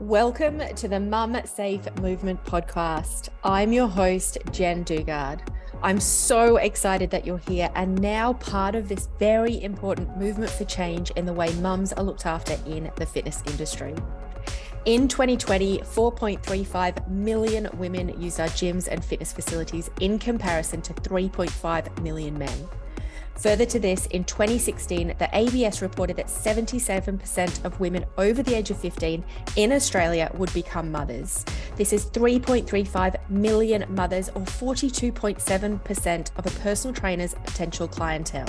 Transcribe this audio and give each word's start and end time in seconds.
Welcome 0.00 0.60
to 0.74 0.88
the 0.88 1.00
Mum 1.00 1.38
Safe 1.46 1.80
Movement 2.02 2.44
podcast. 2.44 3.30
I'm 3.42 3.72
your 3.72 3.88
host, 3.88 4.36
Jen 4.52 4.84
Dugard. 4.84 5.40
I'm 5.82 6.00
so 6.00 6.58
excited 6.58 7.08
that 7.12 7.24
you're 7.24 7.38
here 7.38 7.70
and 7.74 7.98
now 8.02 8.34
part 8.34 8.74
of 8.74 8.90
this 8.90 9.08
very 9.18 9.62
important 9.62 10.18
movement 10.18 10.50
for 10.50 10.66
change 10.66 11.12
in 11.12 11.24
the 11.24 11.32
way 11.32 11.50
mums 11.60 11.94
are 11.94 12.04
looked 12.04 12.26
after 12.26 12.58
in 12.66 12.90
the 12.96 13.06
fitness 13.06 13.42
industry. 13.46 13.94
In 14.84 15.08
2020, 15.08 15.78
4.35 15.78 17.08
million 17.08 17.66
women 17.78 18.20
used 18.20 18.38
our 18.38 18.48
gyms 18.48 18.88
and 18.88 19.02
fitness 19.02 19.32
facilities 19.32 19.88
in 20.02 20.18
comparison 20.18 20.82
to 20.82 20.92
3.5 20.92 22.02
million 22.02 22.36
men. 22.36 22.68
Further 23.38 23.66
to 23.66 23.78
this, 23.78 24.06
in 24.06 24.24
2016, 24.24 25.14
the 25.18 25.28
ABS 25.32 25.82
reported 25.82 26.16
that 26.16 26.28
77% 26.28 27.64
of 27.64 27.78
women 27.78 28.04
over 28.16 28.42
the 28.42 28.54
age 28.54 28.70
of 28.70 28.78
15 28.78 29.22
in 29.56 29.72
Australia 29.72 30.30
would 30.34 30.52
become 30.54 30.90
mothers. 30.90 31.44
This 31.76 31.92
is 31.92 32.06
3.35 32.06 33.16
million 33.28 33.84
mothers, 33.88 34.30
or 34.30 34.42
42.7% 34.42 36.30
of 36.36 36.46
a 36.46 36.60
personal 36.60 36.94
trainer's 36.94 37.34
potential 37.34 37.86
clientele. 37.86 38.48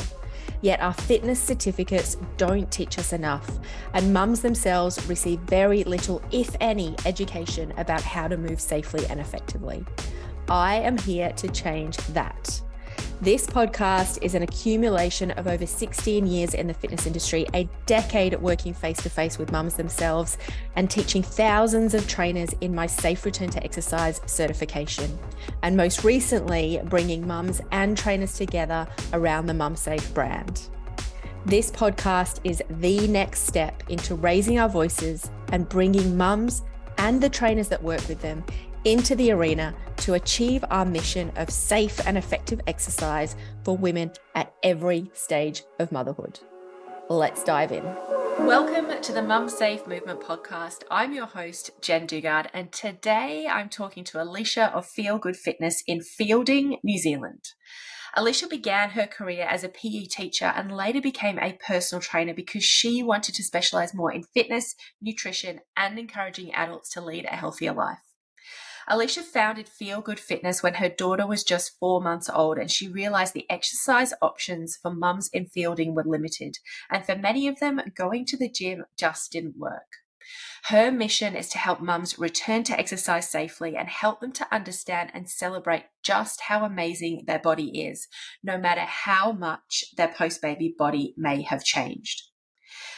Yet 0.62 0.80
our 0.80 0.94
fitness 0.94 1.40
certificates 1.40 2.16
don't 2.38 2.72
teach 2.72 2.98
us 2.98 3.12
enough, 3.12 3.60
and 3.94 4.14
mums 4.14 4.42
themselves 4.42 5.06
receive 5.08 5.40
very 5.42 5.84
little, 5.84 6.22
if 6.32 6.56
any, 6.62 6.96
education 7.06 7.74
about 7.78 8.02
how 8.02 8.30
to 8.30 8.38
move 8.38 8.62
safely 8.62 9.06
and 9.08 9.20
effectively. 9.20 9.86
I 10.50 10.76
am 10.76 10.98
here 10.98 11.34
to 11.34 11.50
change 11.50 11.98
that. 12.14 12.62
This 13.20 13.48
podcast 13.48 14.20
is 14.22 14.36
an 14.36 14.44
accumulation 14.44 15.32
of 15.32 15.48
over 15.48 15.66
16 15.66 16.28
years 16.28 16.54
in 16.54 16.68
the 16.68 16.74
fitness 16.74 17.08
industry, 17.08 17.48
a 17.56 17.68
decade 17.88 18.40
working 18.40 18.76
face 18.76 19.02
to 19.04 19.10
face 19.10 19.40
with 19.40 19.52
mums 19.52 19.74
themselves, 19.74 20.38
and 20.76 20.90
teaching 20.90 21.24
thousands 21.24 21.96
of 21.96 22.08
trainers 22.08 22.54
in 22.62 22.76
my 22.76 22.86
Safe 22.86 23.26
Return 23.26 23.50
to 23.50 23.64
Exercise 23.64 24.22
certification. 24.28 25.18
And 25.64 25.76
most 25.76 26.04
recently, 26.04 26.80
bringing 26.86 27.26
mums 27.26 27.60
and 27.72 27.98
trainers 27.98 28.36
together 28.36 28.88
around 29.14 29.48
the 29.48 29.54
Mum 29.56 29.76
Safe 29.76 30.14
brand. 30.14 30.70
This 31.46 31.72
podcast 31.72 32.40
is 32.44 32.62
the 32.70 33.08
next 33.08 33.48
step 33.48 33.82
into 33.90 34.14
raising 34.16 34.60
our 34.60 34.70
voices 34.70 35.32
and 35.52 35.68
bringing 35.68 36.16
mums 36.16 36.62
and 36.98 37.22
the 37.22 37.30
trainers 37.30 37.68
that 37.70 37.82
work 37.82 38.06
with 38.08 38.22
them 38.22 38.44
into 38.86 39.16
the 39.16 39.32
arena 39.32 39.74
to 39.98 40.14
achieve 40.14 40.64
our 40.70 40.86
mission 40.86 41.32
of 41.36 41.50
safe 41.50 42.00
and 42.06 42.18
effective 42.18 42.62
exercise 42.68 43.36
for 43.64 43.78
women 43.78 44.12
at 44.36 44.54
every 44.64 45.10
stage 45.14 45.64
of 45.80 45.92
motherhood. 45.92 46.40
Let's 47.10 47.44
dive 47.44 47.72
in. 47.72 47.84
Welcome 48.46 49.02
to 49.02 49.12
the 49.14 49.22
Mum 49.22 49.50
Safe 49.50 49.88
Movement 49.88 50.22
podcast. 50.22 50.84
I'm 50.92 51.12
your 51.12 51.26
host, 51.26 51.72
Jen 51.82 52.06
Dugard, 52.08 52.48
and 52.54 52.72
today 52.72 53.48
I'm 53.48 53.68
talking 53.68 54.04
to 54.06 54.22
Alicia 54.22 54.74
of 54.76 54.86
Feel 54.86 55.18
Good 55.18 55.36
Fitness 55.36 55.84
in 55.88 56.02
Fielding, 56.02 56.78
New 56.84 57.00
Zealand. 57.00 57.44
Alicia 58.16 58.48
began 58.48 58.92
her 58.92 59.06
career 59.06 59.46
as 59.50 59.64
a 59.64 59.70
PE 59.70 60.06
teacher 60.06 60.46
and 60.56 60.72
later 60.72 61.02
became 61.02 61.38
a 61.40 61.58
personal 61.66 62.02
trainer 62.02 62.34
because 62.34 62.64
she 62.64 63.04
wanted 63.04 63.36
to 63.36 63.44
specialize 63.44 63.94
more 63.94 64.12
in 64.12 64.24
fitness, 64.34 64.76
nutrition, 65.02 65.60
and 65.76 66.00
encouraging 66.00 66.54
adults 66.54 66.90
to 66.92 67.02
lead 67.02 67.26
a 67.26 67.36
healthier 67.36 67.74
life. 67.74 68.07
Alicia 68.90 69.22
founded 69.22 69.68
Feel 69.68 70.00
Good 70.00 70.20
Fitness 70.20 70.64
when 70.64 70.76
her 70.76 70.88
daughter 70.88 71.28
was 71.28 71.44
just 71.44 71.78
four 71.78 72.02
months 72.02 72.30
old, 72.34 72.58
and 72.58 72.72
she 72.72 72.88
realized 72.88 73.34
the 73.34 73.50
exercise 73.50 74.14
options 74.22 74.78
for 74.82 74.94
mums 74.94 75.30
in 75.34 75.46
fielding 75.46 75.94
were 75.94 76.06
limited. 76.06 76.58
And 76.90 77.06
for 77.06 77.16
many 77.16 77.50
of 77.50 77.60
them, 77.60 77.82
going 77.96 78.26
to 78.28 78.38
the 78.38 78.50
gym 78.50 78.86
just 78.98 79.34
didn't 79.34 79.58
work. 79.58 79.98
Her 80.66 80.90
mission 80.90 81.36
is 81.36 81.50
to 81.50 81.58
help 81.58 81.82
mums 81.82 82.18
return 82.18 82.64
to 82.64 82.80
exercise 82.80 83.30
safely 83.30 83.76
and 83.76 83.90
help 83.90 84.22
them 84.22 84.32
to 84.34 84.54
understand 84.54 85.12
and 85.14 85.30
celebrate 85.30 85.86
just 86.02 86.42
how 86.42 86.64
amazing 86.64 87.24
their 87.28 87.40
body 87.40 87.88
is, 87.88 88.08
no 88.42 88.58
matter 88.58 88.82
how 88.82 89.34
much 89.34 89.84
their 89.98 90.14
post 90.14 90.42
baby 90.42 90.74
body 90.78 91.14
may 91.18 91.42
have 91.42 91.64
changed. 91.64 92.24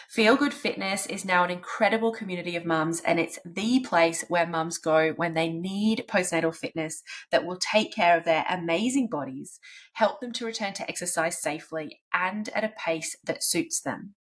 Feel 0.10 0.36
Good 0.36 0.56
Fitness 0.56 1.06
is 1.06 1.24
now 1.24 1.44
an 1.44 1.52
incredible 1.52 2.12
community 2.12 2.56
of 2.56 2.66
mums, 2.66 3.00
and 3.02 3.20
it's 3.20 3.38
the 3.46 3.82
place 3.82 4.26
where 4.28 4.48
mums 4.48 4.80
go 4.80 5.14
when 5.18 5.36
they 5.36 5.50
need 5.50 6.06
postnatal 6.08 6.56
fitness 6.56 7.04
that 7.30 7.46
will 7.46 7.58
take 7.58 7.94
care 7.94 8.18
of 8.18 8.26
their 8.26 8.44
amazing 8.50 9.08
bodies, 9.08 9.60
help 9.94 10.20
them 10.20 10.32
to 10.34 10.48
return 10.48 10.74
to 10.74 10.90
exercise 10.90 11.40
safely 11.40 12.02
and 12.12 12.50
at 12.56 12.64
a 12.64 12.74
pace 12.76 13.16
that 13.24 13.44
suits 13.44 13.82
them. 13.82 14.16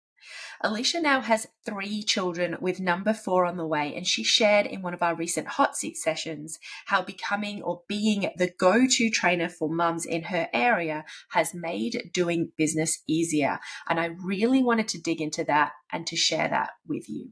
Alicia 0.60 1.00
now 1.00 1.20
has 1.20 1.46
three 1.64 2.02
children 2.02 2.56
with 2.60 2.80
number 2.80 3.12
four 3.12 3.44
on 3.44 3.56
the 3.56 3.66
way, 3.66 3.94
and 3.94 4.06
she 4.06 4.24
shared 4.24 4.66
in 4.66 4.82
one 4.82 4.94
of 4.94 5.02
our 5.02 5.14
recent 5.14 5.46
hot 5.46 5.76
seat 5.76 5.96
sessions 5.96 6.58
how 6.86 7.02
becoming 7.02 7.62
or 7.62 7.82
being 7.88 8.30
the 8.36 8.50
go 8.58 8.86
to 8.86 9.10
trainer 9.10 9.48
for 9.48 9.68
mums 9.68 10.04
in 10.04 10.24
her 10.24 10.48
area 10.52 11.04
has 11.30 11.54
made 11.54 12.10
doing 12.12 12.52
business 12.56 13.02
easier. 13.06 13.58
And 13.88 14.00
I 14.00 14.06
really 14.06 14.62
wanted 14.62 14.88
to 14.88 15.00
dig 15.00 15.20
into 15.20 15.44
that 15.44 15.72
and 15.92 16.06
to 16.06 16.16
share 16.16 16.48
that 16.48 16.70
with 16.86 17.08
you. 17.08 17.30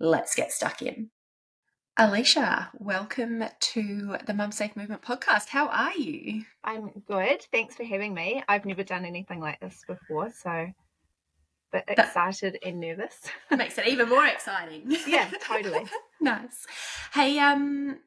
Let's 0.00 0.34
get 0.34 0.52
stuck 0.52 0.80
in. 0.82 1.10
Alicia, 2.00 2.70
welcome 2.78 3.42
to 3.58 4.16
the 4.24 4.32
Mum 4.32 4.52
Safe 4.52 4.76
Movement 4.76 5.02
podcast. 5.02 5.48
How 5.48 5.66
are 5.66 5.94
you? 5.94 6.44
I'm 6.62 6.90
good. 7.08 7.44
Thanks 7.50 7.74
for 7.74 7.82
having 7.82 8.14
me. 8.14 8.40
I've 8.48 8.64
never 8.64 8.84
done 8.84 9.04
anything 9.04 9.40
like 9.40 9.58
this 9.58 9.82
before, 9.84 10.30
so 10.30 10.68
but 11.70 11.84
excited 11.88 12.54
that 12.54 12.66
and 12.66 12.80
nervous. 12.80 13.20
makes 13.56 13.78
it 13.78 13.86
even 13.86 14.08
more 14.08 14.26
exciting. 14.26 14.82
yeah, 15.06 15.30
totally. 15.42 15.84
nice. 16.20 16.66
Hey, 17.12 17.38
um, 17.38 17.98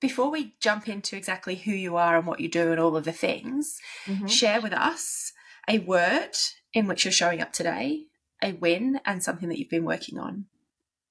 before 0.00 0.30
we 0.30 0.54
jump 0.60 0.88
into 0.88 1.16
exactly 1.16 1.56
who 1.56 1.72
you 1.72 1.96
are 1.96 2.16
and 2.16 2.26
what 2.26 2.40
you 2.40 2.48
do 2.48 2.70
and 2.70 2.80
all 2.80 2.96
of 2.96 3.04
the 3.04 3.12
things, 3.12 3.80
mm-hmm. 4.04 4.26
share 4.26 4.60
with 4.60 4.72
us 4.72 5.32
a 5.68 5.78
word 5.78 6.36
in 6.72 6.86
which 6.86 7.04
you're 7.04 7.12
showing 7.12 7.40
up 7.40 7.52
today, 7.52 8.04
a 8.42 8.52
win, 8.52 9.00
and 9.04 9.22
something 9.22 9.48
that 9.48 9.58
you've 9.58 9.70
been 9.70 9.84
working 9.84 10.18
on. 10.18 10.46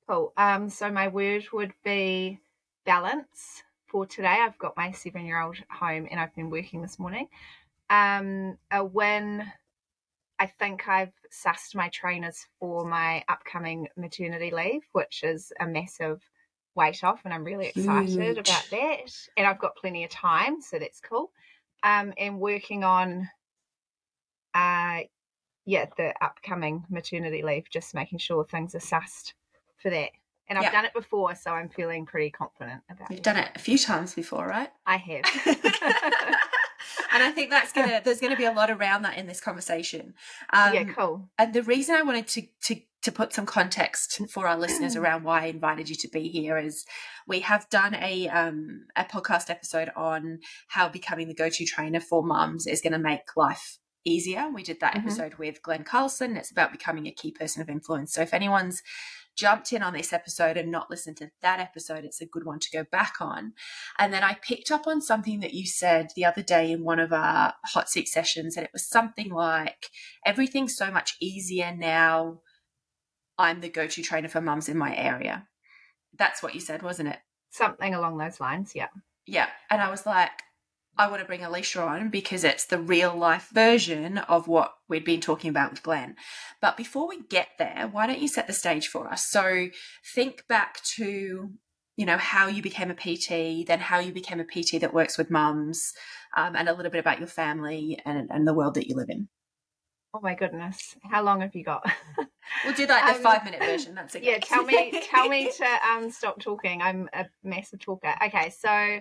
Cool. 0.08 0.34
Um, 0.38 0.70
so 0.70 0.92
my 0.92 1.08
word 1.08 1.46
would 1.52 1.74
be 1.84 2.40
balance 2.86 3.64
for 3.88 4.06
today. 4.06 4.38
I've 4.40 4.58
got 4.58 4.78
my 4.78 4.92
seven 4.92 5.26
year 5.26 5.42
old 5.42 5.58
home 5.70 6.08
and 6.10 6.20
I've 6.20 6.36
been 6.36 6.50
working 6.50 6.82
this 6.82 7.00
morning. 7.00 7.28
Um, 7.90 8.58
a 8.72 8.84
win 8.84 9.46
I 10.40 10.48
think 10.48 10.88
I've 10.88 11.14
sussed 11.32 11.76
my 11.76 11.90
trainers 11.90 12.46
for 12.60 12.86
my 12.86 13.24
upcoming 13.30 13.88
maternity 13.96 14.52
leave, 14.52 14.82
which 14.92 15.24
is 15.24 15.54
a 15.60 15.66
massive 15.66 16.22
weight 16.76 17.04
off, 17.04 17.22
and 17.24 17.34
I'm 17.34 17.44
really 17.44 17.68
excited 17.68 18.36
Huge. 18.36 18.50
about 18.50 18.64
that. 18.72 19.12
And 19.38 19.48
I've 19.48 19.60
got 19.60 19.76
plenty 19.78 20.04
of 20.04 20.10
time, 20.10 20.62
so 20.62 20.78
that's 20.78 21.00
cool. 21.00 21.32
Um, 21.84 22.14
and 22.18 22.40
working 22.40 22.84
on, 22.84 23.30
uh, 24.54 25.02
yeah, 25.66 25.86
the 25.98 26.14
upcoming 26.22 26.84
maternity 26.90 27.42
leave, 27.42 27.70
just 27.70 27.96
making 27.96 28.20
sure 28.20 28.44
things 28.44 28.76
are 28.76 28.80
sussed 28.80 29.34
for 29.78 29.90
that. 29.90 30.10
And 30.48 30.60
I've 30.60 30.72
done 30.72 30.86
it 30.86 30.94
before, 30.94 31.34
so 31.34 31.52
I'm 31.52 31.70
feeling 31.70 32.06
pretty 32.06 32.30
confident 32.30 32.82
about 32.90 33.10
it. 33.10 33.14
You've 33.16 33.24
done 33.24 33.38
it 33.38 33.50
a 33.56 33.60
few 33.60 33.80
times 33.80 34.14
before, 34.14 34.46
right? 34.46 34.70
I 34.86 34.98
have. 34.98 35.24
and 37.16 37.24
I 37.24 37.32
think 37.32 37.50
that's 37.50 37.72
gonna 37.72 38.02
there's 38.06 38.20
gonna 38.20 38.36
be 38.36 38.46
a 38.46 38.52
lot 38.52 38.70
around 38.70 39.04
that 39.04 39.18
in 39.18 39.26
this 39.26 39.40
conversation. 39.40 40.14
Um, 40.52 40.74
yeah, 40.74 40.84
cool. 40.84 41.30
And 41.40 41.54
the 41.54 41.64
reason 41.64 41.96
I 41.96 42.02
wanted 42.02 42.28
to 42.28 42.44
to 42.66 42.76
to 43.04 43.12
put 43.12 43.34
some 43.34 43.46
context 43.46 44.20
for 44.30 44.48
our 44.48 44.58
listeners 44.58 44.96
around 44.98 45.24
why 45.24 45.44
I 45.44 45.46
invited 45.46 45.90
you 45.90 45.96
to 45.96 46.08
be 46.10 46.28
here 46.28 46.58
is 46.58 46.86
we 47.26 47.40
have 47.40 47.70
done 47.70 47.96
a 47.96 48.28
um, 48.28 48.86
a 48.98 49.06
podcast 49.06 49.50
episode 49.50 49.90
on 49.96 50.40
how 50.68 50.90
becoming 50.90 51.30
the 51.30 51.34
go 51.34 51.50
to 51.50 51.66
trainer 51.66 52.02
for 52.02 52.22
mums 52.22 52.68
is 52.68 52.82
going 52.82 52.94
to 52.94 53.00
make 53.00 53.38
life 53.38 53.78
easier. 54.04 54.50
We 54.54 54.64
did 54.64 54.82
that 54.82 54.96
mm-hmm. 54.96 55.08
episode 55.08 55.36
with 55.36 55.64
Glen 55.64 55.84
Carlson. 55.84 56.36
It's 56.36 56.52
about 56.52 56.72
becoming 56.72 57.08
a 57.08 57.12
key 57.12 57.32
person 57.32 57.62
of 57.62 57.70
influence. 57.70 58.14
So 58.14 58.22
if 58.22 58.34
anyone's 58.34 58.84
jumped 59.36 59.74
in 59.74 59.84
on 59.84 59.94
this 59.94 60.14
episode 60.14 60.58
and 60.58 60.72
not 60.72 60.90
listened 60.90 61.18
to 61.18 61.30
that 61.42 61.60
episode, 61.60 62.06
it's 62.06 62.22
a 62.22 62.26
good 62.26 62.46
one 62.46 62.60
to 62.60 62.72
go 62.72 62.86
back 62.92 63.16
on. 63.20 63.54
And 64.00 64.14
then 64.14 64.24
I 64.24 64.38
picked 64.42 64.72
up 64.72 64.88
on 64.88 65.02
something 65.02 65.40
that 65.42 65.54
you 65.54 65.66
said 65.66 66.08
the 66.16 66.26
other 66.26 66.42
day 66.42 66.72
in 66.72 66.84
one 66.84 67.00
of 67.00 67.14
our 67.14 67.54
hot 67.66 67.90
seat 67.90 68.08
sessions, 68.08 68.56
and 68.58 68.66
it 68.66 68.74
was 68.74 68.88
something 68.88 69.30
like, 69.30 69.90
everything's 70.26 70.76
so 70.76 70.92
much 70.92 71.16
easier 71.20 71.76
now. 71.76 72.40
I'm 73.38 73.62
the 73.62 73.70
go 73.70 73.88
to 73.88 74.02
trainer 74.02 74.30
for 74.30 74.42
mums 74.42 74.70
in 74.70 74.78
my 74.78 74.96
area. 74.96 75.48
That's 76.18 76.42
what 76.42 76.56
you 76.56 76.62
said, 76.62 76.82
wasn't 76.82 77.10
it? 77.10 77.20
Something 77.50 77.94
along 77.94 78.18
those 78.18 78.40
lines, 78.40 78.72
yeah. 78.74 78.88
Yeah. 79.28 79.48
And 79.70 79.82
I 79.82 79.90
was 79.90 80.06
like, 80.06 80.32
I 80.98 81.08
want 81.08 81.22
to 81.22 81.28
bring 81.28 81.44
Alicia 81.44 81.82
on 81.82 82.10
because 82.10 82.44
it's 82.44 82.66
the 82.66 82.80
real 82.80 83.16
life 83.16 83.50
version 83.54 84.18
of 84.18 84.48
what 84.48 84.74
we'd 84.88 85.04
been 85.04 85.20
talking 85.20 85.50
about 85.50 85.72
with 85.72 85.84
Glen. 85.84 86.16
But 86.62 86.78
before 86.78 87.08
we 87.08 87.24
get 87.24 87.50
there, 87.60 87.90
why 87.92 88.08
don't 88.08 88.22
you 88.22 88.30
set 88.30 88.48
the 88.48 88.54
stage 88.54 88.88
for 88.88 89.12
us? 89.12 89.26
So 89.26 89.68
think 90.14 90.48
back 90.48 90.82
to, 90.96 91.52
you 91.98 92.06
know, 92.06 92.18
how 92.18 92.48
you 92.48 92.62
became 92.62 92.92
a 92.92 92.96
PT, 92.96 93.68
then 93.68 93.80
how 93.80 94.00
you 94.00 94.14
became 94.14 94.40
a 94.40 94.46
PT 94.46 94.80
that 94.80 94.94
works 94.94 95.18
with 95.18 95.30
mums, 95.30 95.92
um, 96.38 96.56
and 96.56 96.70
a 96.70 96.74
little 96.74 96.92
bit 96.92 97.00
about 97.00 97.20
your 97.20 97.28
family 97.28 98.00
and, 98.06 98.30
and 98.32 98.48
the 98.48 98.54
world 98.54 98.76
that 98.76 98.88
you 98.88 98.96
live 98.96 99.10
in. 99.10 99.28
Oh 100.14 100.22
my 100.22 100.34
goodness. 100.34 100.96
How 101.04 101.24
long 101.24 101.42
have 101.42 101.56
you 101.56 101.64
got? 101.64 101.86
We'll 102.64 102.76
do 102.76 102.86
that 102.86 103.10
in 103.10 103.16
um, 103.16 103.22
five 103.22 103.44
minute 103.44 103.60
version. 103.60 103.96
That's 103.96 104.14
it. 104.16 104.24
Yeah, 104.24 104.38
tell 104.38 104.64
me 104.64 105.02
tell 105.04 105.28
me 105.28 105.52
to 105.58 105.66
um 105.90 106.12
stop 106.12 106.40
talking. 106.40 106.82
I'm 106.82 107.10
a 107.12 107.26
massive 107.44 107.80
talker. 107.80 108.14
Okay, 108.24 108.52
so 108.52 109.00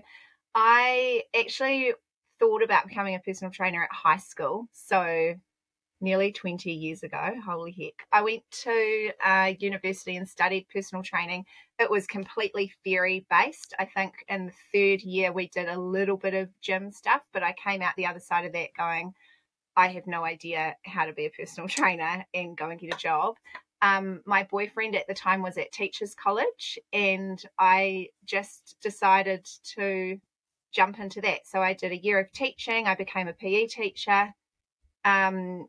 I 0.54 1.22
actually 1.38 1.92
thought 2.38 2.62
about 2.62 2.86
becoming 2.86 3.14
a 3.14 3.20
personal 3.20 3.52
trainer 3.52 3.82
at 3.82 3.92
high 3.92 4.18
school. 4.18 4.66
So 4.72 5.34
nearly 6.04 6.32
20 6.32 6.70
years 6.70 7.02
ago. 7.02 7.34
Holy 7.44 7.72
heck. 7.72 8.06
I 8.12 8.22
went 8.22 8.42
to 8.62 9.10
uh, 9.24 9.54
university 9.58 10.16
and 10.16 10.28
studied 10.28 10.66
personal 10.72 11.02
training. 11.02 11.44
It 11.78 11.90
was 11.90 12.06
completely 12.06 12.72
theory 12.84 13.26
based. 13.30 13.74
I 13.78 13.86
think 13.86 14.12
in 14.28 14.46
the 14.46 14.52
third 14.72 15.02
year 15.02 15.32
we 15.32 15.48
did 15.48 15.68
a 15.68 15.80
little 15.80 16.16
bit 16.16 16.34
of 16.34 16.48
gym 16.60 16.92
stuff, 16.92 17.22
but 17.32 17.42
I 17.42 17.54
came 17.54 17.82
out 17.82 17.94
the 17.96 18.06
other 18.06 18.20
side 18.20 18.44
of 18.44 18.52
that 18.52 18.74
going, 18.76 19.14
I 19.76 19.88
have 19.88 20.06
no 20.06 20.24
idea 20.24 20.76
how 20.84 21.06
to 21.06 21.12
be 21.12 21.26
a 21.26 21.30
personal 21.30 21.68
trainer 21.68 22.24
and 22.34 22.56
go 22.56 22.68
and 22.70 22.78
get 22.78 22.94
a 22.94 22.98
job. 22.98 23.36
Um, 23.82 24.20
my 24.24 24.44
boyfriend 24.44 24.94
at 24.94 25.06
the 25.08 25.14
time 25.14 25.42
was 25.42 25.58
at 25.58 25.72
Teachers 25.72 26.14
College, 26.14 26.78
and 26.92 27.42
I 27.58 28.08
just 28.24 28.76
decided 28.80 29.46
to 29.74 30.18
jump 30.74 30.98
into 30.98 31.20
that. 31.22 31.46
So 31.46 31.60
I 31.60 31.72
did 31.72 31.92
a 31.92 31.96
year 31.96 32.18
of 32.18 32.32
teaching. 32.32 32.86
I 32.86 32.94
became 32.94 33.28
a 33.28 33.32
PE 33.32 33.66
teacher. 33.66 34.34
Um, 35.04 35.68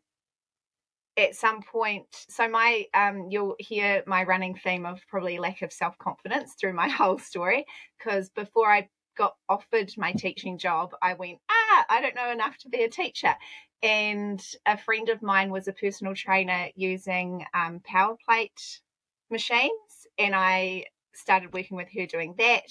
at 1.17 1.35
some 1.35 1.61
point 1.61 2.07
so 2.27 2.47
my 2.47 2.85
um 2.93 3.27
you'll 3.29 3.55
hear 3.59 4.03
my 4.05 4.23
running 4.23 4.55
theme 4.55 4.85
of 4.85 4.99
probably 5.07 5.37
lack 5.37 5.61
of 5.61 5.71
self-confidence 5.71 6.55
through 6.59 6.73
my 6.73 6.89
whole 6.99 7.17
story 7.17 7.65
because 7.97 8.29
before 8.29 8.71
i 8.71 8.87
got 9.17 9.35
offered 9.47 9.89
my 9.97 10.11
teaching 10.11 10.57
job 10.57 10.93
i 11.01 11.13
went 11.13 11.39
ah 11.49 11.85
i 11.89 12.01
don't 12.01 12.15
know 12.15 12.31
enough 12.31 12.57
to 12.57 12.69
be 12.69 12.83
a 12.83 12.89
teacher 12.89 13.33
and 13.81 14.41
a 14.65 14.77
friend 14.77 15.09
of 15.09 15.21
mine 15.21 15.51
was 15.51 15.67
a 15.67 15.73
personal 15.73 16.15
trainer 16.15 16.67
using 16.75 17.45
um, 17.53 17.79
power 17.85 18.17
plate 18.25 18.81
machines 19.29 20.07
and 20.17 20.35
i 20.35 20.83
started 21.13 21.53
working 21.53 21.77
with 21.77 21.87
her 21.95 22.05
doing 22.05 22.35
that 22.37 22.69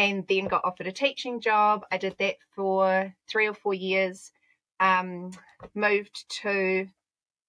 and 0.00 0.26
then 0.28 0.48
got 0.48 0.64
offered 0.64 0.86
a 0.88 0.92
teaching 0.92 1.40
job 1.40 1.84
i 1.92 1.96
did 1.98 2.16
that 2.18 2.36
for 2.54 3.14
three 3.28 3.46
or 3.46 3.54
four 3.54 3.74
years 3.74 4.32
um, 4.80 5.30
moved 5.74 6.24
to 6.40 6.88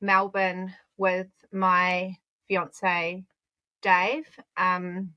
Melbourne 0.02 0.74
with 0.98 1.30
my 1.52 2.18
fiance 2.48 3.24
Dave, 3.82 4.28
um, 4.58 5.14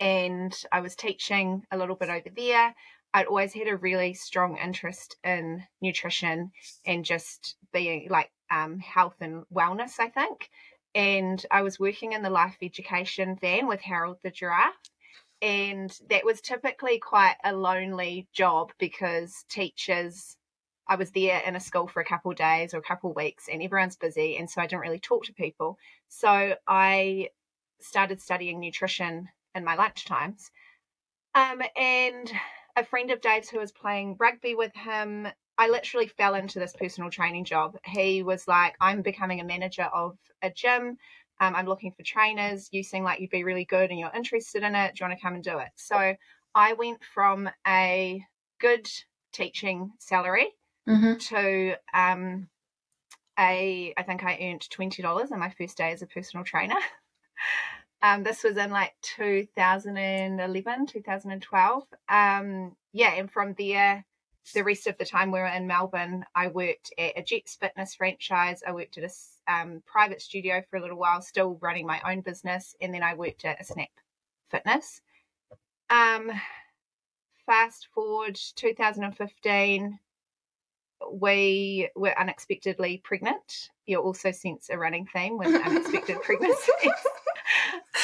and 0.00 0.54
I 0.70 0.80
was 0.80 0.96
teaching 0.96 1.64
a 1.70 1.78
little 1.78 1.94
bit 1.94 2.10
over 2.10 2.28
there. 2.36 2.74
I'd 3.14 3.26
always 3.26 3.52
had 3.52 3.68
a 3.68 3.76
really 3.76 4.14
strong 4.14 4.58
interest 4.58 5.16
in 5.24 5.62
nutrition 5.80 6.50
and 6.84 7.04
just 7.04 7.56
being 7.72 8.08
like 8.10 8.30
um, 8.50 8.78
health 8.78 9.16
and 9.20 9.44
wellness, 9.54 10.00
I 10.00 10.08
think. 10.08 10.50
And 10.94 11.44
I 11.50 11.62
was 11.62 11.80
working 11.80 12.12
in 12.12 12.22
the 12.22 12.30
life 12.30 12.56
education 12.62 13.38
van 13.40 13.66
with 13.66 13.80
Harold 13.80 14.18
the 14.22 14.30
giraffe. 14.30 14.74
And 15.42 15.94
that 16.08 16.24
was 16.24 16.40
typically 16.40 16.98
quite 16.98 17.36
a 17.44 17.52
lonely 17.52 18.28
job 18.32 18.72
because 18.78 19.44
teachers 19.48 20.36
I 20.88 20.96
was 20.96 21.10
there 21.12 21.40
in 21.46 21.56
a 21.56 21.60
school 21.60 21.86
for 21.86 22.00
a 22.00 22.04
couple 22.04 22.32
days 22.32 22.74
or 22.74 22.78
a 22.78 22.82
couple 22.82 23.12
weeks 23.12 23.48
and 23.50 23.62
everyone's 23.62 23.96
busy 23.96 24.36
and 24.36 24.48
so 24.50 24.60
I 24.60 24.66
didn't 24.66 24.82
really 24.82 24.98
talk 24.98 25.24
to 25.24 25.32
people. 25.32 25.78
So 26.08 26.54
I 26.66 27.30
started 27.80 28.20
studying 28.20 28.60
nutrition 28.60 29.28
in 29.54 29.64
my 29.64 29.74
lunch 29.74 30.04
times. 30.04 30.50
Um, 31.34 31.62
and 31.76 32.30
a 32.76 32.84
friend 32.84 33.10
of 33.10 33.20
Dave's 33.20 33.48
who 33.48 33.58
was 33.58 33.72
playing 33.72 34.16
rugby 34.18 34.54
with 34.54 34.74
him, 34.74 35.28
I 35.58 35.68
literally 35.68 36.08
fell 36.08 36.34
into 36.34 36.58
this 36.58 36.74
personal 36.78 37.10
training 37.10 37.44
job. 37.44 37.76
He 37.84 38.22
was 38.22 38.48
like, 38.48 38.74
I'm 38.80 39.02
becoming 39.02 39.40
a 39.40 39.44
manager 39.44 39.84
of 39.84 40.16
a 40.42 40.50
gym. 40.50 40.98
Um, 41.42 41.56
I'm 41.56 41.66
looking 41.66 41.90
for 41.90 42.04
trainers. 42.04 42.68
You 42.70 42.84
seem 42.84 43.02
like 43.02 43.18
you'd 43.18 43.30
be 43.30 43.42
really 43.42 43.64
good 43.64 43.90
and 43.90 43.98
you're 43.98 44.12
interested 44.14 44.62
in 44.62 44.76
it. 44.76 44.94
Do 44.94 45.02
you 45.02 45.08
want 45.08 45.18
to 45.18 45.22
come 45.22 45.34
and 45.34 45.42
do 45.42 45.58
it? 45.58 45.70
So 45.74 46.14
I 46.54 46.72
went 46.74 47.00
from 47.12 47.50
a 47.66 48.24
good 48.60 48.88
teaching 49.32 49.90
salary 49.98 50.46
mm-hmm. 50.88 51.18
to 51.18 51.74
um, 51.92 52.48
a 53.36 53.92
I 53.96 54.02
think 54.04 54.22
I 54.22 54.38
earned 54.40 54.70
twenty 54.70 55.02
dollars 55.02 55.32
on 55.32 55.40
my 55.40 55.50
first 55.50 55.76
day 55.76 55.90
as 55.90 56.02
a 56.02 56.06
personal 56.06 56.44
trainer. 56.44 56.76
um, 58.02 58.22
this 58.22 58.44
was 58.44 58.56
in 58.56 58.70
like 58.70 58.92
2011, 59.02 60.86
2012. 60.86 61.82
Um, 62.08 62.76
yeah, 62.92 63.14
and 63.14 63.28
from 63.28 63.56
there, 63.58 64.04
the 64.54 64.64
rest 64.64 64.86
of 64.86 64.98
the 64.98 65.04
time 65.04 65.30
we 65.30 65.38
were 65.38 65.46
in 65.46 65.66
Melbourne, 65.66 66.24
I 66.34 66.48
worked 66.48 66.92
at 66.98 67.16
a 67.16 67.22
Jetts 67.22 67.56
Fitness 67.56 67.94
franchise. 67.94 68.62
I 68.66 68.72
worked 68.72 68.98
at 68.98 69.04
a 69.04 69.52
um, 69.52 69.82
private 69.86 70.20
studio 70.20 70.62
for 70.68 70.76
a 70.76 70.80
little 70.80 70.98
while, 70.98 71.22
still 71.22 71.58
running 71.60 71.86
my 71.86 72.00
own 72.06 72.20
business, 72.20 72.74
and 72.80 72.92
then 72.92 73.02
I 73.02 73.14
worked 73.14 73.44
at 73.44 73.60
a 73.60 73.64
Snap 73.64 73.88
Fitness. 74.50 75.00
Um, 75.90 76.30
fast 77.46 77.88
forward 77.94 78.38
2015 78.56 79.98
we 81.10 81.88
were 81.96 82.18
unexpectedly 82.18 83.00
pregnant. 83.02 83.70
You'll 83.86 84.04
also 84.04 84.30
sense 84.30 84.68
a 84.70 84.78
running 84.78 85.06
theme 85.06 85.38
with 85.38 85.54
unexpected 85.66 86.20
pregnancies. 86.22 86.92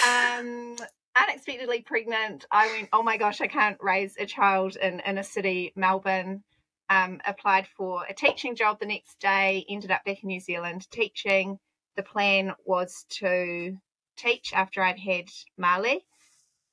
um, 0.08 0.76
unexpectedly 1.23 1.82
pregnant, 1.82 2.47
I 2.50 2.67
went, 2.69 2.88
oh 2.93 3.03
my 3.03 3.17
gosh, 3.17 3.41
I 3.41 3.47
can't 3.47 3.79
raise 3.81 4.17
a 4.19 4.26
child 4.26 4.76
in 4.76 5.00
inner 5.00 5.23
city 5.23 5.73
Melbourne. 5.76 6.43
Um, 6.91 7.20
applied 7.26 7.67
for 7.76 8.05
a 8.09 8.15
teaching 8.15 8.55
job 8.55 8.81
the 8.81 8.87
next 8.87 9.20
day, 9.20 9.67
ended 9.69 9.91
up 9.91 10.05
back 10.06 10.23
in 10.23 10.29
New 10.29 10.41
Zealand 10.41 10.91
teaching. 10.91 11.59
The 11.97 12.03
plan 12.03 12.55
was 12.65 13.05
to 13.20 13.76
teach 14.17 14.55
after 14.55 14.82
I'd 14.82 14.99
had 14.99 15.26
Marlee. 15.61 16.00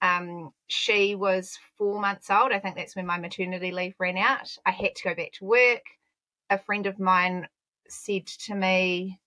Um, 0.01 0.51
she 0.67 1.15
was 1.15 1.59
four 1.77 1.99
months 1.99 2.29
old. 2.29 2.53
I 2.53 2.59
think 2.59 2.77
that's 2.77 2.95
when 2.95 3.05
my 3.05 3.17
maternity 3.17 3.71
leave 3.71 3.95
ran 3.99 4.17
out. 4.17 4.55
I 4.65 4.71
had 4.71 4.95
to 4.95 5.03
go 5.03 5.15
back 5.15 5.33
to 5.33 5.45
work 5.45 5.81
a 6.49 6.57
friend 6.57 6.85
of 6.85 6.99
mine 6.99 7.47
said 7.87 8.27
to 8.27 8.55
me, 8.55 9.19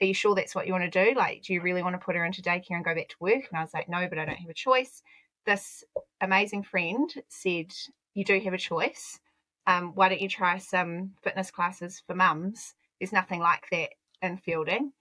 Are 0.00 0.06
you 0.06 0.14
sure 0.14 0.34
that's 0.34 0.54
what 0.54 0.66
you 0.66 0.72
want 0.72 0.90
to 0.90 1.04
do? 1.04 1.14
Like, 1.16 1.42
do 1.42 1.52
you 1.52 1.60
really 1.60 1.82
want 1.82 1.94
to 1.94 2.04
put 2.04 2.14
her 2.14 2.24
into 2.24 2.42
daycare 2.42 2.76
and 2.76 2.84
go 2.84 2.94
back 2.94 3.08
to 3.08 3.16
work? 3.20 3.44
And 3.48 3.58
I 3.58 3.62
was 3.62 3.74
like, 3.74 3.88
No, 3.88 4.06
but 4.08 4.18
I 4.18 4.24
don't 4.24 4.36
have 4.36 4.50
a 4.50 4.54
choice. 4.54 5.02
This 5.44 5.82
amazing 6.20 6.62
friend 6.62 7.12
said, 7.28 7.72
You 8.14 8.24
do 8.24 8.38
have 8.40 8.54
a 8.54 8.58
choice. 8.58 9.18
Um, 9.66 9.92
why 9.94 10.08
don't 10.08 10.20
you 10.20 10.28
try 10.28 10.58
some 10.58 11.12
fitness 11.22 11.50
classes 11.50 12.02
for 12.06 12.14
mums? 12.14 12.74
There's 13.00 13.12
nothing 13.12 13.40
like 13.40 13.66
that 13.72 13.90
in 14.22 14.36
fielding. 14.38 14.92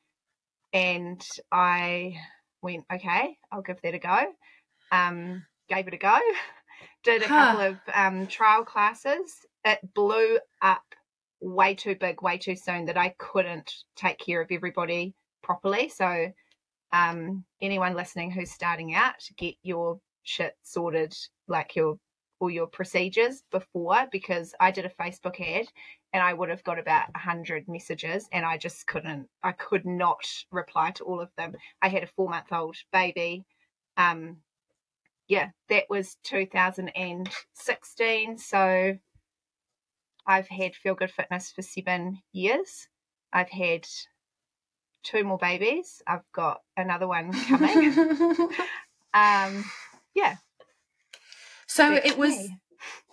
And 0.73 1.25
I 1.51 2.17
went, 2.61 2.85
Okay, 2.91 3.37
I'll 3.51 3.61
give 3.61 3.81
that 3.83 3.93
a 3.93 3.99
go. 3.99 4.33
Um, 4.91 5.45
gave 5.69 5.87
it 5.87 5.93
a 5.93 5.97
go. 5.97 6.19
Did 7.03 7.21
a 7.21 7.27
huh. 7.27 7.45
couple 7.45 7.61
of 7.61 7.77
um, 7.93 8.27
trial 8.27 8.65
classes. 8.65 9.45
It 9.63 9.79
blew 9.93 10.39
up 10.61 10.83
way 11.39 11.75
too 11.75 11.95
big, 11.95 12.21
way 12.21 12.37
too 12.37 12.55
soon 12.55 12.85
that 12.85 12.97
I 12.97 13.15
couldn't 13.17 13.71
take 13.95 14.19
care 14.19 14.41
of 14.41 14.51
everybody 14.51 15.13
properly. 15.43 15.89
So, 15.89 16.31
um, 16.91 17.43
anyone 17.61 17.95
listening 17.95 18.31
who's 18.31 18.51
starting 18.51 18.95
out, 18.95 19.27
get 19.37 19.55
your 19.63 19.99
shit 20.23 20.55
sorted, 20.63 21.15
like 21.47 21.75
your 21.75 21.97
all 22.39 22.49
your 22.51 22.67
procedures 22.67 23.41
before, 23.51 24.07
because 24.11 24.53
I 24.59 24.69
did 24.69 24.85
a 24.85 24.91
Facebook 25.01 25.41
ad 25.41 25.65
and 26.13 26.23
I 26.23 26.33
would 26.33 26.49
have 26.49 26.63
got 26.63 26.79
about 26.79 27.15
hundred 27.15 27.67
messages, 27.67 28.27
and 28.31 28.45
I 28.45 28.57
just 28.57 28.87
couldn't. 28.87 29.27
I 29.43 29.51
could 29.51 29.85
not 29.85 30.25
reply 30.51 30.91
to 30.91 31.03
all 31.03 31.19
of 31.19 31.29
them. 31.37 31.53
I 31.81 31.89
had 31.89 32.03
a 32.03 32.09
four 32.15 32.29
month 32.29 32.51
old 32.51 32.77
baby. 32.93 33.43
Um, 33.97 34.37
yeah, 35.27 35.49
that 35.69 35.85
was 35.89 36.17
2016. 36.23 38.37
So 38.37 38.97
I've 40.27 40.49
had 40.49 40.75
Feel 40.75 40.93
Good 40.93 41.11
Fitness 41.11 41.51
for 41.51 41.61
seven 41.61 42.21
years. 42.33 42.87
I've 43.31 43.49
had 43.49 43.87
two 45.03 45.23
more 45.23 45.37
babies. 45.37 46.01
I've 46.05 46.29
got 46.33 46.61
another 46.75 47.07
one 47.07 47.31
coming. 47.31 47.93
um, 49.13 49.65
yeah. 50.13 50.35
So 51.67 51.91
That's 51.91 52.07
it 52.07 52.17
was 52.17 52.31
me. 52.31 52.57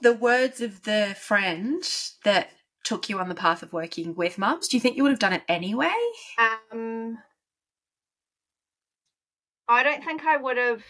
the 0.02 0.12
words 0.12 0.60
of 0.60 0.82
the 0.82 1.16
friend 1.18 1.82
that 2.24 2.50
took 2.84 3.08
you 3.08 3.18
on 3.18 3.28
the 3.28 3.34
path 3.34 3.62
of 3.62 3.72
working 3.72 4.14
with 4.14 4.38
mums. 4.38 4.68
Do 4.68 4.76
you 4.76 4.80
think 4.80 4.96
you 4.96 5.04
would 5.04 5.12
have 5.12 5.18
done 5.18 5.32
it 5.32 5.42
anyway? 5.48 5.94
Um, 6.38 7.18
I 9.68 9.82
don't 9.82 10.04
think 10.04 10.24
I 10.24 10.36
would 10.36 10.56
have. 10.56 10.82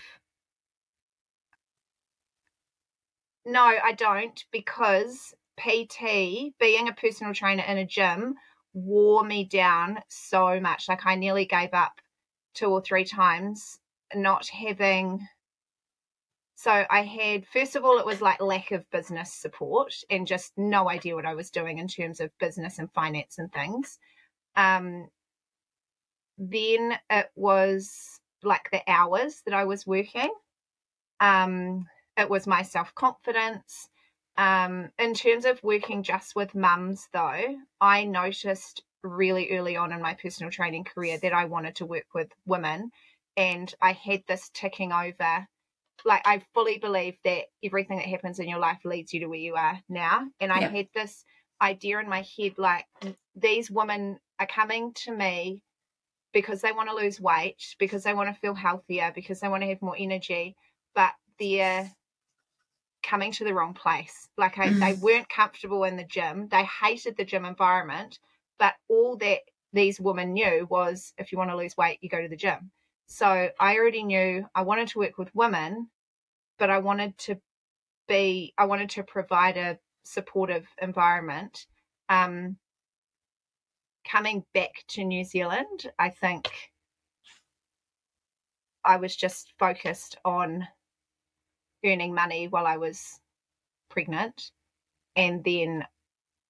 No, 3.46 3.62
I 3.62 3.92
don't 3.92 4.42
because 4.50 5.34
PT, 5.56 6.54
being 6.58 6.88
a 6.88 6.94
personal 6.96 7.34
trainer 7.34 7.64
in 7.64 7.78
a 7.78 7.86
gym, 7.86 8.34
wore 8.72 9.24
me 9.24 9.44
down 9.44 9.98
so 10.08 10.60
much. 10.60 10.88
Like 10.88 11.06
I 11.06 11.14
nearly 11.14 11.44
gave 11.44 11.72
up 11.72 12.00
two 12.54 12.66
or 12.66 12.80
three 12.80 13.04
times 13.04 13.78
not 14.14 14.48
having 14.48 15.26
so 16.56 16.84
I 16.88 17.02
had 17.02 17.46
first 17.46 17.76
of 17.76 17.84
all 17.84 17.98
it 17.98 18.06
was 18.06 18.22
like 18.22 18.40
lack 18.40 18.70
of 18.70 18.88
business 18.90 19.32
support 19.32 19.92
and 20.08 20.26
just 20.26 20.52
no 20.56 20.88
idea 20.88 21.14
what 21.14 21.26
I 21.26 21.34
was 21.34 21.50
doing 21.50 21.78
in 21.78 21.88
terms 21.88 22.20
of 22.20 22.30
business 22.38 22.78
and 22.78 22.90
finance 22.92 23.38
and 23.38 23.52
things. 23.52 23.98
Um, 24.56 25.08
then 26.38 26.98
it 27.10 27.30
was 27.34 28.20
like 28.42 28.70
the 28.70 28.82
hours 28.88 29.42
that 29.46 29.54
I 29.54 29.64
was 29.64 29.86
working. 29.86 30.32
Um, 31.20 31.86
it 32.16 32.30
was 32.30 32.46
my 32.46 32.62
self 32.62 32.94
confidence. 32.94 33.88
Um, 34.36 34.90
in 34.98 35.14
terms 35.14 35.44
of 35.44 35.62
working 35.62 36.02
just 36.02 36.34
with 36.34 36.54
mums, 36.54 37.08
though, 37.12 37.56
I 37.80 38.04
noticed 38.04 38.82
really 39.02 39.50
early 39.50 39.76
on 39.76 39.92
in 39.92 40.02
my 40.02 40.14
personal 40.14 40.50
training 40.50 40.84
career 40.84 41.18
that 41.22 41.32
I 41.32 41.44
wanted 41.44 41.76
to 41.76 41.86
work 41.86 42.06
with 42.14 42.32
women. 42.46 42.90
And 43.36 43.72
I 43.80 43.92
had 43.92 44.22
this 44.26 44.50
ticking 44.54 44.92
over. 44.92 45.46
Like, 46.04 46.22
I 46.24 46.42
fully 46.52 46.78
believe 46.78 47.16
that 47.24 47.44
everything 47.62 47.98
that 47.98 48.06
happens 48.06 48.38
in 48.38 48.48
your 48.48 48.58
life 48.58 48.78
leads 48.84 49.12
you 49.12 49.20
to 49.20 49.26
where 49.26 49.38
you 49.38 49.54
are 49.54 49.78
now. 49.88 50.26
And 50.40 50.52
I 50.52 50.60
had 50.60 50.88
this 50.94 51.24
idea 51.60 52.00
in 52.00 52.08
my 52.08 52.26
head 52.36 52.54
like, 52.58 52.84
these 53.36 53.70
women 53.70 54.18
are 54.38 54.46
coming 54.46 54.92
to 55.04 55.12
me 55.12 55.62
because 56.32 56.60
they 56.60 56.72
want 56.72 56.88
to 56.90 56.96
lose 56.96 57.20
weight, 57.20 57.76
because 57.78 58.02
they 58.02 58.12
want 58.12 58.28
to 58.28 58.40
feel 58.40 58.54
healthier, 58.54 59.12
because 59.14 59.40
they 59.40 59.48
want 59.48 59.62
to 59.62 59.68
have 59.68 59.80
more 59.80 59.96
energy, 59.96 60.56
but 60.94 61.12
they're 61.38 61.90
coming 63.04 63.32
to 63.32 63.44
the 63.44 63.54
wrong 63.54 63.74
place. 63.74 64.28
Like 64.36 64.58
I, 64.58 64.70
they 64.70 64.94
weren't 64.94 65.28
comfortable 65.28 65.84
in 65.84 65.96
the 65.96 66.04
gym. 66.04 66.48
They 66.48 66.64
hated 66.64 67.16
the 67.16 67.24
gym 67.24 67.44
environment, 67.44 68.18
but 68.58 68.74
all 68.88 69.16
that 69.18 69.40
these 69.72 70.00
women 70.00 70.32
knew 70.32 70.66
was 70.70 71.12
if 71.18 71.30
you 71.30 71.38
want 71.38 71.50
to 71.50 71.56
lose 71.56 71.76
weight, 71.76 71.98
you 72.00 72.08
go 72.08 72.22
to 72.22 72.28
the 72.28 72.36
gym. 72.36 72.70
So 73.06 73.50
I 73.60 73.76
already 73.76 74.04
knew 74.04 74.46
I 74.54 74.62
wanted 74.62 74.88
to 74.88 74.98
work 74.98 75.18
with 75.18 75.34
women, 75.34 75.88
but 76.58 76.70
I 76.70 76.78
wanted 76.78 77.16
to 77.18 77.40
be, 78.08 78.54
I 78.56 78.64
wanted 78.64 78.90
to 78.90 79.02
provide 79.02 79.56
a 79.56 79.78
supportive 80.04 80.66
environment. 80.80 81.66
Um, 82.08 82.56
coming 84.08 84.44
back 84.54 84.84
to 84.88 85.04
New 85.04 85.24
Zealand, 85.24 85.90
I 85.98 86.10
think 86.10 86.48
I 88.84 88.96
was 88.96 89.16
just 89.16 89.52
focused 89.58 90.16
on 90.24 90.66
earning 91.84 92.14
money 92.14 92.48
while 92.48 92.66
I 92.66 92.76
was 92.76 93.20
pregnant. 93.88 94.50
And 95.16 95.44
then, 95.44 95.84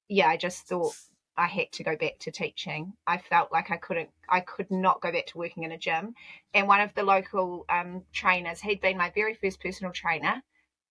yeah, 0.09 0.29
I 0.29 0.37
just 0.37 0.67
thought 0.67 0.95
I 1.37 1.47
had 1.47 1.73
to 1.73 1.85
go 1.85 1.97
back 1.97 2.19
to 2.21 2.31
teaching. 2.31 2.95
I 3.07 3.19
felt 3.19 3.53
like 3.53 3.71
I 3.71 3.76
couldn't, 3.76 4.11
I 4.29 4.41
could 4.41 4.71
not 4.71 5.00
go 5.00 5.12
back 5.12 5.26
to 5.26 5.38
working 5.38 5.64
in 5.64 5.73
a 5.73 5.79
gym. 5.79 6.14
And 6.55 6.69
one 6.69 6.81
of 6.81 6.95
the 6.95 7.03
local 7.03 7.67
um, 7.69 8.05
trainers, 8.12 8.61
he'd 8.61 8.81
been 8.81 8.97
my 8.97 9.11
very 9.14 9.35
first 9.35 9.61
personal 9.61 9.93
trainer 9.93 10.43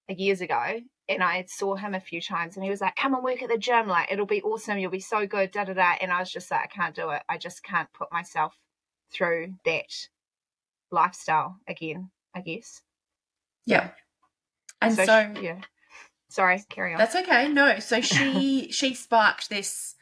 years 0.09 0.41
ago 0.41 0.81
and 1.09 1.23
I 1.23 1.45
saw 1.47 1.75
him 1.75 1.95
a 1.95 1.99
few 1.99 2.21
times 2.21 2.55
and 2.55 2.63
he 2.63 2.69
was 2.69 2.81
like, 2.81 2.95
Come 2.95 3.13
and 3.13 3.23
work 3.23 3.41
at 3.41 3.49
the 3.49 3.57
gym, 3.57 3.87
like 3.87 4.11
it'll 4.11 4.25
be 4.25 4.41
awesome, 4.41 4.77
you'll 4.77 4.91
be 4.91 4.99
so 4.99 5.25
good, 5.27 5.51
da 5.51 5.65
da 5.65 5.73
da. 5.73 5.95
And 6.01 6.11
I 6.11 6.19
was 6.19 6.31
just 6.31 6.49
like, 6.49 6.61
I 6.61 6.67
can't 6.67 6.95
do 6.95 7.09
it. 7.09 7.21
I 7.27 7.37
just 7.37 7.63
can't 7.63 7.91
put 7.93 8.11
myself 8.11 8.57
through 9.11 9.55
that 9.65 10.07
lifestyle 10.91 11.57
again, 11.67 12.09
I 12.35 12.41
guess. 12.41 12.81
Yeah. 13.65 13.91
And 14.87 14.95
so, 14.95 15.05
so 15.05 15.41
yeah. 15.41 15.61
Sorry, 16.29 16.63
carry 16.69 16.93
on. 16.93 16.99
That's 16.99 17.15
okay. 17.15 17.47
No. 17.47 17.79
So 17.79 18.01
she 18.01 18.71
she 18.71 18.93
sparked 18.93 19.49
this 19.49 19.95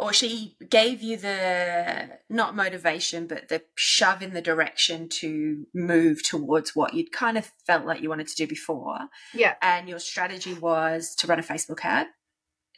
or 0.00 0.14
she 0.14 0.56
gave 0.68 1.02
you 1.02 1.16
the 1.16 2.08
not 2.28 2.56
motivation 2.56 3.26
but 3.26 3.48
the 3.48 3.62
shove 3.76 4.22
in 4.22 4.32
the 4.32 4.40
direction 4.40 5.08
to 5.08 5.66
move 5.74 6.22
towards 6.24 6.74
what 6.74 6.94
you'd 6.94 7.12
kind 7.12 7.36
of 7.36 7.52
felt 7.66 7.84
like 7.84 8.00
you 8.00 8.08
wanted 8.08 8.26
to 8.26 8.34
do 8.34 8.46
before 8.46 8.98
yeah 9.34 9.54
and 9.62 9.88
your 9.88 9.98
strategy 9.98 10.54
was 10.54 11.14
to 11.14 11.26
run 11.26 11.38
a 11.38 11.42
facebook 11.42 11.84
ad 11.84 12.08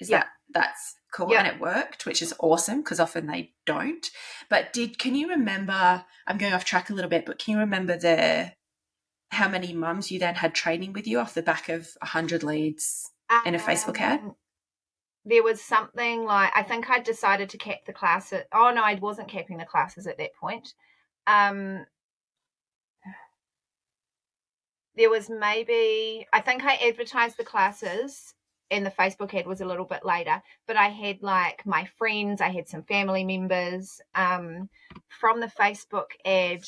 is 0.00 0.10
yeah. 0.10 0.18
that 0.18 0.26
that's 0.52 0.96
cool 1.14 1.30
yeah. 1.30 1.38
and 1.38 1.46
it 1.46 1.60
worked 1.60 2.04
which 2.04 2.20
is 2.20 2.34
awesome 2.40 2.78
because 2.82 3.00
often 3.00 3.26
they 3.26 3.52
don't 3.64 4.10
but 4.50 4.72
did 4.72 4.98
can 4.98 5.14
you 5.14 5.28
remember 5.28 6.04
i'm 6.26 6.38
going 6.38 6.52
off 6.52 6.64
track 6.64 6.90
a 6.90 6.94
little 6.94 7.10
bit 7.10 7.24
but 7.24 7.38
can 7.38 7.52
you 7.52 7.60
remember 7.60 7.96
the 7.96 8.52
how 9.32 9.48
many 9.48 9.72
mums 9.72 10.10
you 10.10 10.18
then 10.18 10.34
had 10.34 10.54
training 10.54 10.92
with 10.92 11.06
you 11.06 11.18
off 11.18 11.34
the 11.34 11.42
back 11.42 11.68
of 11.68 11.88
100 12.00 12.42
leads 12.42 13.10
in 13.44 13.54
a 13.54 13.58
facebook 13.58 14.00
ad 14.00 14.20
um, 14.20 14.34
there 15.24 15.42
was 15.42 15.60
something 15.60 16.24
like 16.24 16.50
I 16.54 16.62
think 16.62 16.90
I 16.90 16.98
decided 16.98 17.48
to 17.50 17.58
cap 17.58 17.84
the 17.86 17.92
classes. 17.92 18.42
Oh 18.52 18.72
no, 18.74 18.82
I 18.82 18.94
wasn't 18.94 19.28
capping 19.28 19.56
the 19.56 19.64
classes 19.64 20.06
at 20.06 20.18
that 20.18 20.34
point. 20.34 20.74
Um, 21.26 21.84
there 24.96 25.10
was 25.10 25.30
maybe 25.30 26.26
I 26.32 26.40
think 26.40 26.64
I 26.64 26.74
advertised 26.88 27.36
the 27.38 27.44
classes 27.44 28.34
and 28.70 28.84
the 28.84 28.90
Facebook 28.90 29.34
ad 29.34 29.46
was 29.46 29.60
a 29.60 29.66
little 29.66 29.84
bit 29.84 30.04
later, 30.04 30.42
but 30.66 30.76
I 30.76 30.88
had 30.88 31.22
like 31.22 31.64
my 31.66 31.88
friends, 31.98 32.40
I 32.40 32.48
had 32.48 32.68
some 32.68 32.82
family 32.82 33.24
members 33.24 34.00
um, 34.14 34.68
from 35.08 35.40
the 35.40 35.46
Facebook 35.46 36.10
ad. 36.24 36.64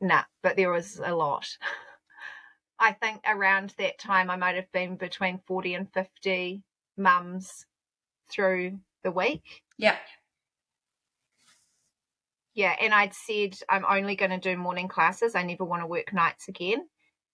Nah, 0.00 0.24
but 0.42 0.56
there 0.56 0.70
was 0.70 1.00
a 1.02 1.14
lot. 1.14 1.46
I 2.78 2.92
think 2.92 3.22
around 3.26 3.74
that 3.78 3.98
time 3.98 4.30
I 4.30 4.36
might 4.36 4.54
have 4.54 4.70
been 4.72 4.96
between 4.96 5.40
40 5.46 5.74
and 5.74 5.92
50 5.92 6.62
mums 6.96 7.66
through 8.30 8.78
the 9.02 9.10
week. 9.10 9.62
Yeah. 9.76 9.96
Yeah, 12.54 12.74
and 12.80 12.92
I'd 12.92 13.14
said 13.14 13.56
I'm 13.68 13.84
only 13.88 14.16
going 14.16 14.30
to 14.30 14.38
do 14.38 14.56
morning 14.56 14.88
classes. 14.88 15.34
I 15.34 15.42
never 15.42 15.64
want 15.64 15.82
to 15.82 15.86
work 15.86 16.12
nights 16.12 16.48
again. 16.48 16.88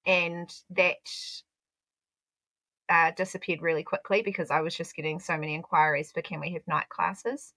And 0.07 0.53
that 0.71 0.97
uh, 2.89 3.11
disappeared 3.13 3.63
really 3.63 3.83
quickly 3.83 4.23
because 4.23 4.51
I 4.51 4.61
was 4.61 4.77
just 4.77 4.95
getting 4.95 5.19
so 5.19 5.37
many 5.37 5.55
inquiries 5.55 6.13
for 6.13 6.23
can 6.23 6.41
we 6.41 6.53
have 6.53 6.67
night 6.67 6.89
classes. 6.89 7.55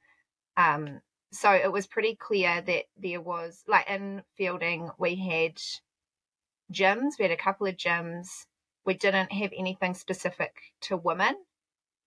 Um, 0.55 1.01
so 1.31 1.51
it 1.51 1.71
was 1.71 1.87
pretty 1.87 2.15
clear 2.15 2.61
that 2.61 2.85
there 2.97 3.21
was, 3.21 3.63
like 3.67 3.89
in 3.89 4.23
fielding, 4.37 4.89
we 4.97 5.15
had 5.15 5.57
gyms. 6.73 7.13
We 7.19 7.23
had 7.23 7.31
a 7.31 7.37
couple 7.37 7.67
of 7.67 7.75
gyms. 7.77 8.27
We 8.85 8.93
didn't 8.93 9.31
have 9.31 9.51
anything 9.57 9.93
specific 9.93 10.55
to 10.81 10.97
women. 10.97 11.35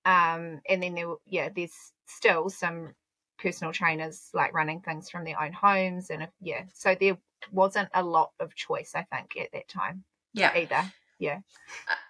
Um, 0.04 0.60
and 0.68 0.82
then 0.82 0.94
there, 0.94 1.08
were, 1.08 1.20
yeah, 1.26 1.50
there's 1.54 1.92
still 2.06 2.48
some 2.48 2.94
personal 3.38 3.72
trainers 3.72 4.28
like 4.34 4.54
running 4.54 4.80
things 4.80 5.10
from 5.10 5.24
their 5.24 5.40
own 5.40 5.52
homes, 5.52 6.10
and 6.10 6.22
if, 6.22 6.30
yeah, 6.40 6.64
so 6.74 6.94
there 6.94 7.16
wasn't 7.50 7.88
a 7.94 8.02
lot 8.02 8.32
of 8.38 8.54
choice, 8.54 8.92
I 8.94 9.06
think, 9.14 9.36
at 9.36 9.52
that 9.52 9.68
time. 9.68 10.04
Yeah, 10.32 10.54
either. 10.56 10.92
Yeah. 11.18 11.40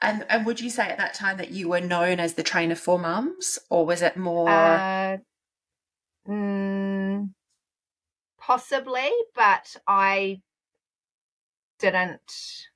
And 0.01 0.25
and 0.29 0.47
would 0.47 0.61
you 0.61 0.71
say 0.71 0.89
at 0.89 0.99
that 0.99 1.15
time 1.15 1.39
that 1.39 1.51
you 1.51 1.69
were 1.69 1.81
known 1.81 2.21
as 2.21 2.35
the 2.35 2.43
trainer 2.43 2.77
for 2.77 2.99
mums, 2.99 3.59
or 3.69 3.85
was 3.85 4.03
it 4.03 4.17
more? 4.17 4.49
Uh, 4.49 5.19
mm, 6.29 7.31
possibly, 8.39 9.11
but 9.35 9.77
I 9.87 10.41
didn't 11.79 12.69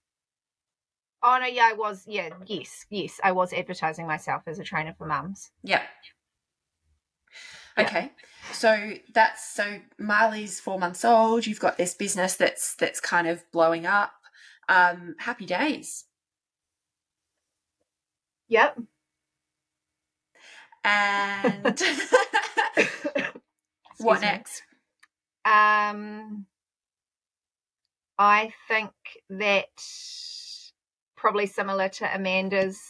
Oh 1.27 1.39
no, 1.41 1.47
yeah, 1.47 1.71
I 1.71 1.73
was. 1.73 2.05
Yeah, 2.07 2.29
yes, 2.47 2.85
yes, 2.91 3.19
I 3.25 3.33
was 3.33 3.55
advertising 3.55 4.07
myself 4.07 4.43
as 4.47 4.59
a 4.59 4.63
trainer 4.63 4.95
for 4.99 5.07
mums. 5.07 5.53
Yeah. 5.63 5.81
Okay, 7.79 8.13
yeah. 8.13 8.53
so 8.53 8.93
that's 9.15 9.55
so 9.55 9.81
Marlee's 9.99 10.61
four 10.61 10.79
months 10.79 11.03
old. 11.03 11.47
You've 11.47 11.61
got 11.61 11.79
this 11.79 11.95
business 11.95 12.37
that's 12.37 12.75
that's 12.75 13.01
kind 13.01 13.27
of 13.27 13.43
blowing 13.53 13.87
up. 13.87 14.13
Um, 14.69 15.15
happy 15.19 15.47
days. 15.47 16.05
Yep. 18.49 18.81
And 20.85 21.65
what 23.99 24.21
next? 24.21 24.63
Um, 25.45 26.47
I 28.19 28.53
think 28.69 28.93
that 29.31 29.67
probably 31.17 31.47
similar 31.47 31.89
to 31.89 32.15
Amanda's 32.15 32.81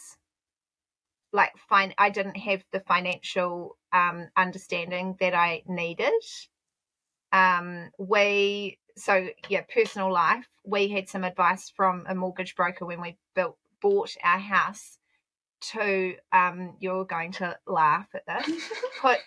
like 1.33 1.51
fine 1.69 1.93
I 1.97 2.09
didn't 2.09 2.37
have 2.37 2.63
the 2.71 2.79
financial 2.79 3.77
um, 3.91 4.29
understanding 4.37 5.17
that 5.19 5.35
I 5.35 5.63
needed. 5.67 6.13
Um, 7.31 7.91
we 7.99 8.79
so 8.97 9.27
yeah, 9.49 9.61
personal 9.61 10.11
life. 10.11 10.47
We 10.63 10.87
had 10.87 11.09
some 11.09 11.23
advice 11.23 11.71
from 11.75 12.05
a 12.07 12.15
mortgage 12.15 12.55
broker 12.55 12.85
when 12.85 13.01
we 13.01 13.17
built 13.35 13.57
bought 13.81 14.15
our 14.23 14.39
house 14.39 14.97
to 15.71 16.15
um, 16.31 16.75
you're 16.79 17.05
going 17.05 17.33
to 17.33 17.57
laugh 17.67 18.07
at 18.13 18.25
this. 18.25 18.69
Put 19.01 19.19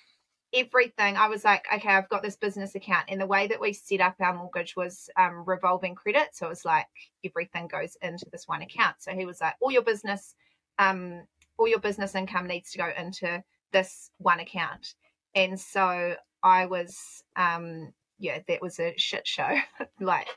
everything 0.55 1.17
i 1.17 1.29
was 1.29 1.45
like 1.45 1.67
okay 1.73 1.91
i've 1.91 2.09
got 2.09 2.23
this 2.23 2.37
business 2.37 2.75
account. 2.75 3.07
And 3.09 3.21
the 3.21 3.27
way 3.27 3.47
that 3.47 3.61
we 3.61 3.73
set 3.73 4.01
up 4.01 4.17
our 4.21 4.35
mortgage 4.35 4.77
was 4.77 5.11
um, 5.17 5.45
revolving 5.47 5.95
credit. 5.95 6.29
So 6.33 6.47
it 6.47 6.51
was 6.51 6.65
like 6.65 6.87
everything 7.25 7.69
goes 7.69 7.97
into 8.03 8.27
this 8.33 8.49
one 8.49 8.63
account. 8.63 8.97
So 8.99 9.13
he 9.13 9.27
was 9.27 9.41
like 9.41 9.55
all 9.61 9.71
your 9.71 9.83
business 9.83 10.35
um, 10.79 11.23
all 11.59 11.69
your 11.69 11.81
business 11.81 12.15
income 12.15 12.47
needs 12.47 12.71
to 12.73 12.79
go 12.79 12.89
into 12.97 13.43
this 13.73 14.11
one 14.19 14.41
account. 14.41 14.95
And 15.35 15.59
so 15.59 16.15
i 16.43 16.67
was 16.67 17.25
um, 17.37 17.93
yeah 18.19 18.39
that 18.49 18.63
was 18.63 18.79
a 18.81 18.95
shit 18.97 19.27
show. 19.27 19.57
Like 20.01 20.29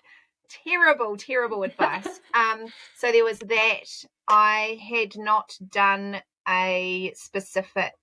terrible 0.50 1.16
terrible 1.18 1.64
advice. 1.64 2.20
Um 2.34 2.68
so 2.98 3.12
there 3.12 3.24
was 3.24 3.40
that. 3.40 3.88
I 4.28 4.80
had 4.90 5.18
not 5.18 5.58
done 5.70 6.22
a 6.48 7.12
specific 7.16 7.94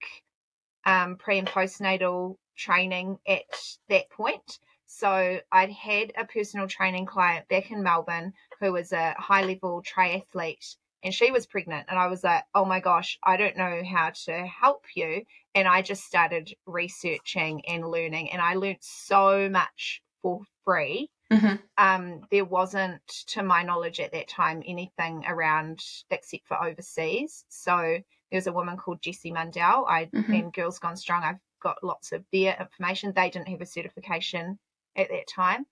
um, 0.85 1.17
pre 1.17 1.39
and 1.39 1.49
postnatal 1.49 2.37
training 2.57 3.19
at 3.27 3.45
that 3.89 4.11
point. 4.11 4.59
So 4.87 5.41
I'd 5.53 5.71
had 5.71 6.13
a 6.17 6.25
personal 6.25 6.67
training 6.67 7.07
client 7.07 7.47
back 7.49 7.71
in 7.71 7.83
Melbourne 7.83 8.33
who 8.61 8.73
was 8.73 8.93
a 8.93 9.15
high 9.19 9.43
level 9.45 9.83
triathlete 9.83 10.77
and 11.05 11.15
she 11.15 11.31
was 11.31 11.47
pregnant 11.47 11.87
and 11.89 11.99
I 11.99 12.09
was 12.09 12.25
like, 12.25 12.45
"Oh 12.55 12.65
my 12.65 12.81
gosh, 12.81 13.19
I 13.23 13.37
don't 13.37 13.57
know 13.57 13.83
how 13.85 14.11
to 14.25 14.47
help 14.47 14.85
you." 14.97 15.23
And 15.55 15.69
I 15.69 15.83
just 15.83 16.05
started 16.05 16.53
researching 16.67 17.65
and 17.67 17.87
learning 17.87 18.31
and 18.33 18.41
I 18.43 18.55
learned 18.55 18.79
so 18.81 19.49
much 19.49 20.03
for 20.23 20.41
free. 20.65 21.11
Mm-hmm. 21.31 21.57
Um, 21.77 22.23
there 22.31 22.45
wasn't, 22.45 23.07
to 23.29 23.43
my 23.43 23.63
knowledge 23.63 24.01
at 24.01 24.13
that 24.13 24.29
time, 24.29 24.63
anything 24.67 25.25
around 25.27 25.81
except 26.11 26.49
for 26.49 26.63
overseas. 26.63 27.45
So 27.49 27.99
there's 28.31 28.47
a 28.47 28.53
woman 28.53 28.77
called 28.77 29.03
Jessie 29.03 29.33
Mundell. 29.33 29.87
I 29.89 30.07
Mhm. 30.07 30.39
and 30.39 30.53
Girls 30.53 30.79
Gone 30.79 30.97
Strong. 30.97 31.23
I've 31.25 31.41
got 31.61 31.83
lots 31.83 32.13
of 32.13 32.25
their 32.33 32.57
information. 32.59 33.13
They 33.13 33.31
didn't 33.31 33.49
have 33.49 33.61
a 33.61 33.67
certification 33.67 34.59
at 34.97 35.09
that 35.09 35.27
time. 35.29 35.67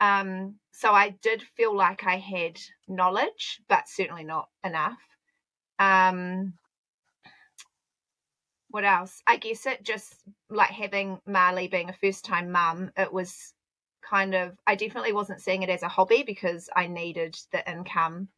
Um, 0.00 0.60
so 0.72 0.92
I 0.92 1.10
did 1.10 1.42
feel 1.42 1.74
like 1.74 2.04
I 2.04 2.16
had 2.16 2.60
knowledge, 2.86 3.60
but 3.68 3.88
certainly 3.88 4.24
not 4.24 4.48
enough. 4.62 5.00
Um, 5.78 6.58
what 8.68 8.84
else? 8.84 9.22
I 9.26 9.36
guess 9.36 9.66
it 9.66 9.82
just 9.82 10.14
like 10.50 10.70
having 10.70 11.20
Marlee 11.26 11.70
being 11.70 11.88
a 11.88 11.94
first 11.94 12.24
time 12.24 12.50
mum, 12.50 12.92
it 12.96 13.12
was 13.12 13.54
kind 14.02 14.34
of 14.34 14.56
I 14.66 14.74
definitely 14.74 15.12
wasn't 15.12 15.40
seeing 15.40 15.62
it 15.62 15.70
as 15.70 15.82
a 15.82 15.88
hobby 15.88 16.22
because 16.24 16.68
I 16.74 16.86
needed 16.86 17.36
the 17.52 17.68
income. 17.70 18.28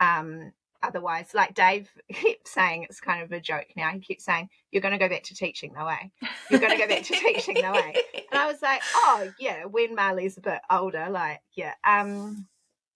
Um, 0.00 0.52
otherwise, 0.86 1.34
like 1.34 1.54
Dave 1.54 1.90
kept 2.12 2.48
saying, 2.48 2.84
it's 2.84 3.00
kind 3.00 3.22
of 3.22 3.32
a 3.32 3.40
joke 3.40 3.66
now. 3.76 3.90
He 3.90 4.00
keeps 4.00 4.24
saying, 4.24 4.48
You're 4.70 4.82
gonna 4.82 4.98
go 4.98 5.08
back 5.08 5.24
to 5.24 5.34
teaching, 5.34 5.72
no 5.76 5.86
way. 5.86 6.12
You're 6.50 6.60
gonna 6.60 6.78
go 6.78 6.88
back 6.88 7.02
to 7.04 7.14
teaching, 7.14 7.56
no 7.60 7.72
way. 7.72 7.94
And 8.30 8.40
I 8.40 8.46
was 8.46 8.62
like, 8.62 8.82
Oh 8.94 9.30
yeah, 9.38 9.64
when 9.64 9.96
Marlee's 9.96 10.38
a 10.38 10.42
bit 10.42 10.60
older, 10.70 11.08
like, 11.10 11.40
yeah. 11.56 11.74
Um 11.86 12.46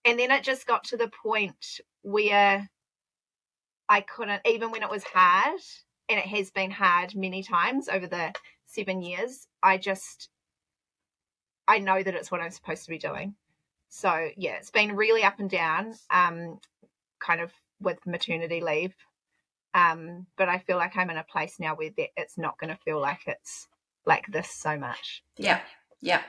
and 0.04 0.18
then 0.18 0.30
it 0.30 0.42
just 0.42 0.66
got 0.66 0.85
to 0.85 0.97
the 0.97 1.11
point 1.23 1.80
where 2.02 2.68
I 3.88 4.00
couldn't 4.02 4.42
even 4.47 4.71
when 4.71 4.83
it 4.83 4.90
was 4.90 5.04
hard, 5.04 5.61
and 6.09 6.18
it 6.18 6.26
has 6.26 6.50
been 6.50 6.71
hard 6.71 7.14
many 7.14 7.42
times 7.42 7.88
over 7.88 8.07
the 8.07 8.33
seven 8.66 9.02
years, 9.02 9.47
I 9.62 9.78
just 9.78 10.28
I 11.66 11.78
know 11.78 12.02
that 12.02 12.14
it's 12.14 12.30
what 12.30 12.40
I'm 12.40 12.50
supposed 12.50 12.85
to 12.85 12.90
be 12.90 12.99
doing. 12.99 13.35
So 13.88 14.30
yeah, 14.37 14.57
it's 14.57 14.71
been 14.71 14.97
really 14.97 15.23
up 15.23 15.38
and 15.38 15.50
down, 15.50 15.95
um, 16.11 16.61
kind 17.21 17.40
of 17.40 17.52
with 17.80 17.99
maternity 18.06 18.61
leave. 18.61 18.94
Um, 19.75 20.26
but 20.37 20.49
I 20.49 20.58
feel 20.61 20.76
like 20.76 20.97
I'm 20.97 21.11
in 21.11 21.16
a 21.18 21.25
place 21.25 21.56
now 21.61 21.75
where 21.75 21.90
that 21.97 22.08
it's 22.16 22.38
not 22.38 22.58
going 22.58 22.75
to 22.75 22.80
feel 22.85 23.00
like 23.00 23.20
it's 23.26 23.68
like 24.06 24.26
this 24.28 24.50
so 24.50 24.76
much. 24.78 25.23
Yeah, 25.37 25.61
yeah. 26.00 26.23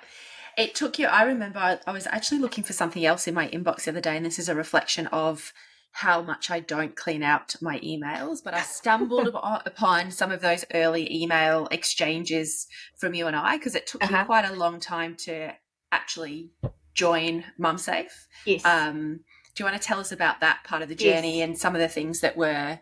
It 0.58 0.76
took 0.76 1.00
you, 1.00 1.08
I 1.08 1.24
remember 1.24 1.60
I, 1.60 1.80
I 1.88 1.92
was 1.92 2.06
actually 2.08 2.40
looking 2.40 2.64
for 2.64 2.74
something 2.74 3.06
else 3.06 3.28
in 3.28 3.34
my 3.34 3.48
inbox 3.48 3.84
the 3.86 3.92
other 3.92 4.02
day, 4.02 4.18
and 4.18 4.26
this 4.26 4.40
is 4.40 4.50
a 4.50 4.56
reflection 4.56 5.08
of 5.08 5.54
how 5.92 6.22
much 6.22 6.52
I 6.52 6.60
don't 6.60 6.96
clean 6.96 7.24
out 7.24 7.56
my 7.62 7.80
emails, 7.80 8.44
but 8.44 8.54
I 8.54 8.62
stumbled 8.62 9.30
upon 9.66 10.12
some 10.12 10.32
of 10.32 10.42
those 10.42 10.64
early 10.74 11.12
email 11.12 11.68
exchanges 11.72 12.68
from 12.98 13.14
you 13.16 13.26
and 13.26 13.36
I 13.36 13.58
because 13.58 13.74
it 13.74 13.88
took 13.88 14.04
Uh-huh. 14.04 14.26
quite 14.26 14.46
a 14.46 14.54
long 14.54 14.80
time 14.80 15.16
to 15.22 15.54
actually 15.92 16.52
join 16.94 17.44
MumSafe. 17.60 18.12
Yes. 18.46 18.64
Um, 18.66 19.22
do 19.56 19.64
you 19.64 19.70
want 19.70 19.82
to 19.82 19.86
tell 19.88 20.00
us 20.00 20.12
about 20.12 20.40
that 20.42 20.64
part 20.64 20.82
of 20.82 20.90
the 20.90 20.96
Yes. 20.96 21.22
journey 21.22 21.42
and 21.42 21.58
some 21.58 21.76
of 21.76 21.82
the 21.82 21.88
things 21.88 22.22
that 22.22 22.38
were, 22.38 22.80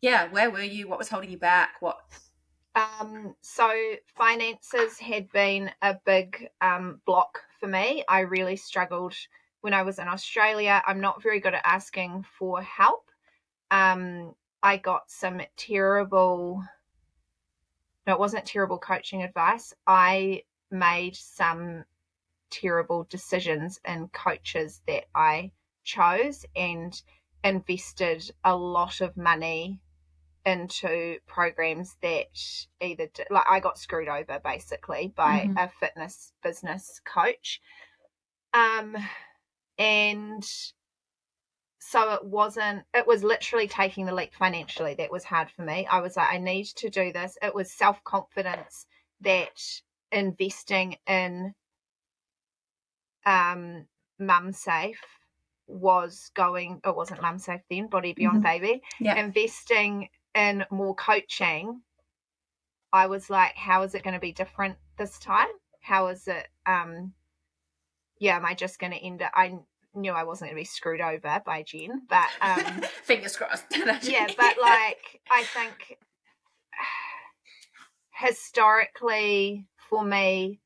yeah, 0.00 0.28
where 0.28 0.50
were 0.50 0.62
you? 0.62 0.88
What 0.88 0.98
was 0.98 1.08
holding 1.08 1.30
you 1.30 1.38
back? 1.38 1.76
What? 1.80 2.00
Um, 2.74 3.34
so 3.40 3.70
finances 4.16 4.98
had 4.98 5.30
been 5.32 5.70
a 5.82 5.96
big 6.06 6.48
um, 6.60 7.00
block 7.04 7.40
for 7.58 7.66
me. 7.66 8.04
I 8.08 8.20
really 8.20 8.56
struggled 8.56 9.14
when 9.60 9.74
I 9.74 9.82
was 9.82 9.98
in 9.98 10.08
Australia. 10.08 10.82
I'm 10.86 11.00
not 11.00 11.22
very 11.22 11.40
good 11.40 11.54
at 11.54 11.62
asking 11.66 12.24
for 12.38 12.62
help. 12.62 13.10
Um, 13.70 14.34
I 14.62 14.76
got 14.76 15.10
some 15.10 15.40
terrible, 15.56 16.62
no, 18.06 18.12
it 18.14 18.18
wasn't 18.18 18.46
terrible 18.46 18.78
coaching 18.78 19.22
advice. 19.22 19.74
I 19.86 20.44
made 20.70 21.16
some 21.16 21.84
terrible 22.50 23.06
decisions 23.10 23.80
in 23.86 24.08
coaches 24.08 24.80
that 24.86 25.04
I 25.14 25.52
chose 25.90 26.44
and 26.54 27.02
invested 27.42 28.30
a 28.44 28.54
lot 28.56 29.00
of 29.00 29.16
money 29.16 29.80
into 30.44 31.18
programs 31.26 31.96
that 32.02 32.28
either 32.80 33.06
did, 33.08 33.26
like 33.30 33.44
I 33.48 33.60
got 33.60 33.78
screwed 33.78 34.08
over 34.08 34.40
basically 34.42 35.08
by 35.14 35.48
Mhm. 35.48 35.56
a 35.56 35.68
fitness 35.68 36.32
business 36.42 37.00
coach. 37.04 37.60
Um 38.52 38.96
and 39.78 40.44
so 41.78 42.12
it 42.12 42.24
wasn't 42.24 42.84
it 42.94 43.06
was 43.06 43.24
literally 43.24 43.66
taking 43.68 44.06
the 44.06 44.14
leap 44.14 44.34
financially 44.34 44.94
that 44.94 45.10
was 45.10 45.24
hard 45.24 45.50
for 45.50 45.62
me. 45.62 45.86
I 45.86 46.00
was 46.00 46.16
like 46.16 46.32
I 46.32 46.38
need 46.38 46.66
to 46.76 46.90
do 46.90 47.12
this. 47.12 47.36
It 47.42 47.54
was 47.54 47.72
self-confidence 47.72 48.86
that 49.22 49.82
investing 50.12 50.96
in 51.06 51.54
um 53.26 53.86
mum 54.18 54.52
safe 54.52 55.19
was 55.70 56.30
going 56.34 56.80
it 56.84 56.94
wasn't 56.94 57.22
mum 57.22 57.38
safe 57.38 57.60
then 57.70 57.86
body 57.86 58.12
beyond 58.12 58.40
Mhm. 58.40 58.44
baby 58.44 58.82
Yeah. 58.98 59.16
investing 59.16 60.08
in 60.34 60.64
more 60.70 60.94
coaching, 60.94 61.82
I 62.92 63.06
was 63.06 63.30
like, 63.30 63.54
how 63.56 63.82
is 63.82 63.94
it 63.94 64.02
going 64.02 64.14
to 64.14 64.20
be 64.20 64.32
different 64.32 64.76
this 64.96 65.18
time? 65.18 65.48
How 65.80 66.08
is 66.08 66.26
it? 66.28 66.48
Um, 66.66 67.14
yeah, 68.18 68.36
am 68.36 68.44
I 68.44 68.54
just 68.54 68.78
going 68.78 68.92
to 68.92 68.98
end 68.98 69.22
up? 69.22 69.32
I 69.34 69.58
knew 69.94 70.12
I 70.12 70.24
wasn't 70.24 70.50
going 70.50 70.56
to 70.56 70.60
be 70.60 70.64
screwed 70.64 71.00
over 71.00 71.42
by 71.44 71.62
Jen, 71.62 72.02
but 72.08 72.28
um, 72.40 72.80
Fingers 73.02 73.36
crossed. 73.36 73.64
yeah, 74.02 74.28
but 74.36 74.56
like, 74.60 75.20
I 75.30 75.42
think 75.44 75.98
historically 78.12 79.66
for 79.88 80.04
me, 80.04 80.60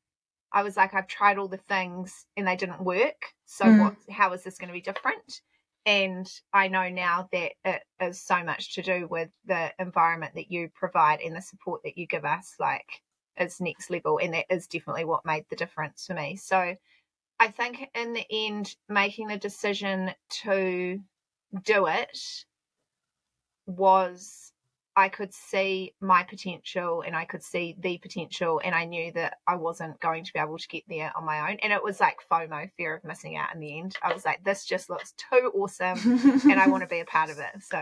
I 0.51 0.63
was 0.63 0.77
like, 0.77 0.93
I've 0.93 1.07
tried 1.07 1.37
all 1.37 1.47
the 1.47 1.57
things 1.57 2.25
and 2.37 2.47
they 2.47 2.55
didn't 2.55 2.81
work. 2.83 3.33
So 3.45 3.71
Mm. 3.71 3.73
what? 3.73 3.95
How 4.09 4.33
is 4.33 4.43
this 4.43 4.57
going 4.57 4.69
to 4.69 4.73
be 4.73 4.81
different? 4.81 5.41
And 5.85 6.27
I 6.53 6.67
know 6.67 6.89
now 6.89 7.29
that 7.31 7.53
it 7.63 7.83
is 8.01 8.21
so 8.21 8.43
much 8.43 8.73
to 8.75 8.81
do 8.81 9.07
with 9.07 9.31
the 9.45 9.73
environment 9.79 10.33
that 10.35 10.51
you 10.51 10.69
provide 10.73 11.21
and 11.21 11.35
the 11.35 11.41
support 11.41 11.81
that 11.83 11.97
you 11.97 12.07
give 12.07 12.25
us. 12.25 12.55
Like, 12.59 13.01
it's 13.37 13.61
next 13.61 13.89
level, 13.91 14.19
and 14.19 14.33
that 14.33 14.47
is 14.49 14.67
definitely 14.67 15.05
what 15.05 15.25
made 15.25 15.45
the 15.49 15.55
difference 15.55 16.05
for 16.07 16.13
me. 16.15 16.35
So, 16.37 16.75
I 17.39 17.51
think 17.51 17.89
in 17.95 18.13
the 18.13 18.25
end, 18.31 18.75
making 18.89 19.27
the 19.27 19.37
decision 19.37 20.13
to 20.43 20.99
do 21.63 21.87
it 21.87 22.45
was 23.67 24.53
I 24.95 25.09
could 25.09 25.33
see 25.33 25.93
my 25.99 26.23
potential 26.23 27.03
and 27.05 27.15
I 27.15 27.25
could 27.25 27.43
see 27.43 27.75
the 27.77 27.97
potential, 27.97 28.61
and 28.63 28.73
I 28.73 28.85
knew 28.85 29.11
that 29.13 29.37
I 29.45 29.55
wasn't 29.55 29.99
going 29.99 30.23
to 30.23 30.33
be 30.33 30.39
able 30.39 30.57
to 30.57 30.67
get 30.67 30.83
there 30.87 31.11
on 31.15 31.25
my 31.25 31.51
own. 31.51 31.57
And 31.61 31.73
it 31.73 31.83
was 31.83 31.99
like 31.99 32.17
FOMO, 32.31 32.69
fear 32.77 32.95
of 32.95 33.03
missing 33.03 33.35
out 33.35 33.53
in 33.53 33.59
the 33.59 33.77
end. 33.77 33.95
I 34.01 34.13
was 34.13 34.23
like, 34.23 34.43
this 34.43 34.65
just 34.65 34.89
looks 34.89 35.13
too 35.17 35.51
awesome, 35.53 35.99
and 36.49 36.59
I 36.59 36.67
want 36.67 36.81
to 36.81 36.87
be 36.87 36.99
a 37.01 37.05
part 37.05 37.29
of 37.29 37.39
it. 37.39 37.61
So, 37.61 37.77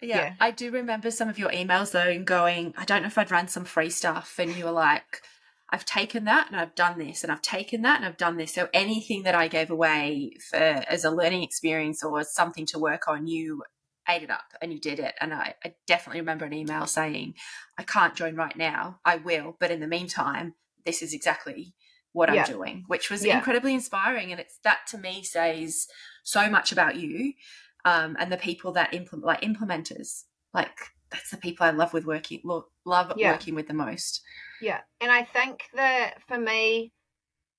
Yeah, 0.00 0.16
Yeah. 0.16 0.34
I 0.40 0.50
do 0.50 0.70
remember 0.70 1.10
some 1.10 1.28
of 1.28 1.38
your 1.38 1.50
emails 1.50 1.92
though, 1.92 2.08
and 2.08 2.26
going, 2.26 2.74
I 2.76 2.84
don't 2.84 3.02
know 3.02 3.08
if 3.08 3.18
I'd 3.18 3.30
run 3.30 3.48
some 3.48 3.64
free 3.64 3.90
stuff, 3.90 4.38
and 4.38 4.54
you 4.56 4.64
were 4.64 4.72
like, 4.72 5.22
I've 5.70 5.86
taken 5.86 6.24
that 6.24 6.48
and 6.48 6.60
I've 6.60 6.74
done 6.74 6.98
this, 6.98 7.22
and 7.22 7.32
I've 7.32 7.40
taken 7.42 7.82
that 7.82 7.96
and 7.96 8.04
I've 8.04 8.18
done 8.18 8.36
this. 8.36 8.54
So 8.54 8.68
anything 8.74 9.22
that 9.22 9.34
I 9.34 9.48
gave 9.48 9.70
away 9.70 10.32
for 10.50 10.56
as 10.56 11.04
a 11.04 11.10
learning 11.10 11.42
experience 11.42 12.04
or 12.04 12.22
something 12.24 12.66
to 12.66 12.78
work 12.78 13.08
on, 13.08 13.26
you 13.26 13.62
ate 14.08 14.22
it 14.22 14.30
up 14.30 14.44
and 14.60 14.72
you 14.72 14.78
did 14.80 14.98
it. 14.98 15.14
And 15.20 15.32
I, 15.32 15.54
I 15.64 15.74
definitely 15.86 16.20
remember 16.20 16.44
an 16.44 16.52
email 16.52 16.86
saying, 16.86 17.34
I 17.78 17.82
can't 17.82 18.14
join 18.14 18.34
right 18.34 18.56
now. 18.56 19.00
I 19.04 19.16
will, 19.16 19.56
but 19.60 19.70
in 19.70 19.80
the 19.80 19.86
meantime, 19.86 20.54
this 20.84 21.02
is 21.02 21.14
exactly 21.14 21.74
what 22.12 22.28
I'm 22.28 22.44
doing, 22.44 22.84
which 22.88 23.10
was 23.10 23.24
Yeah. 23.24 23.36
incredibly 23.38 23.74
inspiring. 23.74 24.32
And 24.32 24.40
it's 24.40 24.58
that 24.64 24.80
to 24.88 24.98
me 24.98 25.22
says 25.22 25.86
so 26.24 26.50
much 26.50 26.72
about 26.72 26.96
you 26.96 27.32
um, 27.84 28.16
and 28.18 28.30
the 28.30 28.36
people 28.36 28.72
that 28.72 28.92
implement 28.94 29.24
like 29.26 29.40
implementers 29.40 30.24
like 30.54 30.76
that's 31.10 31.30
the 31.30 31.36
people 31.36 31.66
i 31.66 31.70
love 31.70 31.92
with 31.92 32.04
working 32.06 32.40
lo- 32.44 32.66
love 32.84 33.12
Yeah. 33.16 33.32
working 33.32 33.54
with 33.56 33.66
the 33.66 33.74
most 33.74 34.22
yeah. 34.62 34.80
And 35.00 35.10
I 35.10 35.24
think 35.24 35.64
that 35.74 36.22
for 36.28 36.38
me, 36.38 36.92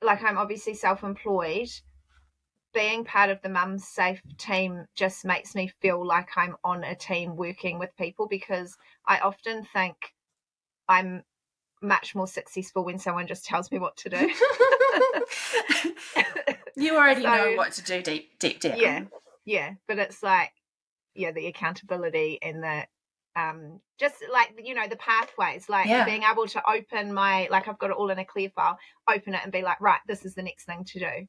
like, 0.01 0.23
I'm 0.23 0.37
obviously 0.37 0.73
self 0.73 1.03
employed. 1.03 1.67
Being 2.73 3.05
part 3.05 3.29
of 3.29 3.41
the 3.41 3.49
Mums 3.49 3.87
Safe 3.87 4.21
team 4.37 4.85
just 4.95 5.25
makes 5.25 5.53
me 5.55 5.71
feel 5.81 6.05
like 6.05 6.29
I'm 6.35 6.55
on 6.63 6.83
a 6.83 6.95
team 6.95 7.35
working 7.35 7.79
with 7.79 7.95
people 7.97 8.27
because 8.27 8.75
I 9.05 9.19
often 9.19 9.63
think 9.73 9.95
I'm 10.87 11.23
much 11.81 12.15
more 12.15 12.27
successful 12.27 12.83
when 12.85 12.97
someone 12.97 13.27
just 13.27 13.45
tells 13.45 13.71
me 13.71 13.77
what 13.79 13.95
to 13.97 14.09
do. 14.09 14.17
you 16.75 16.95
already 16.95 17.23
know 17.23 17.53
what 17.55 17.73
to 17.73 17.83
do 17.83 18.01
deep 18.01 18.39
deep 18.39 18.59
down 18.59 18.77
yeah, 18.77 19.03
yeah. 19.45 19.73
But 19.87 19.99
it's 19.99 20.23
like, 20.23 20.51
yeah, 21.13 21.31
the 21.31 21.47
accountability 21.47 22.39
and 22.41 22.63
the 22.63 22.85
um 23.35 23.79
just 23.99 24.15
like 24.31 24.53
you 24.63 24.75
know 24.75 24.87
the 24.87 24.95
pathways 24.95 25.67
like 25.67 25.87
Yeah. 25.87 26.05
being 26.05 26.21
able 26.23 26.45
to 26.45 26.61
open 26.69 27.11
my 27.11 27.47
like 27.49 27.67
i've 27.67 27.79
got 27.79 27.89
it 27.89 27.95
all 27.95 28.11
in 28.11 28.19
a 28.19 28.25
clear 28.25 28.51
file 28.51 28.77
open 29.09 29.33
it 29.33 29.39
and 29.41 29.51
be 29.51 29.63
like 29.63 29.81
right 29.81 30.01
this 30.07 30.23
is 30.23 30.35
the 30.35 30.43
next 30.43 30.65
thing 30.65 30.83
to 30.85 30.99
do 30.99 31.27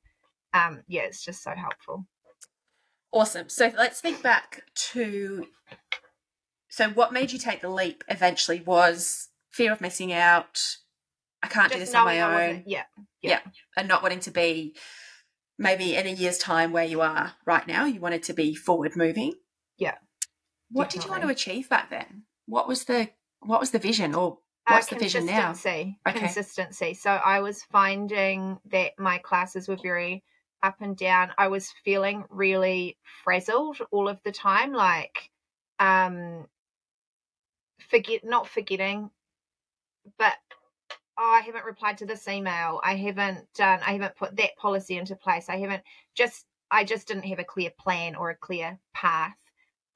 um 0.55 0.83
yeah 0.89 1.03
it's 1.03 1.25
just 1.25 1.43
so 1.43 1.51
helpful 1.51 2.07
Awesome. 3.13 3.49
So 3.49 3.71
let's 3.79 4.01
think 4.01 4.23
back 4.25 4.65
to 4.91 5.47
so 6.69 6.89
what 6.91 7.13
made 7.13 7.31
you 7.31 7.39
take 7.39 7.61
the 7.61 7.69
leap 7.69 8.03
eventually 8.09 8.61
was 8.61 9.29
fear 9.53 9.71
of 9.71 9.81
missing 9.81 10.13
out. 10.13 10.61
I 11.41 11.47
can't 11.47 11.73
do 11.73 11.79
this 11.79 11.95
on 11.95 12.05
my 12.05 12.21
own 12.23 12.33
wasn't 12.33 12.67
yeah 13.23 13.41
and 13.77 13.87
not 13.87 14.03
wanting 14.03 14.19
to 14.21 14.33
be 14.33 14.75
maybe 15.59 15.95
in 15.95 16.09
a 16.09 16.11
year's 16.11 16.39
time 16.39 16.73
where 16.73 16.85
you 16.85 17.03
are 17.03 17.35
right 17.47 17.65
now. 17.69 17.85
You 17.85 18.01
wanted 18.01 18.25
to 18.25 18.33
be 18.33 18.57
forward 18.57 18.97
moving. 18.97 19.35
Yeah, 19.79 19.95
What 20.73 20.91
did 20.91 21.05
you 21.05 21.11
want 21.11 21.23
to 21.23 21.29
achieve 21.29 21.69
back 21.69 21.91
then? 21.91 22.25
What 22.47 22.67
was 22.67 22.85
the 22.85 23.11
what 23.41 23.61
was 23.61 23.71
the 23.71 23.79
vision 23.79 24.17
or 24.17 24.39
Uh, 24.67 24.73
what's 24.75 24.87
the 24.89 24.97
vision 24.97 25.27
now? 25.27 25.53
consistency, 25.53 25.99
Okay. 26.09 26.19
Consistency. 26.19 26.95
So 26.95 27.11
I 27.11 27.39
was 27.41 27.63
finding 27.63 28.59
that 28.73 28.99
my 28.99 29.19
classes 29.19 29.69
were 29.69 29.77
very 29.77 30.25
up 30.65 30.77
and 30.81 30.97
down. 30.97 31.33
I 31.39 31.49
was 31.49 31.71
feeling 31.85 32.25
really 32.31 32.97
frazzled 33.23 33.79
all 33.93 34.09
of 34.09 34.21
the 34.25 34.33
time, 34.33 34.73
like 34.73 35.31
um 35.79 36.47
forget 37.89 38.25
not 38.25 38.49
forgetting, 38.49 39.11
but 40.19 40.35
oh, 41.19 41.39
I 41.41 41.41
haven't 41.41 41.65
replied 41.65 41.99
to 41.99 42.07
this 42.07 42.27
email. 42.29 42.81
I 42.83 42.97
haven't 42.97 43.47
done 43.55 43.81
I 43.87 43.93
haven't 43.93 44.17
put 44.17 44.37
that 44.37 44.57
policy 44.57 44.97
into 44.99 45.17
place. 45.17 45.49
I 45.49 45.59
haven't 45.59 45.83
just 46.15 46.47
I 46.71 46.85
just 46.85 47.09
didn't 47.09 47.25
have 47.27 47.39
a 47.39 47.45
clear 47.45 47.71
plan 47.79 48.15
or 48.17 48.31
a 48.31 48.37
clear 48.37 48.79
path 48.95 49.37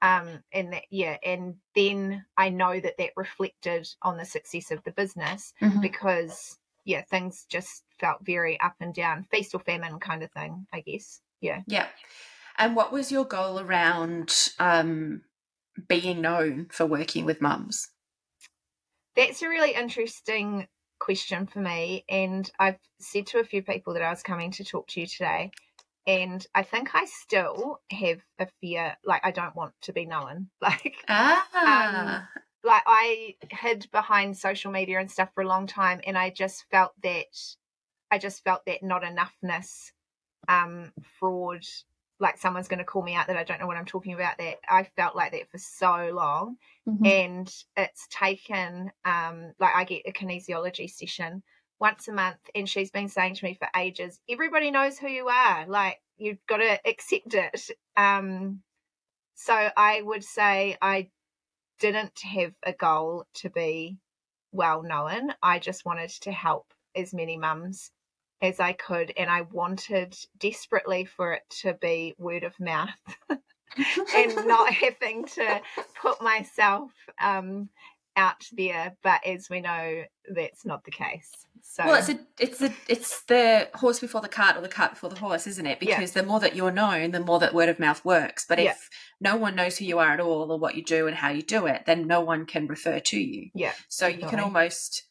um 0.01 0.41
and 0.53 0.71
that 0.71 0.83
yeah 0.91 1.17
and 1.25 1.55
then 1.75 2.25
i 2.37 2.47
know 2.47 2.79
that 2.79 2.97
that 2.97 3.11
reflected 3.17 3.85
on 4.01 4.15
the 4.15 4.23
success 4.23 4.71
of 4.71 4.81
the 4.85 4.91
business 4.91 5.53
Mhm. 5.61 5.81
because 5.81 6.57
yeah 6.89 7.03
things 7.03 7.45
just 7.49 7.83
felt 7.99 8.17
very 8.25 8.59
up 8.59 8.73
and 8.79 8.95
down 8.95 9.23
feast 9.29 9.53
or 9.53 9.59
famine 9.59 9.99
kind 9.99 10.23
of 10.23 10.31
thing 10.31 10.65
i 10.73 10.81
guess 10.81 11.21
yeah 11.39 11.61
Yeah. 11.67 11.87
And 12.57 12.75
what 12.75 12.91
was 12.91 13.09
your 13.09 13.23
goal 13.23 13.59
around 13.59 14.33
um, 14.59 15.21
being 15.87 16.19
known 16.19 16.67
for 16.71 16.85
working 16.85 17.23
with 17.23 17.39
mums? 17.39 17.87
that's 19.15 19.41
a 19.41 19.47
really 19.49 19.73
interesting 19.73 20.67
question 20.99 21.45
for 21.47 21.59
me 21.59 22.03
and 22.09 22.51
i've 22.59 22.77
said 22.99 23.27
to 23.27 23.39
a 23.39 23.43
few 23.43 23.61
people 23.61 23.93
that 23.93 24.01
i 24.01 24.09
was 24.09 24.23
coming 24.23 24.51
to 24.51 24.63
talk 24.63 24.87
to 24.87 24.99
you 24.99 25.07
today 25.07 25.51
and 26.07 26.45
i 26.55 26.63
think 26.63 26.93
i 26.93 27.05
still 27.05 27.79
have 27.91 28.19
a 28.39 28.47
fear 28.59 28.95
like 29.05 29.21
i 29.23 29.31
don't 29.31 29.55
want 29.55 29.73
to 29.81 29.93
be 29.93 30.05
known 30.05 30.49
like 30.61 30.95
Ah, 31.07 32.27
like 32.63 32.83
I 32.85 33.35
hid 33.49 33.87
behind 33.91 34.37
social 34.37 34.71
media 34.71 34.99
and 34.99 35.09
stuff 35.09 35.29
for 35.33 35.43
a 35.43 35.47
long 35.47 35.67
time 35.67 36.01
and 36.05 36.17
I 36.17 36.29
just 36.29 36.65
felt 36.71 36.91
that 37.03 37.25
I 38.11 38.17
just 38.17 38.43
felt 38.43 38.65
that 38.65 38.83
not 38.83 39.03
enoughness 39.03 39.91
um 40.47 40.91
fraud 41.19 41.63
like 42.19 42.37
someone's 42.37 42.67
going 42.67 42.79
to 42.79 42.83
call 42.85 43.01
me 43.01 43.15
out 43.15 43.27
that 43.27 43.37
I 43.37 43.43
don't 43.43 43.59
know 43.59 43.67
what 43.67 43.77
I'm 43.77 43.85
talking 43.85 44.13
about 44.13 44.37
that 44.39 44.57
I 44.69 44.83
felt 44.95 45.15
like 45.15 45.31
that 45.33 45.49
for 45.51 45.57
so 45.57 46.11
long. 46.13 46.57
Mhm. 46.87 47.05
and 47.05 47.55
it's 47.77 48.07
taken 48.09 48.91
um 49.05 49.53
like 49.59 49.75
I 49.75 49.83
get 49.85 50.03
a 50.07 50.11
kinesiology 50.11 50.89
session 50.89 51.43
once 51.79 52.07
a 52.09 52.13
month 52.13 52.39
and 52.55 52.67
she's 52.67 52.91
been 52.91 53.07
saying 53.07 53.35
to 53.35 53.45
me 53.45 53.53
for 53.53 53.69
ages 53.77 54.19
everybody 54.29 54.69
knows 54.71 54.97
who 54.97 55.07
you 55.07 55.27
are. 55.29 55.65
Like 55.67 55.99
you've 56.17 56.45
got 56.47 56.57
to 56.57 56.79
accept 56.85 57.33
it. 57.33 57.69
Um 57.95 58.61
so 59.35 59.53
I 59.77 60.01
would 60.01 60.23
say 60.23 60.77
I 60.81 61.09
didn't 61.79 62.19
have 62.21 62.53
a 62.63 62.73
goal 62.73 63.25
to 63.35 63.49
be 63.49 63.97
well 64.51 64.83
known. 64.83 65.33
I 65.41 65.59
just 65.59 65.85
wanted 65.85 66.09
to 66.21 66.31
help 66.31 66.73
as 66.95 67.13
many 67.13 67.37
mums 67.37 67.91
as 68.41 68.59
I 68.59 68.73
could, 68.73 69.11
and 69.17 69.29
I 69.29 69.41
wanted 69.41 70.15
desperately 70.37 71.05
for 71.05 71.33
it 71.33 71.43
to 71.61 71.73
be 71.73 72.15
word 72.17 72.43
of 72.43 72.59
mouth 72.59 72.89
and 73.29 74.35
not 74.47 74.73
having 74.73 75.25
to 75.25 75.61
put 76.01 76.21
myself 76.21 76.91
um, 77.21 77.69
out 78.19 78.45
there. 78.51 78.95
But 79.01 79.25
as 79.25 79.49
we 79.49 79.61
know, 79.61 80.03
that's 80.35 80.65
not 80.65 80.83
the 80.83 80.91
case. 80.91 81.31
So 81.61 81.85
well, 81.85 81.95
it's 81.95 82.09
a, 82.09 82.19
it's 82.39 82.61
a, 82.61 82.73
it's 82.87 83.23
the 83.25 83.69
horse 83.75 83.99
before 83.99 84.21
the 84.21 84.27
cart 84.29 84.57
or 84.57 84.61
the 84.61 84.67
cart 84.69 84.91
before 84.91 85.09
the 85.09 85.15
horse, 85.19 85.45
isn't 85.47 85.65
it? 85.65 85.77
Yeah. 85.81 85.97
Because 85.97 86.13
the 86.13 86.23
more 86.23 86.39
that 86.39 86.55
you're 86.55 86.71
known, 86.71 87.11
the 87.11 87.19
more 87.19 87.39
that 87.39 87.53
word 87.53 87.69
of 87.69 87.79
mouth 87.79 88.03
works. 88.03 88.45
But 88.47 88.59
if 88.59 88.65
Yeah. 88.65 88.75
no 89.31 89.35
one 89.37 89.55
knows 89.55 89.77
who 89.77 89.85
you 89.85 89.99
are 89.99 90.11
at 90.11 90.19
all 90.19 90.51
or 90.51 90.57
what 90.59 90.75
you 90.75 90.83
do 90.83 91.07
and 91.07 91.15
how 91.15 91.29
you 91.29 91.41
do 91.41 91.65
it, 91.67 91.83
then 91.85 92.07
no 92.07 92.21
one 92.21 92.45
can 92.45 92.67
refer 92.67 92.99
to 92.99 93.19
you. 93.19 93.49
yeah, 93.53 93.73
So 93.87 94.07
you 94.07 94.25
can 94.27 94.39
almost 94.39 95.03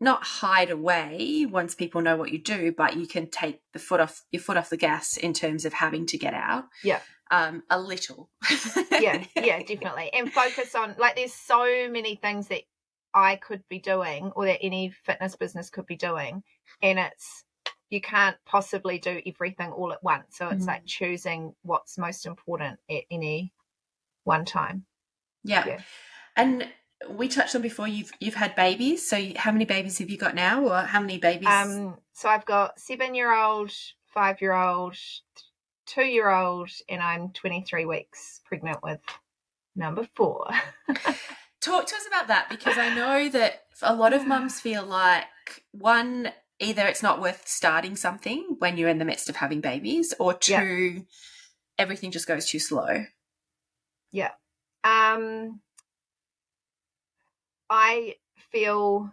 not 0.00 0.22
hide 0.24 0.70
away 0.70 1.46
once 1.48 1.74
people 1.74 2.00
know 2.02 2.16
what 2.16 2.32
you 2.32 2.38
do, 2.38 2.72
but 2.72 2.96
you 2.96 3.06
can 3.06 3.30
take 3.30 3.60
the 3.72 3.78
foot 3.78 4.00
off 4.00 4.22
your 4.30 4.42
foot 4.42 4.56
off 4.56 4.70
the 4.70 4.76
gas 4.76 5.16
in 5.16 5.32
terms 5.32 5.64
of 5.64 5.72
having 5.74 6.04
to 6.06 6.18
get 6.18 6.34
out. 6.34 6.64
Yeah 6.82 7.00
um, 7.30 7.62
a 7.70 7.80
little. 7.80 8.30
yeah, 8.92 9.24
yeah, 9.36 9.58
definitely. 9.60 10.10
And 10.12 10.32
focus 10.32 10.74
on 10.74 10.94
like 10.98 11.16
there's 11.16 11.32
so 11.34 11.88
many 11.90 12.16
things 12.16 12.48
that 12.48 12.62
I 13.14 13.36
could 13.36 13.62
be 13.68 13.78
doing 13.78 14.32
or 14.34 14.46
that 14.46 14.58
any 14.62 14.90
fitness 15.04 15.36
business 15.36 15.70
could 15.70 15.86
be 15.86 15.96
doing. 15.96 16.42
And 16.82 16.98
it's 16.98 17.44
you 17.90 18.00
can't 18.00 18.36
possibly 18.44 18.98
do 18.98 19.20
everything 19.26 19.70
all 19.70 19.92
at 19.92 20.02
once. 20.02 20.36
So 20.36 20.48
it's 20.48 20.64
mm. 20.64 20.68
like 20.68 20.84
choosing 20.84 21.54
what's 21.62 21.96
most 21.96 22.26
important 22.26 22.78
at 22.90 23.02
any 23.10 23.52
one 24.24 24.44
time. 24.44 24.84
Yeah. 25.44 25.64
yeah. 25.66 25.80
And 26.36 26.66
we 27.08 27.28
touched 27.28 27.54
on 27.54 27.62
before 27.62 27.86
you've 27.86 28.10
you've 28.18 28.34
had 28.34 28.56
babies. 28.56 29.08
So 29.08 29.20
how 29.36 29.52
many 29.52 29.64
babies 29.64 29.98
have 29.98 30.10
you 30.10 30.18
got 30.18 30.34
now 30.34 30.64
or 30.64 30.80
how 30.80 31.00
many 31.00 31.18
babies? 31.18 31.48
Um 31.48 31.98
so 32.12 32.28
I've 32.28 32.46
got 32.46 32.78
7-year-old, 32.78 33.72
5-year-old, 34.16 34.96
two 35.86 36.04
year 36.04 36.30
old, 36.30 36.70
and 36.88 37.02
I'm 37.02 37.30
twenty 37.30 37.62
three 37.62 37.84
weeks 37.84 38.40
pregnant 38.46 38.82
with 38.82 39.00
number 39.76 40.08
four. 40.14 40.48
Talk 41.60 41.86
to 41.86 41.96
us 41.96 42.06
about 42.06 42.28
that 42.28 42.48
because 42.50 42.76
I 42.76 42.94
know 42.94 43.28
that 43.30 43.62
a 43.82 43.94
lot 43.94 44.12
of 44.12 44.26
mums 44.26 44.60
feel 44.60 44.84
like 44.84 45.24
one, 45.72 46.30
either 46.60 46.86
it's 46.86 47.02
not 47.02 47.20
worth 47.20 47.48
starting 47.48 47.96
something 47.96 48.56
when 48.58 48.76
you're 48.76 48.90
in 48.90 48.98
the 48.98 49.04
midst 49.04 49.30
of 49.30 49.36
having 49.36 49.60
babies, 49.60 50.12
or 50.18 50.34
two, 50.34 51.06
everything 51.78 52.10
just 52.10 52.28
goes 52.28 52.46
too 52.46 52.58
slow. 52.58 53.06
Yeah. 54.12 54.32
Um, 54.84 55.60
I 57.70 58.16
feel 58.52 59.10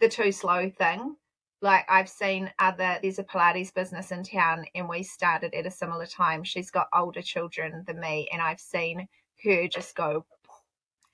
the 0.00 0.08
too 0.08 0.32
slow 0.32 0.70
thing. 0.70 1.16
Like 1.64 1.86
I've 1.90 2.08
seen 2.10 2.52
other, 2.60 3.00
there's 3.02 3.18
a 3.18 3.24
Pilates 3.24 3.74
business 3.74 4.12
in 4.12 4.22
town, 4.22 4.66
and 4.76 4.88
we 4.88 5.02
started 5.02 5.52
at 5.54 5.66
a 5.66 5.70
similar 5.72 6.06
time. 6.06 6.44
She's 6.44 6.70
got 6.70 6.88
older 6.94 7.22
children 7.22 7.84
than 7.88 7.98
me, 8.00 8.28
and 8.32 8.40
I've 8.42 8.60
seen 8.60 9.08
her 9.44 9.68
just 9.68 9.96
go 9.96 10.26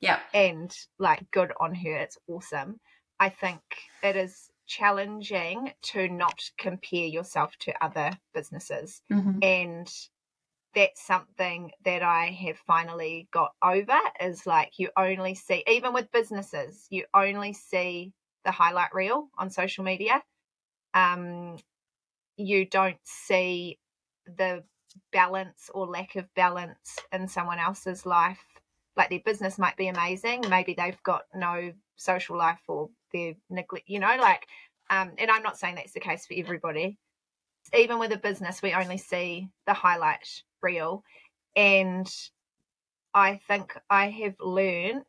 Yeah. 0.00 0.20
and 0.32 0.74
like 0.98 1.30
good 1.30 1.52
on 1.60 1.74
her. 1.74 1.96
It's 1.96 2.18
awesome. 2.28 2.80
I 3.18 3.28
think 3.28 3.60
it 4.02 4.16
is 4.16 4.50
challenging 4.66 5.72
to 5.82 6.08
not 6.08 6.50
compare 6.58 7.06
yourself 7.06 7.56
to 7.58 7.84
other 7.84 8.12
businesses 8.32 9.02
Mm-hmm. 9.10 9.40
and 9.42 9.92
that's 10.74 11.04
something 11.06 11.72
that 11.84 12.02
I 12.02 12.26
have 12.26 12.58
finally 12.58 13.28
got 13.32 13.52
over 13.62 13.98
is 14.20 14.46
like 14.46 14.78
you 14.78 14.90
only 14.96 15.34
see 15.34 15.64
even 15.68 15.92
with 15.94 16.12
businesses 16.12 16.86
you 16.90 17.06
only 17.14 17.52
see 17.52 18.14
the 18.44 18.52
highlight 18.52 18.94
reel 18.94 19.30
on 19.38 19.50
social 19.50 19.84
media 19.84 20.22
um 20.94 21.57
you 22.37 22.64
don't 22.64 22.98
see 23.05 23.79
the 24.37 24.62
balance 25.12 25.70
or 25.72 25.87
lack 25.87 26.16
of 26.16 26.33
balance 26.35 26.98
in 27.12 27.29
someone 27.29 27.59
else's 27.59 28.05
life 28.05 28.44
like 28.96 29.11
their 29.11 29.20
business 29.24 29.59
might 29.59 29.76
be 29.76 29.88
amazing 29.88 30.42
maybe 30.48 30.74
they've 30.74 31.03
got 31.03 31.22
no 31.35 31.72
social 31.96 32.37
life 32.37 32.61
or 32.66 32.88
they're 33.12 33.35
neglect 33.50 33.88
you 33.88 34.00
know 34.00 34.16
like 34.20 34.46
um 34.90 35.12
and 35.18 35.31
I'm 35.31 35.42
not 35.42 35.59
saying 35.59 35.76
that's 35.76 35.92
the 35.92 36.00
case 36.00 36.26
for 36.26 36.35
everybody 36.37 36.98
even 37.74 37.98
with 37.98 38.12
a 38.12 38.16
business, 38.18 38.62
we 38.62 38.72
only 38.72 38.98
see 38.98 39.48
the 39.66 39.74
highlight 39.74 40.42
reel. 40.62 41.05
And 41.57 42.09
I 43.14 43.40
think 43.48 43.76
I 43.88 44.09
have 44.11 44.35
learned 44.40 45.05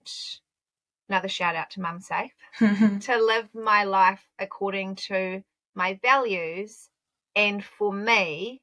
another 1.09 1.27
shout 1.27 1.55
out 1.55 1.71
to 1.71 1.81
Mum 1.81 1.99
Safe 1.99 2.31
to 2.59 3.17
live 3.17 3.49
my 3.53 3.83
life 3.83 4.23
according 4.39 4.95
to 4.95 5.43
my 5.75 5.99
values. 6.01 6.89
And 7.35 7.63
for 7.63 7.93
me, 7.93 8.61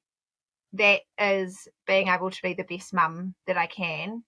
that 0.75 1.01
is 1.19 1.69
being 1.87 2.09
able 2.09 2.31
to 2.31 2.43
be 2.43 2.55
the 2.55 2.65
best 2.65 2.93
mum 2.93 3.35
that 3.47 3.57
I 3.57 3.67
can, 3.67 4.23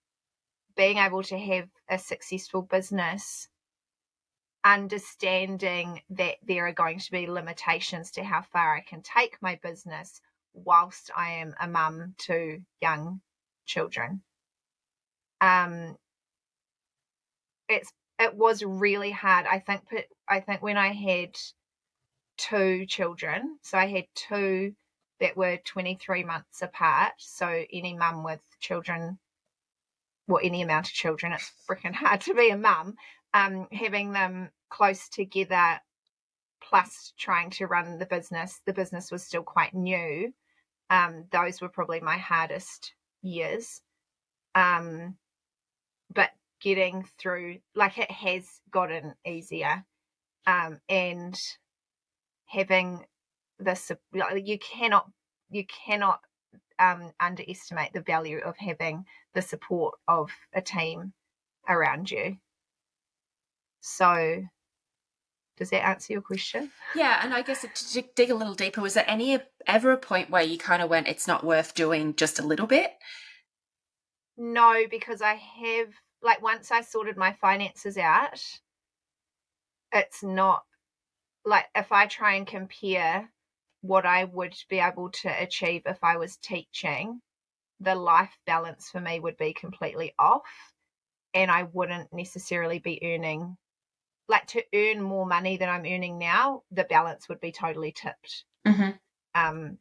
being 0.77 0.99
able 0.99 1.23
to 1.25 1.39
have 1.39 1.69
a 1.89 1.99
successful 1.99 2.63
business, 2.63 3.49
understanding 4.65 6.01
that 6.11 6.37
there 6.43 6.67
are 6.67 6.73
going 6.73 6.99
to 6.99 7.11
be 7.11 7.27
limitations 7.27 8.13
to 8.13 8.25
how 8.25 8.43
far 8.43 8.75
I 8.75 8.81
can 8.81 9.03
take 9.03 9.37
my 9.41 9.59
business 9.63 10.21
whilst 10.53 11.11
I 11.17 11.33
am 11.33 11.55
a 11.61 11.69
mum 11.69 12.15
to 12.27 12.61
young 12.81 13.21
children. 13.67 14.23
Um, 15.41 15.97
it's 17.69 17.93
it 18.19 18.35
was 18.35 18.63
really 18.63 19.11
hard. 19.11 19.47
I 19.47 19.61
think 19.61 19.83
I 20.29 20.41
think 20.41 20.61
when 20.63 20.77
I 20.77 20.93
had 20.93 21.35
two 22.41 22.87
children, 22.87 23.59
so 23.63 23.77
I 23.79 23.87
had 23.87 24.07
two 24.15 24.75
that 25.21 25.37
were 25.37 25.59
23 25.65 26.25
months 26.25 26.63
apart. 26.63 27.13
So 27.19 27.65
any 27.73 27.95
mum 27.95 28.25
with 28.25 28.41
children, 28.61 29.19
well, 30.27 30.41
any 30.43 30.63
amount 30.63 30.87
of 30.87 30.93
children, 30.93 31.33
it's 31.33 31.53
freaking 31.69 31.95
hard 31.95 32.23
to 32.23 32.35
be 32.35 32.51
a 32.51 32.57
mum. 32.57 32.95
Um, 33.33 33.69
having 33.71 34.13
them 34.13 34.51
close 34.71 35.09
together, 35.09 35.81
plus 36.61 37.13
trying 37.19 37.51
to 37.51 37.67
run 37.67 37.99
the 37.99 38.07
business. 38.07 38.61
The 38.67 38.73
business 38.73 39.13
was 39.13 39.23
still 39.23 39.43
quite 39.43 39.75
new. 39.75 40.33
Um, 40.89 41.27
those 41.31 41.61
were 41.61 41.69
probably 41.69 42.01
my 42.01 42.17
hardest 42.17 42.95
years. 43.23 43.83
Um, 44.55 45.17
but 46.13 46.31
getting 46.61 47.05
through, 47.19 47.59
like 47.75 47.99
it 47.99 48.11
has 48.11 48.45
gotten 48.71 49.15
easier. 49.25 49.85
Um, 50.47 50.81
and 50.89 51.37
having 52.51 53.05
this, 53.59 53.91
you 54.13 54.59
cannot, 54.59 55.11
you 55.51 55.65
cannot 55.67 56.21
um, 56.79 57.13
underestimate 57.21 57.93
the 57.93 58.01
value 58.01 58.39
of 58.39 58.57
having 58.57 59.05
the 59.35 59.43
support 59.43 59.95
of 60.09 60.31
a 60.55 60.61
team 60.61 61.13
around 61.69 62.11
you. 62.11 62.37
So, 63.81 64.43
does 65.57 65.71
that 65.71 65.87
answer 65.87 66.15
your 66.15 66.23
question? 66.23 66.71
Yeah, 66.95 67.21
and 67.23 67.33
I 67.35 67.43
guess 67.43 67.65
to 67.93 68.03
dig 68.15 68.31
a 68.31 68.35
little 68.35 68.55
deeper, 68.55 68.81
was 68.81 68.95
there 68.95 69.05
any 69.07 69.39
ever 69.67 69.93
a 69.93 69.99
point 69.99 70.31
where 70.31 70.43
you 70.43 70.59
kind 70.59 70.83
of 70.83 70.91
went, 70.91 71.09
"It's 71.09 71.27
not 71.27 71.45
worth 71.45 71.75
doing 71.75 72.17
just 72.17 72.39
a 72.39 72.47
little 72.47 72.67
bit"? 72.67 72.93
No, 74.37 74.85
because 74.91 75.23
I 75.23 75.35
have 75.35 75.89
like 76.23 76.43
once 76.43 76.71
I 76.71 76.81
sorted 76.81 77.17
my 77.17 77.33
finances 77.35 77.97
out, 77.97 78.43
it's 79.93 80.23
not 80.23 80.65
like 81.45 81.67
if 81.75 81.93
I 81.93 82.07
try 82.07 82.35
and 82.35 82.47
compare 82.47 83.29
what 83.83 84.05
I 84.05 84.25
would 84.25 84.55
be 84.69 84.79
able 84.79 85.11
to 85.11 85.43
achieve 85.43 85.83
if 85.87 85.99
I 86.03 86.17
was 86.17 86.37
teaching, 86.37 87.21
the 87.81 87.95
life 87.95 88.37
balance 88.47 88.91
for 88.91 89.01
me 89.01 89.21
would 89.21 89.37
be 89.37 89.53
completely 89.53 90.15
off. 90.19 90.43
And 91.33 91.51
I 91.51 91.63
wouldn't 91.63 92.13
necessarily 92.13 92.79
be 92.79 93.01
earning, 93.03 93.57
like 94.29 94.47
to 94.49 94.63
earn 94.75 95.01
more 95.01 95.27
money 95.27 95.57
than 95.57 95.69
I'm 95.69 95.87
earning 95.87 96.19
now, 96.19 96.63
the 96.73 96.85
balance 96.85 97.29
would 97.29 97.41
be 97.41 97.53
totally 97.53 97.93
tipped. 97.93 98.45
Mm-hmm. 98.67 98.91
Um, 99.35 99.79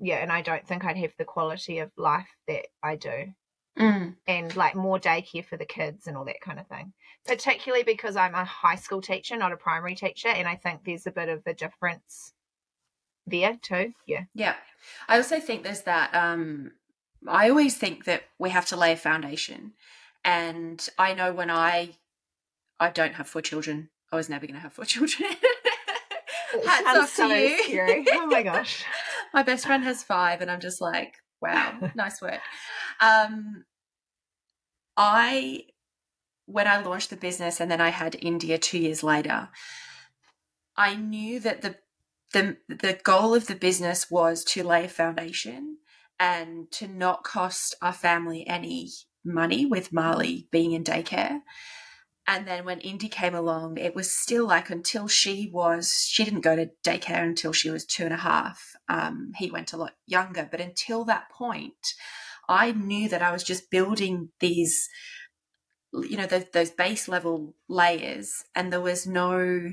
yeah, 0.00 0.16
and 0.16 0.32
I 0.32 0.42
don't 0.42 0.66
think 0.66 0.84
I'd 0.84 0.96
have 0.96 1.14
the 1.16 1.24
quality 1.24 1.78
of 1.78 1.90
life 1.96 2.28
that 2.48 2.66
I 2.82 2.96
do 2.96 3.32
mm. 3.80 4.14
and 4.26 4.56
like 4.56 4.74
more 4.74 4.98
daycare 4.98 5.44
for 5.44 5.56
the 5.56 5.64
kids 5.64 6.06
and 6.06 6.16
all 6.16 6.24
that 6.26 6.40
kind 6.40 6.60
of 6.60 6.66
thing. 6.66 6.92
Particularly 7.26 7.84
because 7.84 8.16
I'm 8.16 8.34
a 8.34 8.44
high 8.44 8.76
school 8.76 9.02
teacher, 9.02 9.36
not 9.36 9.52
a 9.52 9.56
primary 9.56 9.94
teacher, 9.94 10.28
and 10.28 10.48
I 10.48 10.56
think 10.56 10.84
there's 10.84 11.06
a 11.06 11.12
bit 11.12 11.28
of 11.28 11.42
a 11.46 11.54
difference 11.54 12.32
there 13.26 13.58
too. 13.60 13.92
Yeah. 14.06 14.24
Yeah. 14.34 14.54
I 15.08 15.16
also 15.16 15.40
think 15.40 15.62
there's 15.62 15.82
that 15.82 16.14
um 16.14 16.72
I 17.28 17.50
always 17.50 17.76
think 17.76 18.04
that 18.04 18.24
we 18.38 18.50
have 18.50 18.66
to 18.66 18.76
lay 18.76 18.92
a 18.92 18.96
foundation. 18.96 19.72
And 20.24 20.86
I 20.98 21.14
know 21.14 21.32
when 21.32 21.50
I 21.50 21.90
I 22.78 22.90
don't 22.90 23.14
have 23.14 23.28
four 23.28 23.42
children, 23.42 23.90
I 24.12 24.16
was 24.16 24.28
never 24.28 24.46
gonna 24.46 24.60
have 24.60 24.72
four 24.72 24.84
children. 24.86 25.30
Hats 26.66 26.98
off 26.98 27.10
so 27.10 27.28
to 27.28 27.34
you. 27.34 27.62
Scary. 27.64 28.06
Oh 28.12 28.26
my 28.26 28.42
gosh. 28.42 28.84
my 29.34 29.42
best 29.42 29.66
friend 29.66 29.84
has 29.84 30.02
five 30.02 30.40
and 30.40 30.50
I'm 30.50 30.60
just 30.60 30.80
like, 30.80 31.16
wow, 31.40 31.90
nice 31.94 32.20
work. 32.20 32.40
Um 33.00 33.64
I 35.02 35.62
when 36.44 36.66
I 36.66 36.82
launched 36.82 37.08
the 37.08 37.16
business 37.16 37.58
and 37.58 37.70
then 37.70 37.80
I 37.80 37.88
had 37.88 38.16
India 38.20 38.58
two 38.58 38.78
years 38.78 39.02
later, 39.02 39.48
I 40.76 40.94
knew 40.94 41.40
that 41.40 41.62
the 41.62 41.76
the 42.34 42.58
the 42.68 43.00
goal 43.02 43.34
of 43.34 43.46
the 43.46 43.54
business 43.54 44.10
was 44.10 44.44
to 44.44 44.62
lay 44.62 44.84
a 44.84 44.88
foundation 44.88 45.78
and 46.18 46.70
to 46.72 46.86
not 46.86 47.24
cost 47.24 47.74
our 47.80 47.94
family 47.94 48.46
any 48.46 48.90
money 49.24 49.64
with 49.64 49.90
Marlee 49.90 50.50
being 50.50 50.72
in 50.72 50.84
daycare. 50.84 51.40
And 52.26 52.46
then 52.46 52.66
when 52.66 52.80
Indy 52.80 53.08
came 53.08 53.34
along, 53.34 53.78
it 53.78 53.96
was 53.96 54.12
still 54.12 54.46
like 54.46 54.68
until 54.68 55.08
she 55.08 55.50
was, 55.50 56.06
she 56.08 56.24
didn't 56.24 56.42
go 56.42 56.54
to 56.54 56.70
daycare 56.84 57.24
until 57.24 57.52
she 57.52 57.70
was 57.70 57.86
two 57.86 58.04
and 58.04 58.12
a 58.12 58.18
half. 58.18 58.74
Um, 58.88 59.32
he 59.36 59.50
went 59.50 59.72
a 59.72 59.78
lot 59.78 59.94
younger. 60.06 60.46
But 60.48 60.60
until 60.60 61.04
that 61.06 61.30
point, 61.30 61.94
I 62.50 62.72
knew 62.72 63.08
that 63.08 63.22
I 63.22 63.30
was 63.30 63.44
just 63.44 63.70
building 63.70 64.30
these, 64.40 64.88
you 65.92 66.16
know, 66.16 66.26
the, 66.26 66.46
those 66.52 66.70
base 66.70 67.06
level 67.06 67.54
layers, 67.68 68.44
and 68.56 68.72
there 68.72 68.80
was 68.80 69.06
no 69.06 69.70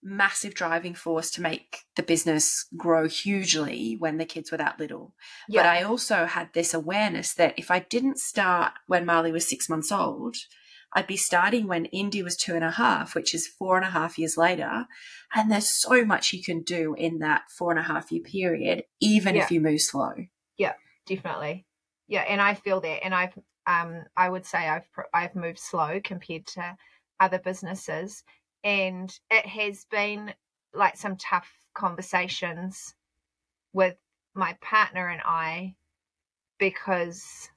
massive 0.00 0.54
driving 0.54 0.94
force 0.94 1.30
to 1.32 1.42
make 1.42 1.78
the 1.96 2.02
business 2.02 2.66
grow 2.76 3.08
hugely 3.08 3.96
when 3.98 4.18
the 4.18 4.24
kids 4.24 4.52
were 4.52 4.58
that 4.58 4.78
little. 4.78 5.14
Yeah. 5.48 5.62
But 5.62 5.68
I 5.68 5.82
also 5.82 6.26
had 6.26 6.52
this 6.52 6.74
awareness 6.74 7.34
that 7.34 7.58
if 7.58 7.70
I 7.70 7.80
didn't 7.80 8.18
start 8.18 8.74
when 8.86 9.06
Marlee 9.06 9.32
was 9.32 9.48
six 9.48 9.68
months 9.68 9.90
old, 9.90 10.36
I'd 10.92 11.08
be 11.08 11.16
starting 11.16 11.66
when 11.66 11.86
Indy 11.86 12.22
was 12.22 12.36
two 12.36 12.54
and 12.54 12.62
a 12.62 12.70
half, 12.70 13.16
which 13.16 13.34
is 13.34 13.48
four 13.48 13.76
and 13.76 13.84
a 13.84 13.90
half 13.90 14.16
years 14.16 14.36
later. 14.36 14.86
And 15.34 15.50
there's 15.50 15.68
so 15.68 16.04
much 16.04 16.32
you 16.32 16.42
can 16.42 16.62
do 16.62 16.94
in 16.96 17.18
that 17.18 17.50
four 17.50 17.70
and 17.70 17.80
a 17.80 17.82
half 17.82 18.12
year 18.12 18.22
period, 18.22 18.84
even 19.00 19.34
yeah. 19.34 19.42
if 19.42 19.50
you 19.50 19.60
move 19.60 19.80
slow. 19.80 20.12
Definitely. 21.06 21.66
Yeah, 22.08 22.22
and 22.22 22.40
I 22.40 22.54
feel 22.54 22.80
that, 22.80 23.04
and 23.04 23.14
I've, 23.14 23.36
um, 23.66 24.04
I 24.16 24.28
would 24.28 24.44
say 24.46 24.68
I've 24.68 24.88
I've 25.12 25.34
moved 25.34 25.58
slow 25.58 26.00
compared 26.02 26.46
to 26.48 26.76
other 27.20 27.38
businesses, 27.38 28.22
and 28.62 29.16
it 29.30 29.46
has 29.46 29.84
been 29.90 30.34
like 30.74 30.96
some 30.96 31.16
tough 31.16 31.50
conversations 31.74 32.94
with 33.72 33.96
my 34.34 34.56
partner 34.62 35.08
and 35.08 35.22
I 35.24 35.74
because 36.58 37.50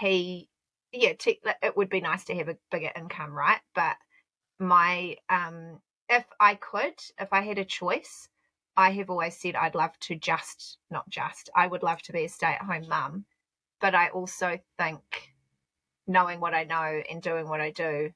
he 0.00 0.48
yeah 0.92 1.12
it 1.62 1.76
would 1.76 1.88
be 1.90 2.00
nice 2.00 2.24
to 2.24 2.34
have 2.34 2.48
a 2.48 2.58
bigger 2.70 2.90
income 2.96 3.32
right 3.32 3.60
but 3.74 3.96
my 4.60 5.16
um 5.30 5.80
if 6.08 6.24
I 6.40 6.56
could 6.56 6.94
if 7.18 7.32
I 7.32 7.42
had 7.42 7.58
a 7.58 7.64
choice 7.64 8.28
I 8.76 8.90
have 8.92 9.10
always 9.10 9.36
said 9.36 9.54
I'd 9.56 9.74
love 9.74 9.98
to 10.00 10.16
just 10.16 10.78
not 10.90 11.08
just 11.08 11.50
I 11.54 11.66
would 11.66 11.82
love 11.82 12.02
to 12.02 12.12
be 12.12 12.24
a 12.24 12.28
stay-at-home 12.28 12.88
mum 12.88 13.24
but 13.80 13.94
I 13.94 14.08
also 14.08 14.58
think 14.78 15.34
knowing 16.06 16.40
what 16.40 16.54
I 16.54 16.64
know 16.64 17.02
and 17.10 17.22
doing 17.22 17.48
what 17.48 17.60
I 17.60 17.70
do 17.70 18.10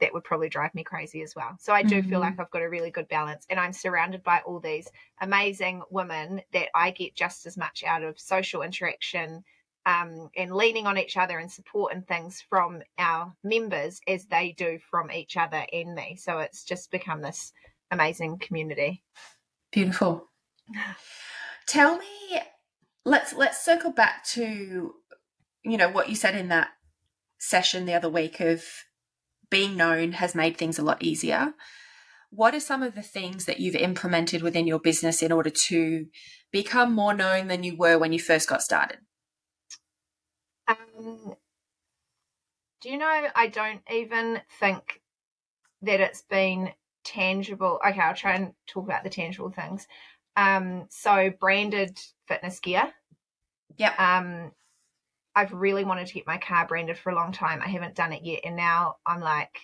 that 0.00 0.12
would 0.12 0.24
probably 0.24 0.48
drive 0.48 0.74
me 0.74 0.84
crazy 0.84 1.22
as 1.22 1.34
well. 1.34 1.56
So 1.58 1.72
I 1.72 1.82
do 1.82 1.96
mm-hmm. 1.96 2.10
feel 2.10 2.20
like 2.20 2.38
I've 2.38 2.50
got 2.50 2.62
a 2.62 2.68
really 2.68 2.90
good 2.90 3.08
balance 3.08 3.46
and 3.48 3.58
I'm 3.58 3.72
surrounded 3.72 4.22
by 4.22 4.40
all 4.44 4.60
these 4.60 4.88
amazing 5.20 5.82
women 5.90 6.42
that 6.52 6.68
I 6.74 6.90
get 6.90 7.14
just 7.14 7.46
as 7.46 7.56
much 7.56 7.82
out 7.84 8.02
of 8.02 8.20
social 8.20 8.62
interaction 8.62 9.42
um, 9.86 10.28
and 10.36 10.54
leaning 10.54 10.86
on 10.86 10.98
each 10.98 11.16
other 11.16 11.38
and 11.38 11.50
support 11.50 11.94
and 11.94 12.06
things 12.06 12.44
from 12.48 12.82
our 12.98 13.32
members 13.42 14.00
as 14.06 14.26
they 14.26 14.54
do 14.58 14.78
from 14.90 15.10
each 15.10 15.36
other 15.36 15.64
and 15.72 15.94
me. 15.94 16.16
So 16.16 16.40
it's 16.40 16.64
just 16.64 16.90
become 16.90 17.22
this 17.22 17.52
amazing 17.90 18.38
community. 18.38 19.02
Beautiful. 19.72 20.28
Tell 21.66 21.98
me 21.98 22.40
let's 23.04 23.32
let's 23.32 23.64
circle 23.64 23.92
back 23.92 24.24
to 24.24 24.94
you 25.64 25.76
know 25.76 25.88
what 25.88 26.08
you 26.08 26.16
said 26.16 26.34
in 26.34 26.48
that 26.48 26.68
session 27.38 27.86
the 27.86 27.94
other 27.94 28.08
week 28.08 28.40
of 28.40 28.64
being 29.50 29.76
known 29.76 30.12
has 30.12 30.34
made 30.34 30.56
things 30.56 30.78
a 30.78 30.82
lot 30.82 31.02
easier. 31.02 31.54
What 32.30 32.54
are 32.54 32.60
some 32.60 32.82
of 32.82 32.94
the 32.94 33.02
things 33.02 33.44
that 33.44 33.60
you've 33.60 33.76
implemented 33.76 34.42
within 34.42 34.66
your 34.66 34.80
business 34.80 35.22
in 35.22 35.30
order 35.30 35.50
to 35.50 36.06
become 36.50 36.92
more 36.92 37.14
known 37.14 37.46
than 37.46 37.62
you 37.62 37.76
were 37.76 37.98
when 37.98 38.12
you 38.12 38.18
first 38.18 38.48
got 38.48 38.62
started? 38.62 38.98
Um, 40.66 41.36
do 42.82 42.90
you 42.90 42.98
know, 42.98 43.28
I 43.34 43.46
don't 43.46 43.82
even 43.90 44.40
think 44.58 45.00
that 45.82 46.00
it's 46.00 46.22
been 46.22 46.72
tangible. 47.06 47.80
Okay, 47.86 48.00
I'll 48.00 48.14
try 48.14 48.34
and 48.34 48.52
talk 48.66 48.84
about 48.84 49.04
the 49.04 49.10
tangible 49.10 49.50
things. 49.50 49.86
Um, 50.36 50.86
so 50.90 51.32
branded 51.40 51.98
fitness 52.28 52.60
gear. 52.60 52.92
Yeah. 53.78 53.94
Um, 53.98 54.52
I've 55.34 55.52
really 55.52 55.84
wanted 55.84 56.06
to 56.08 56.14
get 56.14 56.26
my 56.26 56.38
car 56.38 56.66
branded 56.66 56.98
for 56.98 57.10
a 57.10 57.14
long 57.14 57.32
time. 57.32 57.60
I 57.62 57.68
haven't 57.68 57.94
done 57.94 58.12
it 58.12 58.22
yet, 58.24 58.40
and 58.44 58.56
now 58.56 58.96
I'm 59.04 59.20
like, 59.20 59.58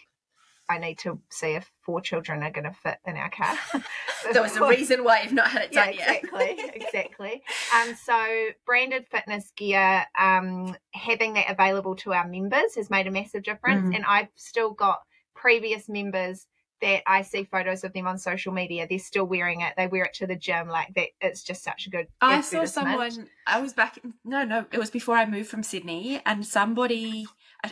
I 0.68 0.78
need 0.78 0.98
to 0.98 1.18
see 1.30 1.54
if 1.54 1.70
four 1.80 2.00
children 2.00 2.42
are 2.42 2.50
going 2.50 2.64
to 2.64 2.76
fit 2.82 2.98
in 3.06 3.16
our 3.16 3.30
car. 3.30 3.56
there 4.32 4.42
was 4.42 4.56
a 4.56 4.66
reason 4.66 5.04
why 5.04 5.22
you've 5.22 5.32
not 5.32 5.48
had 5.48 5.62
it 5.62 5.72
done 5.72 5.92
yeah, 5.94 6.12
exactly, 6.12 6.54
yet. 6.56 6.76
exactly. 6.76 7.42
Um, 7.74 7.94
so 7.94 8.48
branded 8.64 9.06
fitness 9.10 9.50
gear, 9.56 10.04
um, 10.18 10.76
having 10.92 11.34
that 11.34 11.50
available 11.50 11.96
to 11.96 12.12
our 12.12 12.28
members 12.28 12.74
has 12.76 12.90
made 12.90 13.06
a 13.06 13.10
massive 13.10 13.42
difference, 13.42 13.88
mm. 13.88 13.96
and 13.96 14.04
I've 14.06 14.28
still 14.36 14.70
got 14.70 15.00
previous 15.34 15.88
members 15.88 16.46
that 16.82 17.02
I 17.06 17.22
see 17.22 17.44
photos 17.44 17.84
of 17.84 17.92
them 17.94 18.06
on 18.06 18.18
social 18.18 18.52
media, 18.52 18.86
they're 18.88 18.98
still 18.98 19.24
wearing 19.24 19.62
it. 19.62 19.72
They 19.76 19.86
wear 19.86 20.04
it 20.04 20.14
to 20.14 20.26
the 20.26 20.36
gym. 20.36 20.68
Like 20.68 20.92
that, 20.94 21.08
it's 21.20 21.42
just 21.42 21.62
such 21.64 21.86
a 21.86 21.90
good. 21.90 22.08
I 22.20 22.42
saw 22.42 22.64
someone. 22.66 23.28
I 23.46 23.60
was 23.60 23.72
back. 23.72 23.98
No, 24.24 24.44
no, 24.44 24.66
it 24.70 24.78
was 24.78 24.90
before 24.90 25.16
I 25.16 25.24
moved 25.24 25.48
from 25.48 25.62
Sydney, 25.62 26.20
and 26.26 26.44
somebody, 26.44 27.26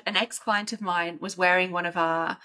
an 0.06 0.16
ex 0.16 0.38
client 0.38 0.72
of 0.72 0.80
mine 0.80 1.18
was 1.20 1.36
wearing 1.36 1.72
one 1.72 1.84
of 1.86 1.96
our 1.96 2.38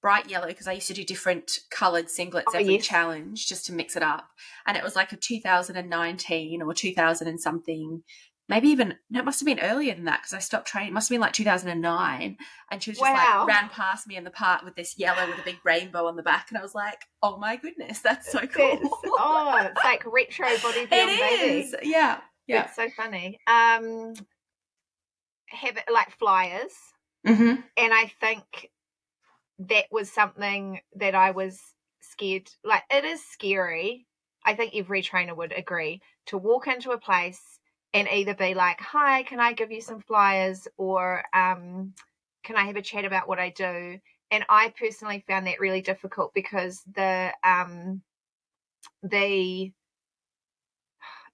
bright 0.00 0.30
yellow 0.30 0.46
because 0.46 0.68
I 0.68 0.72
used 0.72 0.86
to 0.88 0.94
do 0.94 1.04
different 1.04 1.60
coloured 1.70 2.06
singlets 2.06 2.44
Oh, 2.48 2.58
every 2.58 2.74
yes. 2.74 2.86
challenge 2.86 3.46
just 3.46 3.66
to 3.66 3.72
mix 3.72 3.96
it 3.96 4.02
up. 4.04 4.28
And 4.66 4.76
it 4.76 4.84
was 4.84 4.94
like 4.94 5.12
a 5.12 5.16
2019 5.16 6.62
or 6.62 6.72
2000 6.74 7.26
and 7.26 7.40
something, 7.40 8.02
maybe 8.48 8.68
even, 8.68 8.96
no, 9.10 9.20
it 9.20 9.24
must 9.24 9.40
have 9.40 9.46
been 9.46 9.60
earlier 9.60 9.94
than 9.94 10.04
that 10.04 10.20
because 10.20 10.32
I 10.34 10.38
stopped 10.38 10.68
training. 10.68 10.90
It 10.90 10.94
must 10.94 11.08
have 11.08 11.14
been 11.14 11.20
like 11.20 11.32
2009. 11.32 12.36
And 12.70 12.82
she 12.82 12.90
was 12.90 12.98
just 12.98 13.12
Wow. 13.12 13.44
like, 13.46 13.48
ran 13.48 13.68
past 13.70 14.06
me 14.06 14.16
in 14.16 14.24
the 14.24 14.30
park 14.30 14.62
with 14.64 14.76
this 14.76 14.98
yellow 14.98 15.26
with 15.28 15.38
a 15.38 15.44
big 15.44 15.58
rainbow 15.64 16.06
on 16.06 16.16
the 16.16 16.22
back. 16.22 16.46
And 16.50 16.58
I 16.58 16.62
was 16.62 16.74
like, 16.74 17.00
oh 17.22 17.38
my 17.38 17.56
goodness, 17.56 18.00
that's 18.00 18.30
so 18.30 18.46
cool. 18.46 18.78
It's, 18.82 18.92
oh, 19.18 19.58
it's 19.74 19.84
like 19.84 20.04
retro 20.06 20.46
bodybuilding 20.48 20.88
it 20.92 21.72
baby. 21.72 21.90
Yeah. 21.90 22.20
Yeah. 22.46 22.64
It's 22.64 22.76
so 22.76 22.88
funny. 22.96 23.40
Um, 23.46 24.14
have 25.48 25.76
it 25.76 25.84
like 25.92 26.10
flyers, 26.18 26.72
hmm 27.26 27.54
and 27.76 27.92
I 27.92 28.10
think 28.20 28.70
that 29.58 29.86
was 29.90 30.10
something 30.10 30.80
that 30.96 31.14
I 31.14 31.30
was 31.32 31.60
scared. 32.00 32.48
Like 32.64 32.82
it 32.90 33.04
is 33.04 33.24
scary. 33.24 34.06
I 34.44 34.54
think 34.54 34.74
every 34.74 35.02
trainer 35.02 35.34
would 35.34 35.52
agree 35.52 36.00
to 36.26 36.38
walk 36.38 36.68
into 36.68 36.92
a 36.92 36.98
place 36.98 37.40
and 37.96 38.08
either 38.08 38.34
be 38.34 38.54
like, 38.54 38.80
"Hi, 38.80 39.22
can 39.24 39.40
I 39.40 39.54
give 39.54 39.72
you 39.72 39.80
some 39.80 40.00
flyers?" 40.02 40.68
or 40.76 41.24
um, 41.32 41.94
"Can 42.44 42.56
I 42.56 42.66
have 42.66 42.76
a 42.76 42.82
chat 42.82 43.06
about 43.06 43.26
what 43.28 43.38
I 43.38 43.50
do?" 43.50 43.98
And 44.30 44.44
I 44.50 44.74
personally 44.78 45.24
found 45.26 45.46
that 45.46 45.60
really 45.60 45.80
difficult 45.82 46.34
because 46.34 46.82
the 46.94 47.32
um, 47.42 48.02
the 49.02 49.72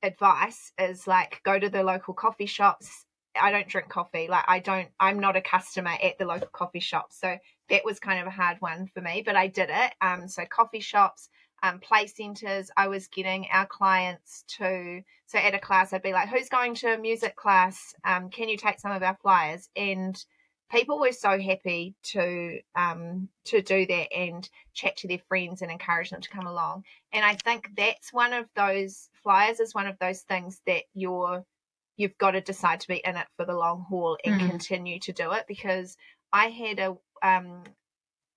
advice 0.03 0.72
is 0.79 1.07
like 1.07 1.40
go 1.44 1.59
to 1.59 1.68
the 1.68 1.83
local 1.83 2.14
coffee 2.14 2.46
shops. 2.46 3.07
I 3.40 3.51
don't 3.51 3.68
drink 3.68 3.88
coffee. 3.88 4.29
Like 4.29 4.44
I 4.46 4.61
don't 4.61 4.88
I'm 5.01 5.18
not 5.18 5.37
a 5.37 5.40
customer 5.40 5.96
at 6.03 6.18
the 6.18 6.27
local 6.27 6.48
coffee 6.53 6.81
shop. 6.81 7.07
So 7.11 7.38
that 7.70 7.85
was 7.85 7.98
kind 7.98 8.20
of 8.20 8.27
a 8.27 8.31
hard 8.31 8.59
one 8.61 8.87
for 8.94 9.01
me, 9.01 9.22
but 9.25 9.37
I 9.37 9.48
did 9.48 9.70
it. 9.70 9.94
Um 10.01 10.29
so 10.29 10.44
coffee 10.44 10.81
shops, 10.81 11.29
um 11.62 11.79
play 11.81 12.07
centers, 12.07 12.70
I 12.77 12.88
was 12.88 13.09
getting 13.09 13.46
our 13.53 13.66
clients 13.66 14.44
to 14.59 15.03
so 15.27 15.38
at 15.38 15.55
a 15.55 15.59
class 15.59 15.92
I'd 15.92 16.03
be 16.03 16.12
like, 16.12 16.29
Who's 16.29 16.48
going 16.48 16.75
to 16.77 16.94
a 16.94 16.98
music 16.98 17.37
class? 17.37 17.94
Um, 18.05 18.31
can 18.31 18.48
you 18.48 18.57
take 18.57 18.81
some 18.81 18.92
of 18.92 19.03
our 19.03 19.16
flyers? 19.22 19.68
And 19.77 20.22
people 20.70 20.98
were 20.98 21.12
so 21.12 21.38
happy 21.38 21.94
to 22.03 22.59
um 22.75 23.29
to 23.44 23.62
do 23.62 23.87
that 23.87 24.12
and 24.12 24.48
chat 24.72 24.96
to 24.96 25.07
their 25.09 25.20
friends 25.29 25.62
and 25.62 25.70
encourage 25.70 26.11
them 26.11 26.20
to 26.20 26.31
come 26.31 26.46
along 26.46 26.83
and 27.12 27.25
i 27.25 27.35
think 27.35 27.68
that's 27.77 28.12
one 28.12 28.33
of 28.33 28.46
those 28.57 29.11
flyers 29.22 29.61
is 29.61 29.75
one 29.75 29.87
of 29.87 29.98
those 30.01 30.20
things 30.22 30.61
that 30.66 30.83
you're 30.94 31.44
you've 31.98 32.16
got 32.18 32.33
to 32.33 32.40
decide 32.40 32.81
to 32.81 32.88
be 32.88 33.03
in 33.05 33.16
it 33.16 33.27
for 33.37 33.44
the 33.44 33.55
long 33.55 33.85
haul 33.88 34.16
and 34.25 34.40
Mm. 34.40 34.48
continue 34.48 34.98
to 35.01 35.12
do 35.12 35.33
it 35.33 35.44
because 35.46 35.96
i 36.33 36.46
had 36.46 36.79
a 36.79 36.96
um 37.22 37.62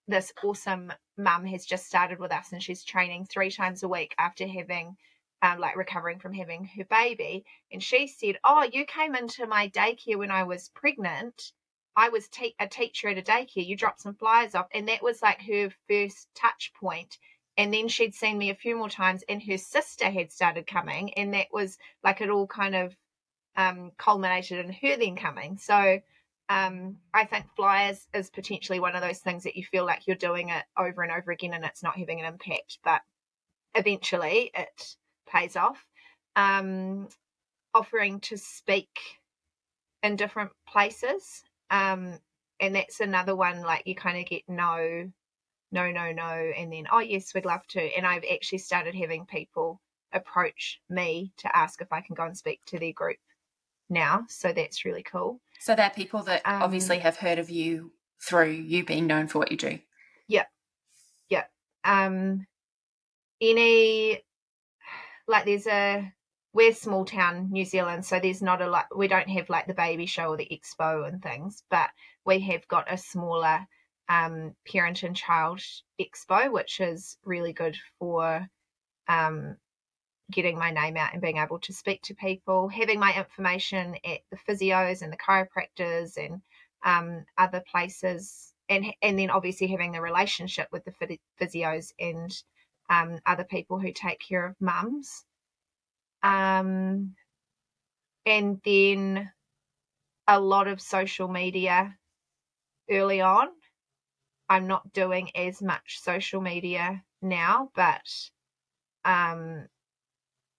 this 0.08 0.34
awesome 0.44 0.92
mum 1.18 1.46
has 1.46 1.66
just 1.66 1.86
started 1.86 2.20
with 2.20 2.32
us 2.32 2.52
and 2.52 2.62
she's 2.62 2.84
training 2.84 3.26
three 3.26 3.52
times 3.52 3.84
a 3.84 3.88
week 3.88 4.14
after 4.18 4.48
having 4.48 4.96
um, 5.42 5.60
like 5.60 5.76
recovering 5.76 6.20
from 6.20 6.34
having 6.34 6.66
her 6.78 6.86
baby 6.86 7.46
and 7.72 7.84
she 7.84 8.08
said 8.08 8.38
oh 8.44 8.68
you 8.72 8.86
came 8.86 9.16
into 9.16 9.46
my 9.46 9.70
daycare 9.70 10.18
when 10.18 10.32
i 10.32 10.44
was 10.44 10.70
pregnant 10.70 11.52
I 11.96 12.10
was 12.10 12.28
te- 12.28 12.56
a 12.60 12.68
teacher 12.68 13.08
at 13.10 13.18
a 13.18 13.22
daycare. 13.22 13.66
You 13.66 13.78
dropped 13.78 14.02
some 14.02 14.16
flyers 14.16 14.54
off, 14.56 14.68
and 14.74 14.88
that 14.90 15.02
was 15.02 15.22
like 15.22 15.42
her 15.44 15.70
first 15.88 16.28
touch 16.36 16.74
point. 16.74 17.18
And 17.58 17.74
then 17.74 17.88
she'd 17.88 18.14
seen 18.14 18.38
me 18.38 18.50
a 18.50 18.56
few 18.56 18.76
more 18.76 18.90
times, 18.90 19.24
and 19.30 19.42
her 19.44 19.58
sister 19.58 20.10
had 20.10 20.32
started 20.32 20.68
coming, 20.68 21.14
and 21.14 21.34
that 21.34 21.48
was 21.54 21.78
like 22.04 22.20
it 22.22 22.30
all 22.30 22.48
kind 22.48 22.76
of 22.76 22.96
um, 23.56 23.92
culminated 23.98 24.66
in 24.66 24.74
her 24.74 24.98
then 24.98 25.16
coming. 25.16 25.58
So 25.58 26.02
um, 26.50 26.98
I 27.14 27.26
think 27.26 27.46
flyers 27.56 28.08
is 28.14 28.30
potentially 28.30 28.80
one 28.80 28.96
of 28.96 29.02
those 29.02 29.20
things 29.20 29.44
that 29.44 29.56
you 29.56 29.64
feel 29.64 29.86
like 29.86 30.08
you're 30.08 30.16
doing 30.16 30.50
it 30.50 30.64
over 30.78 31.02
and 31.02 31.12
over 31.12 31.32
again, 31.32 31.54
and 31.54 31.66
it's 31.66 31.84
not 31.84 31.98
having 31.98 32.20
an 32.20 32.26
impact, 32.26 32.80
but 32.84 33.02
eventually 33.76 34.52
it 34.54 34.96
pays 35.28 35.56
off. 35.56 35.86
Um, 36.36 37.10
offering 37.76 38.22
to 38.22 38.38
speak 38.38 38.98
in 40.02 40.16
different 40.16 40.52
places 40.68 41.44
um 41.72 42.18
and 42.60 42.76
that's 42.76 43.02
another 43.02 43.36
one 43.36 43.62
like 43.62 43.84
you 43.86 43.96
kind 43.96 44.18
of 44.18 44.26
get 44.26 44.44
no 44.48 45.12
no 45.72 45.92
no 45.92 46.12
no 46.12 46.52
and 46.58 46.72
then 46.72 46.86
oh 46.92 47.00
yes 47.00 47.34
we'd 47.34 47.46
love 47.46 47.66
to 47.68 47.82
and 47.98 48.06
i've 48.06 48.24
actually 48.32 48.58
started 48.58 48.96
having 48.96 49.26
people 49.26 49.82
approach 50.14 50.80
me 50.90 51.34
to 51.38 51.54
ask 51.58 51.82
if 51.82 51.92
i 51.92 52.00
can 52.00 52.16
go 52.16 52.24
and 52.24 52.38
speak 52.38 52.62
to 52.66 52.80
their 52.80 52.94
group 52.94 53.18
now 53.90 54.26
so 54.28 54.52
that's 54.52 54.86
really 54.86 55.04
cool 55.04 55.40
So 55.60 55.76
they're 55.76 55.90
people 55.90 56.24
that 56.24 56.42
Um, 56.46 56.62
obviously 56.62 57.00
have 57.00 57.18
heard 57.18 57.40
of 57.40 57.50
you 57.50 57.92
through 58.28 58.52
you 58.52 58.84
being 58.86 59.08
known 59.08 59.28
for 59.28 59.40
what 59.40 59.52
you 59.52 59.58
do. 59.58 59.80
Yeah. 60.28 60.46
Yeah. 61.30 61.46
Um 61.84 62.46
any 63.42 64.24
like 65.28 65.46
there's 65.46 65.68
a 65.68 66.12
we're 66.54 66.74
small 66.74 67.04
town 67.06 67.52
new 67.52 67.66
zealand 67.66 68.06
so 68.06 68.20
there's 68.20 68.42
not 68.42 68.62
a 68.62 68.68
lot 68.68 68.86
we 68.96 69.08
don't 69.08 69.30
have 69.30 69.50
like 69.50 69.68
the 69.68 69.74
baby 69.74 70.06
show 70.06 70.30
or 70.30 70.38
the 70.38 70.48
expo 70.50 71.08
and 71.08 71.22
things 71.22 71.64
but 71.70 71.90
we 72.26 72.40
have 72.40 72.68
got 72.68 72.92
a 72.92 72.98
smaller 72.98 73.66
um 74.08 74.54
parent 74.72 75.04
and 75.04 75.16
child 75.16 75.62
expo 76.00 76.52
which 76.52 76.80
is 76.80 77.18
really 77.26 77.52
good 77.54 77.78
for 78.00 78.48
um 79.08 79.58
getting 80.32 80.58
my 80.58 80.72
name 80.72 80.98
out 80.98 81.14
and 81.14 81.22
being 81.22 81.38
able 81.38 81.60
to 81.60 81.74
speak 81.74 82.02
to 82.04 82.16
people 82.16 82.68
having 82.68 83.00
my 83.00 83.14
information 83.16 83.96
at 84.06 84.20
the 84.32 84.38
physios 84.38 85.02
and 85.02 85.14
the 85.14 85.18
chiropractors 85.18 86.18
and 86.18 86.42
um, 86.84 87.26
other 87.38 87.64
places 87.72 88.54
and 88.70 88.86
and 89.02 89.20
then 89.20 89.30
obviously 89.30 89.68
having 89.68 89.92
the 89.92 90.02
relationship 90.02 90.68
with 90.72 90.84
the 90.86 91.20
physios 91.40 91.94
and 92.00 92.32
um, 92.90 93.20
other 93.26 93.44
people 93.44 93.80
who 93.80 93.92
take 93.92 94.20
care 94.20 94.46
of 94.46 94.56
mums. 94.60 95.26
Um, 96.24 97.16
and 98.26 98.60
then 98.64 99.32
a 100.28 100.40
lot 100.40 100.68
of 100.68 100.82
social 100.82 101.28
media 101.28 101.96
early 102.90 103.22
on. 103.22 103.48
I'm 104.50 104.68
not 104.68 104.94
doing 104.94 105.30
as 105.36 105.62
much 105.62 106.00
social 106.02 106.42
media 106.42 107.04
now 107.22 107.70
but 107.76 108.06
um 109.04 109.68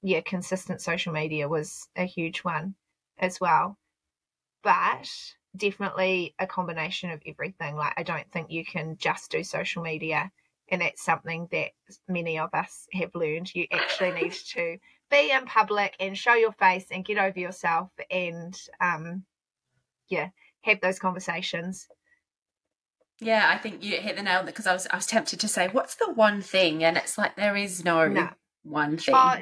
yeah 0.07 0.21
consistent 0.21 0.81
social 0.81 1.13
media 1.13 1.49
was 1.49 1.89
a 1.97 2.05
huge 2.05 2.39
one 2.41 2.75
as 3.19 3.41
well 3.41 3.77
but 4.63 5.09
definitely 5.57 6.35
a 6.39 6.47
combination 6.47 7.11
of 7.11 7.23
everything. 7.27 7.77
Like, 7.77 7.95
I 7.97 8.03
don't 8.03 8.31
think 8.33 8.51
you 8.51 8.65
can 8.65 8.97
just 8.99 9.31
do 9.31 9.43
social 9.45 9.83
media. 9.83 10.31
And 10.69 10.81
that's 10.81 11.05
something 11.05 11.47
that 11.53 11.71
many 12.09 12.39
of 12.39 12.51
us 12.53 12.87
have 12.93 13.15
learned. 13.15 13.55
You 13.55 13.67
actually 13.73 14.11
need 14.13 14.33
to 14.55 14.79
be 15.11 15.31
in 15.31 15.45
public 15.47 15.95
and 16.01 16.19
show 16.19 16.35
your 16.35 16.53
face 16.53 16.87
and 16.91 17.05
get 17.05 17.19
over 17.19 17.39
yourself 17.39 17.91
and, 18.11 18.59
um, 18.81 19.25
yeah, 20.09 20.31
have 20.63 20.81
those 20.81 20.99
conversations. 20.99 21.87
Yeah, 23.21 23.49
I 23.49 23.59
think 23.59 23.85
you 23.85 23.99
hit 23.99 24.17
the 24.17 24.23
nail 24.23 24.43
because 24.43 24.67
I 24.67 24.73
was 24.73 24.87
I 24.91 24.97
was 24.97 25.07
tempted 25.07 25.41
to 25.41 25.49
say, 25.49 25.69
what's 25.69 25.95
the 25.95 26.13
one 26.13 26.43
thing? 26.43 26.85
And 26.85 26.97
it's 26.97 27.17
like 27.17 27.37
there 27.37 27.57
is 27.57 27.85
no, 27.85 28.09
No. 28.09 28.31
One 28.69 28.99
thing. 28.99 29.15
Oh, 29.17 29.37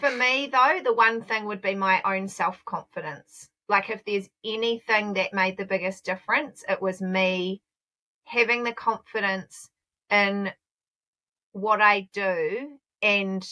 for 0.00 0.10
me, 0.10 0.48
though, 0.50 0.80
the 0.82 0.92
one 0.92 1.22
thing 1.22 1.44
would 1.46 1.62
be 1.62 1.74
my 1.74 2.02
own 2.04 2.28
self 2.28 2.64
confidence. 2.64 3.48
Like, 3.68 3.88
if 3.90 4.04
there's 4.04 4.28
anything 4.44 5.14
that 5.14 5.32
made 5.32 5.56
the 5.56 5.64
biggest 5.64 6.04
difference, 6.04 6.64
it 6.68 6.82
was 6.82 7.00
me 7.00 7.62
having 8.24 8.64
the 8.64 8.72
confidence 8.72 9.70
in 10.10 10.52
what 11.52 11.80
I 11.80 12.08
do 12.12 12.78
and 13.00 13.46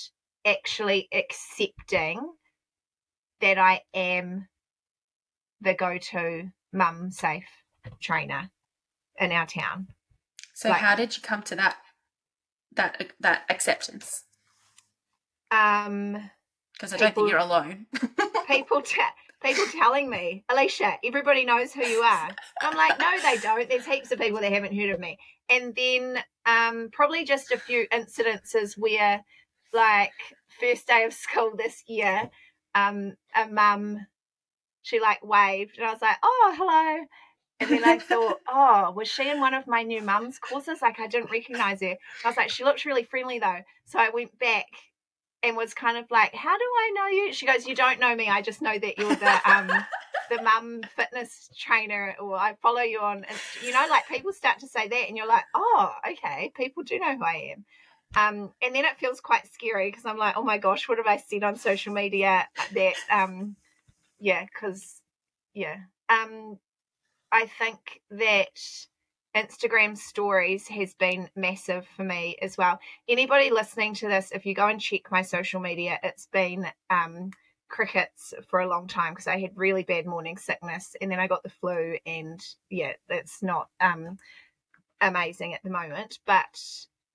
actually 0.45 1.09
accepting 1.13 2.21
that 3.41 3.59
I 3.59 3.83
am 3.95 4.49
the 5.61 5.75
go 5.75 5.99
to 5.99 6.51
mum 6.73 7.11
safe 7.11 7.49
trainer 8.01 8.51
in 9.19 9.31
our 9.33 9.47
town. 9.47 9.89
so 10.55 10.69
like- 10.69 10.81
how 10.81 10.95
did 10.95 11.17
you 11.17 11.23
come 11.23 11.43
to 11.43 11.55
that 11.57 11.77
that 12.73 13.13
that 13.21 13.45
acceptance? 13.49 14.25
Um, 15.53 16.31
Because 16.73 16.95
I 16.95 16.97
don't 16.97 17.09
People- 17.11 17.25
think 17.25 17.31
you're 17.33 17.41
alone. 17.41 17.87
people 18.49 18.83
te- 18.93 19.01
people 19.43 19.65
telling 19.79 20.09
me, 20.09 20.45
Alicia, 20.49 20.99
everybody 21.05 21.45
knows 21.45 21.73
who 21.73 21.85
you 21.85 22.01
are. 22.01 22.31
I'm 22.63 22.77
like, 22.77 22.99
no, 22.99 23.11
they 23.23 23.39
don't. 23.39 23.69
There's 23.69 23.87
heaps 23.87 24.11
of 24.13 24.19
people 24.21 24.41
that 24.41 24.53
haven't 24.53 24.75
heard 24.77 24.91
of 24.91 25.01
me. 25.01 25.19
And 25.51 25.75
then 25.75 26.19
um, 26.47 26.89
probably 26.93 27.25
just 27.25 27.51
a 27.53 27.59
few 27.59 27.87
incidences 27.93 28.79
where, 28.79 29.23
like, 29.73 30.13
first 30.61 30.87
day 30.87 31.05
of 31.05 31.13
school 31.13 31.53
this 31.57 31.83
year, 31.87 32.31
um, 32.75 33.15
a 33.37 33.47
mum, 33.49 34.07
she 34.83 34.99
like 35.01 35.25
waved, 35.25 35.77
and 35.79 35.87
I 35.87 35.93
was 35.93 36.03
like, 36.03 36.17
oh, 36.23 36.55
hello. 36.57 37.05
And 37.61 37.71
then 37.71 37.85
I 37.85 37.99
thought, 37.99 38.39
oh, 38.49 38.93
was 38.97 39.09
she 39.09 39.29
in 39.29 39.41
one 39.41 39.55
of 39.55 39.67
my 39.67 39.83
new 39.83 40.03
mum's 40.03 40.39
courses? 40.39 40.81
Like, 40.83 40.99
I 40.99 41.07
didn't 41.07 41.31
recognize 41.31 41.81
her. 41.81 41.97
I 42.25 42.29
was 42.29 42.37
like, 42.37 42.51
she 42.51 42.65
looks 42.65 42.87
really 42.87 43.05
friendly 43.05 43.39
though. 43.39 43.61
So 43.87 43.99
I 43.99 44.09
went 44.11 44.37
back 44.39 44.67
and 45.43 45.57
was 45.57 45.75
kind 45.75 45.97
of 45.97 46.11
like, 46.11 46.35
"How 46.35 46.57
do 46.57 46.65
I 46.65 46.91
know 46.95 47.07
you?" 47.07 47.33
She 47.33 47.47
goes, 47.47 47.67
"You 47.67 47.75
don't 47.75 48.01
know 48.01 48.15
me. 48.15 48.29
I 48.29 48.43
just 48.43 48.63
know 48.63 48.79
that 48.79 48.99
you're 48.99 49.15
the 49.15 49.51
um 49.51 49.71
the 50.33 50.43
mum 50.43 50.83
fitness 50.97 51.51
trainer, 51.59 52.17
or 52.21 52.37
I 52.37 52.55
follow 52.63 52.81
you 52.81 53.01
on, 53.01 53.25
you 53.65 53.73
know, 53.73 53.87
like 53.91 54.09
people 54.09 54.33
start 54.33 54.61
to 54.61 54.69
say 54.69 54.89
that, 54.89 55.09
and 55.09 55.17
you're 55.17 55.27
like, 55.27 55.45
oh, 55.55 55.93
okay, 56.11 56.53
people 56.57 56.83
do 56.83 56.99
know 56.99 57.17
who 57.17 57.25
I 57.25 57.55
am. 57.55 57.65
Um, 58.15 58.53
and 58.63 58.75
then 58.75 58.85
it 58.85 58.99
feels 58.99 59.21
quite 59.21 59.53
scary 59.53 59.91
because 59.91 60.05
I'm 60.05 60.19
like, 60.19 60.37
oh 60.37 60.43
my 60.43 60.59
gosh, 60.59 60.89
what 60.89 60.99
have 60.99 61.07
I 61.07 61.17
seen 61.17 61.45
on 61.45 61.57
social 61.57 61.95
media 61.95 62.47
that, 62.73 62.95
um, 63.11 63.57
yeah, 64.21 64.45
because, 64.45 65.01
yeah. 65.55 65.77
Um, 66.09 66.59
I 67.31 67.47
think 67.47 68.03
that 68.11 68.59
Instagram 69.35 69.97
stories 69.97 70.69
has 70.69 70.95
been 70.95 71.29
massive 71.35 71.87
for 71.97 72.05
me 72.05 72.37
as 72.43 72.59
well. 72.59 72.79
Anybody 73.09 73.51
listening 73.51 73.95
to 73.95 74.09
this, 74.09 74.31
if 74.33 74.45
you 74.45 74.55
go 74.55 74.69
and 74.69 74.81
check 74.81 75.11
my 75.11 75.23
social 75.23 75.61
media, 75.61 75.99
it's 76.03 76.27
been 76.27 76.67
um, 76.91 77.31
crickets 77.69 78.35
for 78.49 78.61
a 78.61 78.69
long 78.69 78.87
time 78.87 79.13
because 79.13 79.27
I 79.27 79.41
had 79.41 79.57
really 79.57 79.85
bad 79.85 80.07
morning 80.07 80.37
sickness 80.37 80.95
and 81.01 81.11
then 81.11 81.19
I 81.19 81.27
got 81.27 81.43
the 81.43 81.49
flu 81.49 81.97
and 82.05 82.41
yeah, 82.69 82.93
it's 83.09 83.43
not 83.43 83.69
um, 83.81 84.19
amazing 85.01 85.55
at 85.55 85.63
the 85.63 85.71
moment. 85.71 86.19
But 86.27 86.61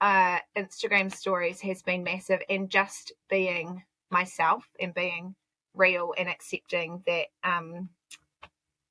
uh, 0.01 0.39
Instagram 0.57 1.13
stories 1.13 1.61
has 1.61 1.84
been 1.84 2.03
massive 2.03 2.41
and 2.49 2.70
just 2.70 3.13
being 3.30 3.84
myself 4.09 4.65
and 4.80 4.93
being 4.93 5.36
real 5.76 6.13
and 6.18 6.28
accepting 6.28 7.03
that 7.05 7.28
um, 7.43 7.89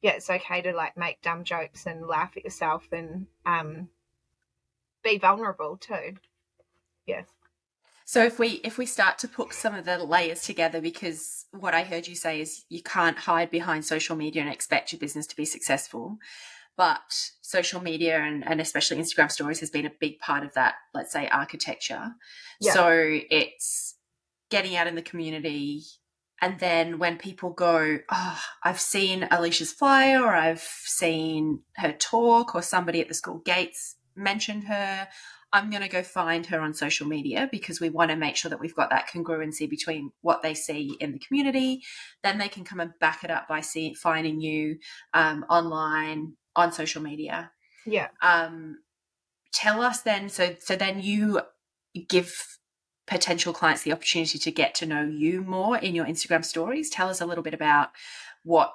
yeah, 0.03 0.13
it's 0.13 0.31
okay 0.31 0.63
to 0.63 0.73
like 0.73 0.97
make 0.97 1.23
dumb 1.23 1.45
jokes 1.45 1.87
and 1.87 2.07
laugh 2.07 2.37
at 2.37 2.45
yourself 2.45 2.87
and 2.93 3.27
um, 3.45 3.89
be 5.03 5.19
vulnerable 5.19 5.77
too. 5.77 6.17
Yes. 7.07 7.27
So 8.05 8.25
if 8.25 8.39
we 8.39 8.61
if 8.63 8.79
we 8.79 8.87
start 8.87 9.19
to 9.19 9.29
put 9.29 9.53
some 9.53 9.75
of 9.75 9.85
the 9.85 9.99
layers 9.99 10.43
together, 10.43 10.81
because 10.81 11.47
what 11.51 11.75
I 11.75 11.83
heard 11.83 12.07
you 12.07 12.15
say 12.15 12.41
is 12.41 12.65
you 12.69 12.83
can't 12.83 13.19
hide 13.19 13.51
behind 13.51 13.85
social 13.85 14.15
media 14.15 14.43
and 14.43 14.53
expect 14.53 14.93
your 14.93 15.01
business 15.01 15.27
to 15.29 15.37
be 15.37 15.45
successful. 15.45 16.19
But 16.77 17.31
social 17.41 17.83
media 17.83 18.19
and, 18.19 18.47
and 18.47 18.61
especially 18.61 18.99
Instagram 18.99 19.33
stories 19.33 19.61
has 19.61 19.71
been 19.71 19.87
a 19.87 19.93
big 19.99 20.19
part 20.19 20.45
of 20.45 20.53
that, 20.55 20.75
let's 20.95 21.11
say, 21.11 21.27
architecture. 21.29 22.13
Yeah. 22.61 22.73
So 22.75 22.91
it's 23.31 23.95
getting 24.51 24.77
out 24.77 24.87
in 24.87 24.95
the 24.95 25.03
community, 25.03 25.83
and 26.43 26.59
then 26.59 26.99
when 26.99 27.17
people 27.17 27.51
go, 27.51 27.99
oh, 28.11 28.41
I've 28.63 28.81
seen 28.81 29.27
Alicia's 29.31 29.73
flyer 29.73 30.23
or 30.23 30.35
I've 30.35 30.61
seen 30.61 31.61
her 31.77 31.93
talk 31.93 32.55
or 32.55 32.63
somebody 32.63 33.01
at 33.01 33.09
the 33.09 33.15
school 33.15 33.39
gates 33.39 33.97
mentioned 34.15 34.65
her, 34.65 35.09
I'm 35.53 35.71
going 35.71 35.83
to 35.83 35.89
go 35.89 36.03
find 36.03 36.45
her 36.47 36.61
on 36.61 36.75
social 36.75 37.07
media 37.07 37.49
because 37.51 37.81
we 37.81 37.89
want 37.89 38.11
to 38.11 38.17
make 38.17 38.37
sure 38.37 38.51
that 38.51 38.61
we've 38.61 38.75
got 38.75 38.91
that 38.91 39.09
congruency 39.09 39.71
between 39.71 40.11
what 40.21 40.43
they 40.43 40.53
see 40.55 40.97
in 41.01 41.13
the 41.13 41.19
community. 41.19 41.83
Then 42.23 42.39
they 42.39 42.49
can 42.49 42.65
come 42.65 42.81
and 42.81 42.93
back 43.01 43.25
it 43.25 43.31
up 43.31 43.49
by 43.49 43.61
seeing, 43.61 43.95
finding 43.95 44.41
you 44.41 44.77
um, 45.15 45.47
online 45.49 46.35
on 46.55 46.73
social 46.73 47.03
media. 47.03 47.51
Yeah. 47.87 48.09
Um, 48.21 48.79
tell 49.53 49.81
us 49.81 50.03
then. 50.03 50.29
So 50.29 50.57
so 50.61 50.77
then 50.77 51.01
you 51.01 51.41
give 52.09 52.59
potential 53.07 53.53
clients 53.53 53.83
the 53.83 53.93
opportunity 53.93 54.39
to 54.39 54.51
get 54.51 54.75
to 54.77 54.87
know 54.87 55.03
you 55.03 55.43
more 55.43 55.79
in 55.79 55.95
your 55.95 56.07
Instagram 56.07 56.45
stories. 56.45 56.91
Tell 56.91 57.09
us 57.09 57.21
a 57.21 57.27
little 57.27 57.45
bit 57.45 57.55
about 57.55 57.91
what 58.43 58.73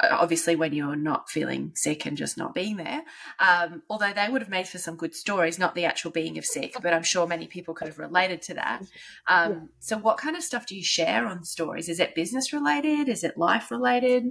uh, 0.00 0.08
obviously 0.12 0.54
when 0.56 0.72
you're 0.72 0.96
not 0.96 1.30
feeling 1.30 1.72
sick 1.74 2.04
and 2.04 2.16
just 2.16 2.36
not 2.36 2.54
being 2.54 2.76
there 2.76 3.02
um, 3.38 3.82
although 3.88 4.12
they 4.12 4.28
would 4.28 4.42
have 4.42 4.50
made 4.50 4.68
for 4.68 4.78
some 4.78 4.96
good 4.96 5.14
stories 5.14 5.58
not 5.58 5.74
the 5.74 5.84
actual 5.84 6.10
being 6.10 6.36
of 6.36 6.44
sick 6.44 6.74
but 6.82 6.92
i'm 6.92 7.02
sure 7.02 7.26
many 7.26 7.46
people 7.46 7.74
could 7.74 7.88
have 7.88 7.98
related 7.98 8.42
to 8.42 8.54
that 8.54 8.80
um, 9.28 9.52
yeah. 9.52 9.58
so 9.78 9.96
what 9.96 10.18
kind 10.18 10.36
of 10.36 10.42
stuff 10.42 10.66
do 10.66 10.76
you 10.76 10.82
share 10.82 11.26
on 11.26 11.42
stories 11.44 11.88
is 11.88 12.00
it 12.00 12.14
business 12.14 12.52
related 12.52 13.08
is 13.08 13.24
it 13.24 13.38
life 13.38 13.70
related 13.70 14.24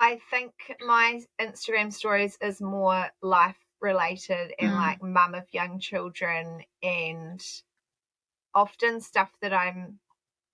i 0.00 0.18
think 0.30 0.52
my 0.80 1.20
instagram 1.40 1.92
stories 1.92 2.36
is 2.42 2.60
more 2.60 3.06
life 3.22 3.56
related 3.80 4.52
and 4.58 4.72
mm. 4.72 4.76
like 4.76 5.02
mum 5.02 5.34
of 5.34 5.44
young 5.52 5.78
children 5.78 6.60
and 6.82 7.40
often 8.54 9.00
stuff 9.00 9.30
that 9.40 9.52
I'm 9.52 9.98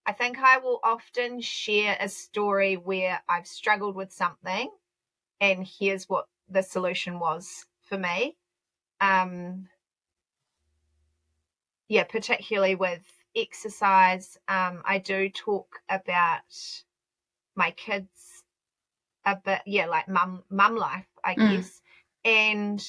I 0.07 0.13
think 0.13 0.39
I 0.39 0.59
will 0.59 0.81
often 0.83 1.41
share 1.41 1.97
a 2.01 2.09
story 2.09 2.75
where 2.75 3.23
I've 3.29 3.47
struggled 3.47 3.95
with 3.95 4.13
something 4.13 4.71
and 5.41 5.67
here's 5.67 6.09
what 6.09 6.27
the 6.49 6.63
solution 6.63 7.19
was 7.19 7.67
for 7.83 7.99
me. 7.99 8.37
Um 9.01 9.69
yeah, 11.89 12.05
particularly 12.05 12.75
with 12.75 13.03
exercise. 13.37 14.39
Um 14.49 14.83
I 14.85 14.99
do 14.99 15.29
talk 15.29 15.81
about 15.89 16.43
my 17.55 17.73
kids 17.73 18.45
a 19.27 19.37
bit 19.37 19.61
yeah, 19.67 19.87
like 19.87 20.09
mum 20.09 20.45
mum 20.51 20.77
life, 20.77 21.07
I 21.25 21.35
mm. 21.35 21.57
guess. 21.57 21.83
And 22.25 22.83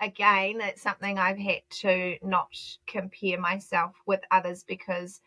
again, 0.00 0.60
it's 0.60 0.82
something 0.82 1.18
I've 1.18 1.38
had 1.38 1.62
to 1.82 2.16
not 2.22 2.56
compare 2.86 3.38
myself 3.38 3.92
with 4.06 4.20
others 4.30 4.64
because 4.66 5.20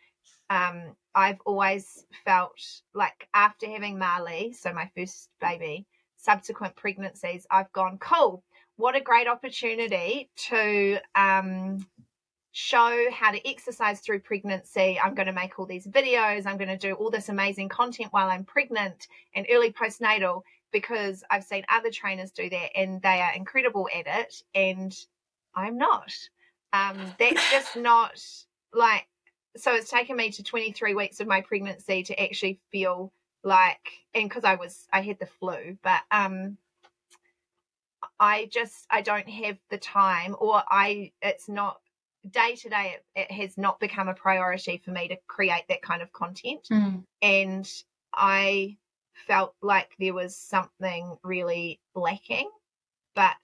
um, 0.49 0.95
I've 1.15 1.39
always 1.45 2.05
felt 2.25 2.59
like 2.93 3.27
after 3.33 3.67
having 3.67 3.97
Marlee, 3.97 4.55
so 4.55 4.73
my 4.73 4.89
first 4.95 5.29
baby, 5.39 5.85
subsequent 6.17 6.75
pregnancies, 6.75 7.45
I've 7.51 7.71
gone, 7.71 7.97
cool, 7.99 8.43
what 8.75 8.95
a 8.95 9.01
great 9.01 9.27
opportunity 9.27 10.29
to 10.49 10.97
um, 11.15 11.85
show 12.51 13.07
how 13.11 13.31
to 13.31 13.47
exercise 13.47 13.99
through 13.99 14.19
pregnancy. 14.19 14.99
I'm 15.03 15.15
going 15.15 15.27
to 15.27 15.33
make 15.33 15.59
all 15.59 15.65
these 15.65 15.87
videos. 15.87 16.45
I'm 16.45 16.57
going 16.57 16.69
to 16.69 16.77
do 16.77 16.93
all 16.93 17.09
this 17.09 17.29
amazing 17.29 17.69
content 17.69 18.11
while 18.11 18.29
I'm 18.29 18.45
pregnant 18.45 19.07
and 19.35 19.47
early 19.51 19.71
postnatal 19.71 20.41
because 20.73 21.23
I've 21.29 21.45
seen 21.45 21.63
other 21.69 21.91
trainers 21.91 22.31
do 22.31 22.49
that 22.49 22.75
and 22.75 23.01
they 23.01 23.21
are 23.21 23.33
incredible 23.33 23.87
at 23.95 24.07
it 24.07 24.41
and 24.53 24.93
I'm 25.55 25.77
not. 25.77 26.11
Um, 26.73 26.97
that's 27.17 27.51
just 27.51 27.77
not 27.77 28.21
like, 28.73 29.07
so 29.55 29.73
it's 29.73 29.89
taken 29.89 30.17
me 30.17 30.31
to 30.31 30.43
23 30.43 30.95
weeks 30.95 31.19
of 31.21 31.27
my 31.27 31.41
pregnancy 31.41 32.03
to 32.03 32.21
actually 32.21 32.59
feel 32.71 33.13
like, 33.43 33.79
and 34.13 34.27
because 34.27 34.43
I 34.43 34.55
was, 34.55 34.87
I 34.91 35.01
had 35.01 35.19
the 35.19 35.27
flu, 35.27 35.77
but, 35.83 36.01
um, 36.11 36.57
I 38.19 38.49
just, 38.51 38.85
I 38.89 39.01
don't 39.01 39.29
have 39.29 39.57
the 39.69 39.77
time 39.77 40.35
or 40.39 40.61
I, 40.67 41.11
it's 41.21 41.47
not, 41.47 41.77
day 42.29 42.55
to 42.55 42.69
day 42.69 42.95
it, 43.15 43.21
it, 43.21 43.31
has 43.31 43.57
not 43.57 43.79
become 43.79 44.07
a 44.07 44.13
priority 44.13 44.81
for 44.83 44.91
me 44.91 45.09
to 45.09 45.17
create 45.27 45.63
that 45.67 45.81
kind 45.81 46.01
of 46.01 46.09
content 46.13 46.65
mm. 46.71 47.03
and 47.21 47.69
i 48.13 48.77
felt 49.27 49.55
like 49.61 49.91
there 49.99 50.13
was 50.13 50.35
something 50.35 51.17
really 51.23 51.79
lacking. 51.95 52.49
But 53.15 53.37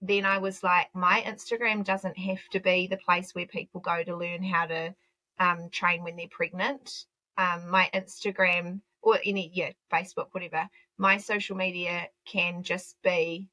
then 0.00 0.24
I 0.24 0.38
was 0.38 0.62
like, 0.62 0.88
my 0.94 1.22
Instagram 1.26 1.84
doesn't 1.84 2.18
have 2.18 2.46
to 2.52 2.60
be 2.60 2.86
the 2.86 2.96
place 2.98 3.34
where 3.34 3.46
people 3.46 3.80
go 3.80 4.02
to 4.02 4.16
learn 4.16 4.42
how 4.42 4.66
to 4.66 4.94
um, 5.40 5.68
train 5.70 6.04
when 6.04 6.16
they're 6.16 6.26
pregnant. 6.30 7.06
Um, 7.36 7.68
my 7.68 7.90
Instagram 7.94 8.80
or 9.02 9.18
any, 9.24 9.50
yeah, 9.54 9.70
Facebook, 9.92 10.28
whatever, 10.32 10.68
my 10.98 11.16
social 11.16 11.56
media 11.56 12.08
can 12.24 12.62
just 12.62 12.96
be 13.02 13.48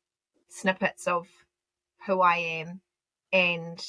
snippets 0.50 1.08
of 1.08 1.28
who 2.06 2.22
I 2.22 2.38
am 2.38 2.82
and 3.32 3.84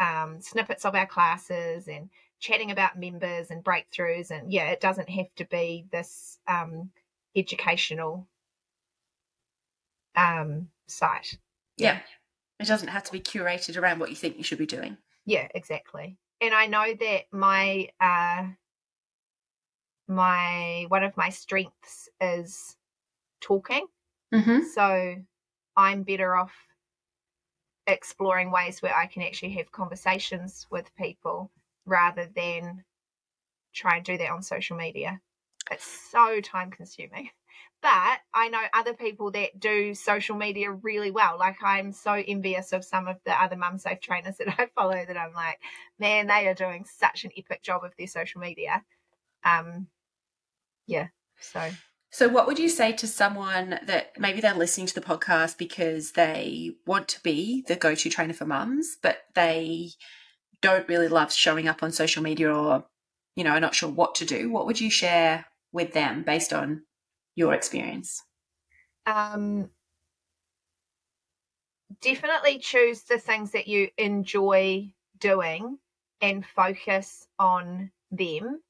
um, 0.00 0.40
snippets 0.40 0.84
of 0.84 0.94
our 0.94 1.06
classes 1.06 1.88
and 1.88 2.10
chatting 2.40 2.70
about 2.70 2.98
members 2.98 3.50
and 3.50 3.64
breakthroughs. 3.64 4.30
And 4.30 4.52
yeah, 4.52 4.70
it 4.70 4.80
doesn't 4.80 5.08
have 5.10 5.32
to 5.36 5.44
be 5.46 5.86
this 5.90 6.38
um, 6.48 6.90
educational 7.36 8.26
um, 10.16 10.68
site. 10.86 11.38
Yeah. 11.76 11.94
yeah. 11.94 12.00
It 12.60 12.68
doesn't 12.68 12.88
have 12.88 13.04
to 13.04 13.12
be 13.12 13.20
curated 13.20 13.80
around 13.80 13.98
what 13.98 14.10
you 14.10 14.16
think 14.16 14.36
you 14.36 14.44
should 14.44 14.58
be 14.58 14.66
doing. 14.66 14.96
Yeah, 15.24 15.48
exactly. 15.54 16.16
And 16.40 16.54
I 16.54 16.66
know 16.66 16.94
that 16.98 17.24
my 17.32 17.88
uh 18.00 18.46
my 20.08 20.86
one 20.88 21.04
of 21.04 21.16
my 21.16 21.30
strengths 21.30 22.08
is 22.20 22.76
talking. 23.40 23.86
Mm-hmm. 24.34 24.66
So 24.74 25.16
I'm 25.76 26.02
better 26.02 26.36
off 26.36 26.52
exploring 27.86 28.50
ways 28.50 28.82
where 28.82 28.96
I 28.96 29.06
can 29.06 29.22
actually 29.22 29.52
have 29.52 29.72
conversations 29.72 30.66
with 30.70 30.94
people 30.96 31.50
rather 31.84 32.28
than 32.34 32.84
try 33.72 33.96
and 33.96 34.04
do 34.04 34.18
that 34.18 34.30
on 34.30 34.42
social 34.42 34.76
media. 34.76 35.20
It's 35.70 35.86
so 36.10 36.40
time 36.40 36.70
consuming. 36.70 37.30
But 37.82 38.20
I 38.32 38.48
know 38.48 38.62
other 38.72 38.94
people 38.94 39.32
that 39.32 39.58
do 39.58 39.94
social 39.94 40.36
media 40.36 40.70
really 40.70 41.10
well. 41.10 41.36
Like 41.38 41.56
I'm 41.62 41.92
so 41.92 42.12
envious 42.12 42.72
of 42.72 42.84
some 42.84 43.08
of 43.08 43.16
the 43.24 43.32
other 43.32 43.56
mum 43.56 43.78
safe 43.78 44.00
trainers 44.00 44.36
that 44.38 44.54
I 44.58 44.68
follow 44.74 45.04
that 45.04 45.16
I'm 45.16 45.34
like, 45.34 45.58
man, 45.98 46.28
they 46.28 46.46
are 46.46 46.54
doing 46.54 46.84
such 46.84 47.24
an 47.24 47.32
epic 47.36 47.62
job 47.62 47.82
of 47.84 47.92
their 47.98 48.06
social 48.06 48.40
media. 48.40 48.82
Um 49.44 49.88
yeah. 50.86 51.08
So 51.40 51.70
so, 52.14 52.28
what 52.28 52.46
would 52.46 52.58
you 52.58 52.68
say 52.68 52.92
to 52.92 53.06
someone 53.06 53.80
that 53.86 54.12
maybe 54.18 54.42
they're 54.42 54.52
listening 54.52 54.86
to 54.86 54.94
the 54.94 55.00
podcast 55.00 55.56
because 55.56 56.12
they 56.12 56.72
want 56.86 57.08
to 57.08 57.22
be 57.22 57.64
the 57.66 57.74
go 57.74 57.94
to 57.94 58.10
trainer 58.10 58.34
for 58.34 58.44
mums, 58.44 58.98
but 59.02 59.22
they 59.34 59.92
don't 60.60 60.86
really 60.88 61.08
love 61.08 61.32
showing 61.32 61.68
up 61.68 61.82
on 61.82 61.90
social 61.90 62.22
media 62.22 62.54
or, 62.54 62.84
you 63.34 63.42
know, 63.42 63.52
are 63.52 63.60
not 63.60 63.74
sure 63.74 63.88
what 63.88 64.14
to 64.16 64.26
do? 64.26 64.50
What 64.50 64.66
would 64.66 64.78
you 64.78 64.90
share 64.90 65.46
with 65.72 65.92
them 65.92 66.22
based 66.22 66.52
on 66.52 66.82
your 67.34 67.54
experience? 67.54 68.22
Um, 69.06 69.70
definitely 72.00 72.58
choose 72.58 73.02
the 73.02 73.18
things 73.18 73.52
that 73.52 73.66
you 73.66 73.88
enjoy 73.98 74.92
doing 75.18 75.78
and 76.20 76.44
focus 76.44 77.26
on 77.38 77.90
them. 78.10 78.60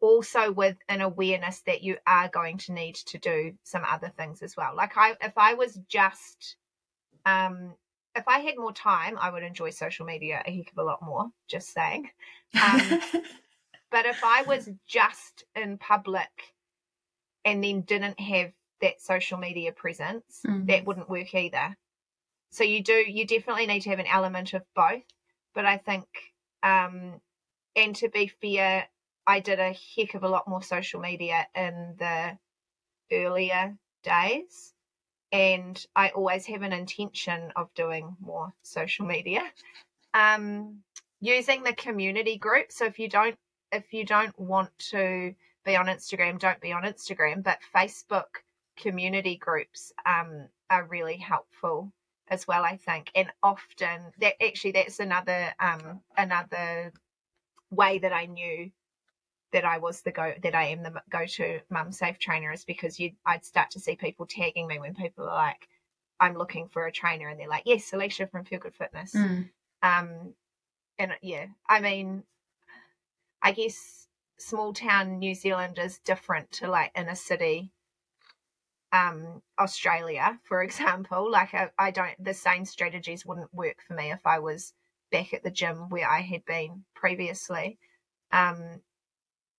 Also, 0.00 0.52
with 0.52 0.76
an 0.88 1.00
awareness 1.00 1.62
that 1.66 1.82
you 1.82 1.96
are 2.06 2.28
going 2.28 2.58
to 2.58 2.72
need 2.72 2.94
to 2.94 3.18
do 3.18 3.54
some 3.62 3.82
other 3.88 4.12
things 4.18 4.42
as 4.42 4.56
well. 4.56 4.74
Like 4.76 4.96
I, 4.96 5.16
if 5.22 5.32
I 5.36 5.54
was 5.54 5.78
just, 5.88 6.56
um, 7.24 7.74
if 8.14 8.28
I 8.28 8.40
had 8.40 8.56
more 8.58 8.72
time, 8.72 9.16
I 9.18 9.30
would 9.30 9.42
enjoy 9.42 9.70
social 9.70 10.04
media 10.04 10.42
a 10.44 10.50
heck 10.50 10.70
of 10.72 10.78
a 10.78 10.84
lot 10.84 11.02
more. 11.02 11.30
Just 11.48 11.72
saying. 11.72 12.10
Um, 12.54 13.00
but 13.94 14.06
if 14.06 14.24
I 14.24 14.42
was 14.42 14.68
just 14.88 15.44
in 15.54 15.78
public 15.78 16.56
and 17.44 17.62
then 17.62 17.82
didn't 17.82 18.18
have 18.18 18.50
that 18.80 19.00
social 19.00 19.38
media 19.38 19.70
presence, 19.70 20.40
Mm. 20.44 20.66
that 20.66 20.84
wouldn't 20.84 21.08
work 21.08 21.32
either. 21.32 21.76
So 22.50 22.64
you 22.64 22.82
do, 22.82 22.94
you 22.94 23.24
definitely 23.24 23.66
need 23.68 23.82
to 23.82 23.90
have 23.90 24.00
an 24.00 24.08
element 24.08 24.52
of 24.52 24.64
both. 24.74 25.04
But 25.54 25.64
I 25.64 25.76
think, 25.76 26.06
um, 26.64 27.20
and 27.76 27.94
to 27.94 28.08
be 28.08 28.26
fair, 28.26 28.88
I 29.28 29.38
did 29.38 29.60
a 29.60 29.72
heck 29.72 30.14
of 30.14 30.24
a 30.24 30.28
lot 30.28 30.48
more 30.48 30.62
social 30.62 30.98
media 31.00 31.46
in 31.54 31.94
the 31.96 32.36
earlier 33.12 33.78
days. 34.02 34.74
And 35.30 35.86
I 35.94 36.08
always 36.08 36.46
have 36.46 36.62
an 36.62 36.72
intention 36.72 37.52
of 37.54 37.72
doing 37.74 38.16
more 38.18 38.52
social 38.62 39.06
media. 39.06 39.42
Um, 40.14 40.82
using 41.20 41.62
the 41.62 41.74
community 41.74 42.38
group. 42.38 42.72
So 42.72 42.86
if 42.86 42.98
you 42.98 43.08
don't 43.08 43.38
if 43.74 43.92
you 43.92 44.04
don't 44.04 44.38
want 44.38 44.70
to 44.90 45.34
be 45.64 45.76
on 45.76 45.86
Instagram, 45.86 46.38
don't 46.38 46.60
be 46.60 46.72
on 46.72 46.84
Instagram. 46.84 47.42
But 47.42 47.58
Facebook 47.74 48.42
community 48.76 49.36
groups 49.36 49.92
um, 50.06 50.48
are 50.70 50.86
really 50.86 51.16
helpful 51.16 51.92
as 52.28 52.46
well, 52.46 52.64
I 52.64 52.76
think. 52.76 53.10
And 53.14 53.28
often 53.42 54.12
that 54.20 54.42
actually 54.42 54.72
that's 54.72 55.00
another 55.00 55.54
um, 55.60 56.00
another 56.16 56.92
way 57.70 57.98
that 57.98 58.12
I 58.12 58.26
knew 58.26 58.70
that 59.52 59.64
I 59.64 59.78
was 59.78 60.02
the 60.02 60.10
go 60.10 60.32
that 60.42 60.54
I 60.54 60.64
am 60.64 60.82
the 60.82 61.02
go 61.10 61.26
to 61.26 61.60
mum 61.70 61.92
safe 61.92 62.18
trainer 62.18 62.52
is 62.52 62.64
because 62.64 62.98
you 62.98 63.12
I'd 63.24 63.44
start 63.44 63.70
to 63.72 63.80
see 63.80 63.96
people 63.96 64.26
tagging 64.26 64.66
me 64.66 64.78
when 64.78 64.94
people 64.94 65.24
are 65.28 65.34
like, 65.34 65.68
I'm 66.18 66.36
looking 66.36 66.68
for 66.68 66.86
a 66.86 66.92
trainer 66.92 67.28
and 67.28 67.38
they're 67.38 67.48
like, 67.48 67.64
Yes, 67.66 67.92
Alicia 67.92 68.26
from 68.26 68.44
Feel 68.44 68.58
Good 68.58 68.74
Fitness. 68.74 69.14
Mm. 69.14 69.50
Um 69.82 70.34
and 70.98 71.12
yeah, 71.22 71.46
I 71.68 71.80
mean 71.80 72.24
I 73.44 73.52
guess 73.52 74.08
small 74.38 74.72
town 74.72 75.18
New 75.18 75.34
Zealand 75.34 75.78
is 75.78 75.98
different 75.98 76.50
to 76.52 76.68
like 76.68 76.90
inner 76.96 77.14
city 77.14 77.70
um 78.90 79.42
Australia, 79.58 80.40
for 80.44 80.62
example. 80.68 81.30
Like 81.30 81.54
I, 81.54 81.70
I 81.78 81.90
don't 81.90 82.16
the 82.18 82.34
same 82.34 82.64
strategies 82.64 83.26
wouldn't 83.26 83.54
work 83.54 83.76
for 83.86 83.94
me 83.94 84.10
if 84.10 84.26
I 84.26 84.38
was 84.40 84.72
back 85.12 85.34
at 85.34 85.44
the 85.44 85.50
gym 85.50 85.90
where 85.90 86.08
I 86.08 86.22
had 86.22 86.44
been 86.44 86.84
previously. 86.94 87.78
Um 88.32 88.80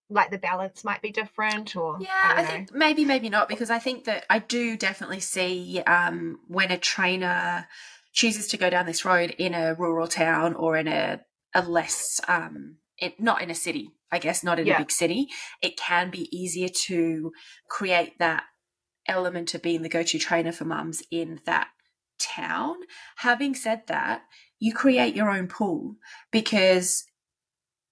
like 0.09 0.29
the 0.29 0.37
balance 0.37 0.83
might 0.83 1.01
be 1.01 1.11
different 1.11 1.75
or 1.75 1.97
Yeah, 1.99 2.09
I, 2.11 2.41
I, 2.41 2.45
think 2.45 2.73
maybe, 2.73 3.05
maybe 3.05 3.29
not, 3.29 3.49
because 3.49 3.69
I 3.69 3.79
think 3.79 4.05
that 4.05 4.25
I 4.29 4.39
do 4.39 4.77
definitely 4.77 5.19
see 5.19 5.81
um, 5.87 6.39
when 6.47 6.71
a 6.71 6.77
trainer 6.77 7.67
chooses 8.13 8.47
to 8.49 8.57
go 8.57 8.69
down 8.69 8.85
this 8.85 9.03
road 9.03 9.31
in 9.31 9.55
a 9.55 9.73
rural 9.73 10.07
town 10.07 10.53
or 10.53 10.77
in 10.77 10.87
a, 10.87 11.21
a 11.55 11.63
less, 11.63 12.21
um, 12.27 12.77
it, 12.97 13.19
not 13.19 13.41
in 13.41 13.49
a 13.49 13.55
city, 13.55 13.91
I 14.11 14.19
guess, 14.19 14.43
not 14.43 14.59
in 14.59 14.67
Yeah. 14.67 14.75
a 14.75 14.79
big 14.79 14.91
city, 14.91 15.27
it 15.61 15.77
can 15.77 16.09
be 16.09 16.29
easier 16.35 16.69
to 16.87 17.31
create 17.69 18.17
that 18.19 18.43
element 19.07 19.53
of 19.53 19.61
being 19.61 19.81
the 19.81 19.89
go 19.89 20.03
to 20.03 20.17
trainer 20.19 20.51
for 20.51 20.65
mums 20.65 21.03
in 21.11 21.41
that 21.45 21.67
town. 22.19 22.75
Having 23.17 23.55
said 23.55 23.83
that, 23.87 24.23
you 24.59 24.73
create 24.73 25.15
your 25.15 25.29
own 25.29 25.47
pool 25.47 25.95
because 26.31 27.05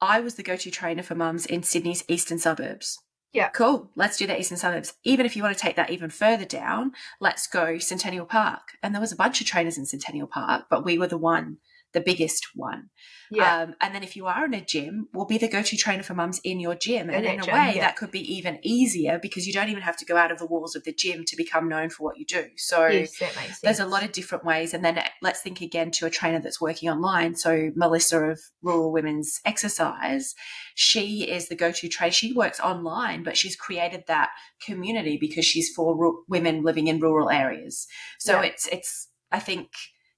I 0.01 0.19
was 0.21 0.35
the 0.35 0.43
go 0.43 0.55
to 0.55 0.71
trainer 0.71 1.03
for 1.03 1.15
mums 1.15 1.45
in 1.45 1.63
Sydney's 1.63 2.03
eastern 2.07 2.39
suburbs. 2.39 2.99
Yeah. 3.31 3.49
Cool. 3.49 3.89
Let's 3.95 4.17
do 4.17 4.27
the 4.27 4.39
eastern 4.39 4.57
suburbs. 4.57 4.93
Even 5.03 5.25
if 5.25 5.35
you 5.35 5.43
want 5.43 5.55
to 5.57 5.61
take 5.61 5.75
that 5.75 5.89
even 5.89 6.09
further 6.09 6.45
down, 6.45 6.91
let's 7.19 7.47
go 7.47 7.79
Centennial 7.79 8.25
Park. 8.27 8.61
And 8.83 8.93
there 8.93 9.01
was 9.01 9.11
a 9.11 9.15
bunch 9.15 9.41
of 9.41 9.47
trainers 9.47 9.77
in 9.77 9.85
Centennial 9.85 10.27
Park, 10.27 10.65
but 10.69 10.85
we 10.85 10.97
were 10.97 11.07
the 11.07 11.17
one, 11.17 11.57
the 11.93 12.01
biggest 12.01 12.47
one. 12.55 12.89
yeah, 13.31 13.61
Um, 13.63 13.75
and 13.81 13.93
then 13.95 14.03
if 14.03 14.15
you 14.15 14.25
are 14.27 14.45
in 14.45 14.53
a 14.53 14.61
gym, 14.63 15.07
we'll 15.13 15.25
be 15.25 15.37
the 15.37 15.47
go-to 15.47 15.77
trainer 15.77 16.03
for 16.03 16.13
mums 16.13 16.39
in 16.43 16.59
your 16.59 16.75
gym. 16.75 17.09
And 17.09 17.25
that 17.25 17.33
in 17.33 17.39
a 17.39 17.43
gym, 17.43 17.53
way, 17.53 17.73
yeah. 17.75 17.81
that 17.81 17.95
could 17.95 18.11
be 18.11 18.21
even 18.35 18.59
easier 18.63 19.19
because 19.19 19.47
you 19.47 19.53
don't 19.53 19.69
even 19.69 19.83
have 19.83 19.97
to 19.97 20.05
go 20.05 20.17
out 20.17 20.31
of 20.31 20.39
the 20.39 20.45
walls 20.45 20.75
of 20.75 20.83
the 20.83 20.93
gym 20.93 21.23
to 21.25 21.35
become 21.35 21.67
known 21.69 21.89
for 21.89 22.03
what 22.03 22.17
you 22.17 22.25
do. 22.25 22.45
So 22.57 22.87
yes, 22.87 23.17
that 23.19 23.35
makes 23.35 23.47
sense. 23.47 23.59
there's 23.61 23.79
a 23.79 23.85
lot 23.85 24.03
of 24.03 24.11
different 24.11 24.43
ways. 24.45 24.73
And 24.73 24.83
then 24.83 25.01
let's 25.21 25.41
think 25.41 25.61
again 25.61 25.91
to 25.91 26.05
a 26.05 26.09
trainer 26.09 26.39
that's 26.39 26.59
working 26.61 26.89
online. 26.89 27.35
So 27.35 27.71
Melissa 27.75 28.19
of 28.31 28.39
Rural 28.61 28.91
Women's 28.91 29.39
Exercise, 29.45 30.35
she 30.75 31.29
is 31.29 31.47
the 31.47 31.55
go-to 31.55 31.87
trainer. 31.89 32.11
She 32.11 32.33
works 32.33 32.59
online, 32.59 33.23
but 33.23 33.37
she's 33.37 33.55
created 33.55 34.03
that 34.07 34.29
community 34.65 35.17
because 35.19 35.45
she's 35.45 35.69
for 35.75 35.97
ru- 35.97 36.23
women 36.27 36.63
living 36.63 36.87
in 36.87 36.99
rural 36.99 37.29
areas. 37.29 37.87
So 38.19 38.33
Yeah. 38.41 38.47
it's 38.49 38.67
it's 38.67 39.09
I 39.31 39.39
think 39.39 39.69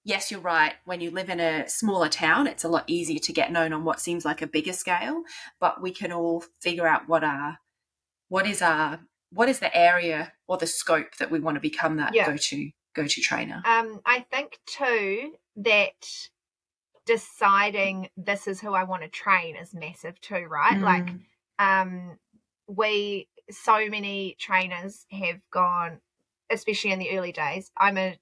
yes, 0.05 0.31
you're 0.31 0.39
right. 0.39 0.73
When 0.85 1.01
you 1.01 1.11
live 1.11 1.29
in 1.29 1.41
a 1.41 1.67
smaller 1.67 2.07
town, 2.07 2.47
it's 2.47 2.63
a 2.63 2.69
lot 2.69 2.85
easier 2.87 3.19
to 3.19 3.33
get 3.33 3.51
known 3.51 3.73
on 3.73 3.83
what 3.83 3.99
seems 3.99 4.23
like 4.23 4.41
a 4.41 4.47
bigger 4.47 4.71
scale. 4.73 5.23
But 5.59 5.81
we 5.81 5.91
can 5.91 6.13
all 6.13 6.45
figure 6.61 6.87
out 6.87 7.09
what 7.09 7.23
our 7.23 7.57
what 8.29 8.47
is 8.47 8.61
our 8.61 9.01
what 9.31 9.49
is 9.49 9.59
the 9.59 9.75
area 9.75 10.31
or 10.47 10.57
the 10.57 10.67
scope 10.67 11.17
that 11.19 11.29
we 11.31 11.39
want 11.39 11.55
to 11.55 11.61
become 11.61 11.97
that 11.97 12.13
Yeah. 12.13 12.27
go-to 12.27 12.71
go-to 12.93 13.19
trainer. 13.21 13.61
Um, 13.65 13.99
I 14.05 14.21
think 14.31 14.57
too 14.65 15.33
that 15.57 15.91
deciding 17.05 18.09
this 18.17 18.47
is 18.47 18.61
who 18.61 18.73
I 18.73 18.83
want 18.83 19.03
to 19.03 19.09
train 19.09 19.55
is 19.55 19.73
massive 19.73 20.19
too, 20.21 20.47
right? 20.49 20.79
Like, 20.79 21.05
Mm. 21.05 21.21
um, 21.59 22.19
we 22.67 23.27
so 23.51 23.87
many 23.89 24.35
trainers 24.39 25.05
have 25.11 25.39
gone, 25.51 26.01
especially 26.49 26.91
in 26.91 26.99
the 26.99 27.11
early 27.15 27.31
days. 27.31 27.71
I'm 27.77 27.97
a, 27.97 28.17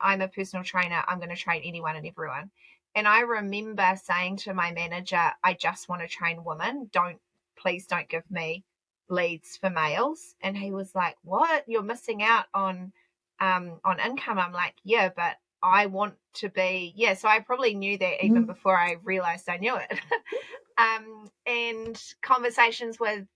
I'm 0.00 0.20
a 0.20 0.28
personal 0.28 0.64
trainer. 0.64 1.02
I'm 1.06 1.18
going 1.18 1.30
to 1.30 1.36
train 1.36 1.62
anyone 1.64 1.96
and 1.96 2.06
everyone. 2.06 2.50
And 2.94 3.08
I 3.08 3.20
remember 3.20 3.94
saying 4.02 4.38
to 4.38 4.54
my 4.54 4.72
manager, 4.72 5.32
I 5.42 5.54
just 5.54 5.88
want 5.88 6.02
to 6.02 6.08
train 6.08 6.44
women. 6.44 6.90
Don't, 6.92 7.18
please 7.58 7.86
don't 7.86 8.08
give 8.08 8.28
me 8.30 8.64
leads 9.08 9.56
for 9.56 9.70
males. 9.70 10.34
And 10.40 10.56
he 10.56 10.70
was 10.72 10.94
like, 10.94 11.16
what? 11.24 11.64
You're 11.68 11.82
missing 11.82 12.22
out 12.22 12.46
on, 12.54 12.92
um, 13.40 13.80
on 13.84 14.00
income. 14.00 14.38
I'm 14.38 14.52
like, 14.52 14.74
yeah, 14.84 15.10
but 15.14 15.36
I 15.62 15.86
want 15.86 16.14
to 16.34 16.48
be, 16.48 16.92
yeah. 16.96 17.14
So 17.14 17.28
I 17.28 17.40
probably 17.40 17.74
knew 17.74 17.98
that 17.98 18.24
even 18.24 18.44
Mm. 18.44 18.46
before 18.46 18.78
I 18.78 18.96
realized 19.02 19.48
I 19.48 19.56
knew 19.58 19.76
it. 19.76 20.00
um, 20.78 21.30
and 21.46 22.00
conversations 22.22 23.00
with 23.00 23.26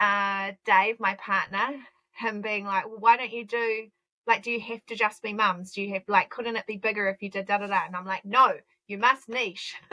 uh, 0.00 0.52
Dave, 0.64 1.00
my 1.00 1.14
partner, 1.14 1.68
him 2.12 2.40
being 2.42 2.64
like, 2.64 2.86
well, 2.86 2.98
why 2.98 3.16
don't 3.16 3.32
you 3.32 3.44
do, 3.46 3.88
like, 4.26 4.42
do 4.42 4.50
you 4.50 4.60
have 4.60 4.84
to 4.86 4.94
just 4.94 5.22
be 5.22 5.32
mums? 5.32 5.72
Do 5.72 5.82
you 5.82 5.94
have, 5.94 6.02
like, 6.08 6.30
couldn't 6.30 6.56
it 6.56 6.66
be 6.66 6.76
bigger 6.76 7.08
if 7.08 7.22
you 7.22 7.30
did 7.30 7.46
da 7.46 7.58
da 7.58 7.66
da? 7.66 7.80
And 7.86 7.94
I'm 7.96 8.06
like, 8.06 8.24
no, 8.24 8.54
you 8.86 8.98
must 8.98 9.28
niche. 9.28 9.74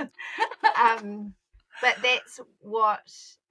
um, 0.80 1.34
but 1.82 1.96
that's 2.04 2.40
what 2.60 3.02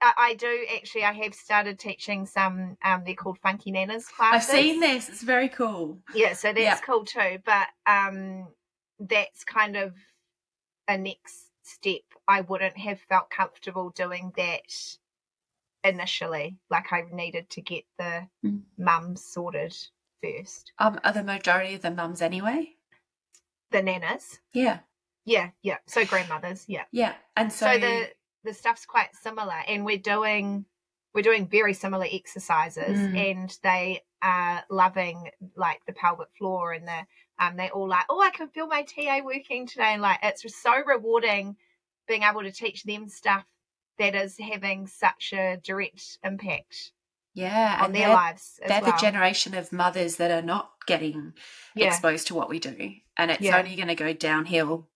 I, 0.01 0.13
I 0.17 0.33
do 0.35 0.65
actually. 0.77 1.03
I 1.03 1.11
have 1.13 1.33
started 1.33 1.77
teaching 1.77 2.25
some, 2.25 2.77
um, 2.83 3.03
they're 3.05 3.13
called 3.15 3.39
Funky 3.39 3.71
Nanas 3.71 4.05
I've 4.19 4.43
seen 4.43 4.79
this. 4.79 5.09
It's 5.09 5.21
very 5.23 5.49
cool. 5.49 5.99
Yeah, 6.15 6.33
so 6.33 6.53
that's 6.53 6.63
Yeah. 6.63 6.77
cool 6.77 7.05
too. 7.05 7.39
But 7.45 7.67
um 7.85 8.47
that's 8.99 9.43
kind 9.43 9.75
of 9.75 9.95
a 10.87 10.97
next 10.97 11.47
step. 11.63 12.01
I 12.27 12.41
wouldn't 12.41 12.77
have 12.77 12.99
felt 13.01 13.29
comfortable 13.29 13.89
doing 13.89 14.31
that 14.37 14.97
initially. 15.83 16.57
Like 16.69 16.93
I 16.93 17.03
needed 17.11 17.49
to 17.51 17.61
get 17.61 17.83
the 17.97 18.27
Mm. 18.45 18.61
mums 18.77 19.25
sorted 19.25 19.75
first. 20.21 20.71
Um, 20.79 20.99
are 21.03 21.13
the 21.13 21.23
majority 21.23 21.75
of 21.75 21.81
the 21.81 21.91
mums 21.91 22.21
anyway? 22.21 22.75
The 23.71 23.81
nanas. 23.81 24.39
Yeah, 24.53 24.79
Yeah, 25.25 25.51
yeah. 25.61 25.77
So 25.87 26.05
grandmothers, 26.05 26.65
yeah. 26.67 26.83
yeah. 26.91 27.13
And 27.35 27.51
so, 27.51 27.65
So, 27.73 27.79
the 27.79 28.09
the 28.43 28.53
stuff's 28.53 28.85
quite 28.85 29.15
similar 29.15 29.53
and 29.67 29.85
we're 29.85 29.97
doing 29.97 30.65
we're 31.13 31.21
doing 31.21 31.47
very 31.47 31.73
similar 31.73 32.05
exercises 32.11 32.97
Mm. 32.97 33.31
and 33.31 33.59
they 33.63 34.03
are 34.21 34.63
loving 34.69 35.29
like 35.55 35.85
the 35.85 35.93
pelvic 35.93 36.29
floor 36.37 36.73
and 36.73 36.87
the 36.87 37.05
um 37.39 37.55
they 37.57 37.69
all 37.69 37.87
like, 37.87 38.05
Oh, 38.09 38.19
I 38.21 38.31
can 38.31 38.49
feel 38.49 38.67
my 38.67 38.83
TA 38.83 39.21
working 39.23 39.67
today 39.67 39.93
and 39.93 40.01
like 40.01 40.19
it's 40.23 40.43
so 40.61 40.73
rewarding 40.85 41.55
being 42.07 42.23
able 42.23 42.41
to 42.43 42.51
teach 42.51 42.83
them 42.83 43.07
stuff 43.07 43.45
that 43.99 44.15
is 44.15 44.37
having 44.39 44.87
such 44.87 45.33
a 45.33 45.57
direct 45.63 46.17
impact 46.23 46.91
yeah, 47.33 47.77
on 47.79 47.85
and 47.85 47.95
their 47.95 48.07
they're, 48.07 48.15
lives 48.15 48.59
as 48.63 48.69
they're 48.69 48.81
well. 48.81 48.91
the 48.91 48.97
generation 48.97 49.53
of 49.53 49.71
mothers 49.71 50.17
that 50.17 50.31
are 50.31 50.41
not 50.45 50.71
getting 50.87 51.33
yeah. 51.75 51.87
exposed 51.87 52.27
to 52.27 52.35
what 52.35 52.49
we 52.49 52.59
do, 52.59 52.91
and 53.17 53.31
it's 53.31 53.41
Yeah. 53.41 53.57
only 53.57 53.75
going 53.75 53.87
to 53.87 53.95
go 53.95 54.13
downhill 54.13 54.87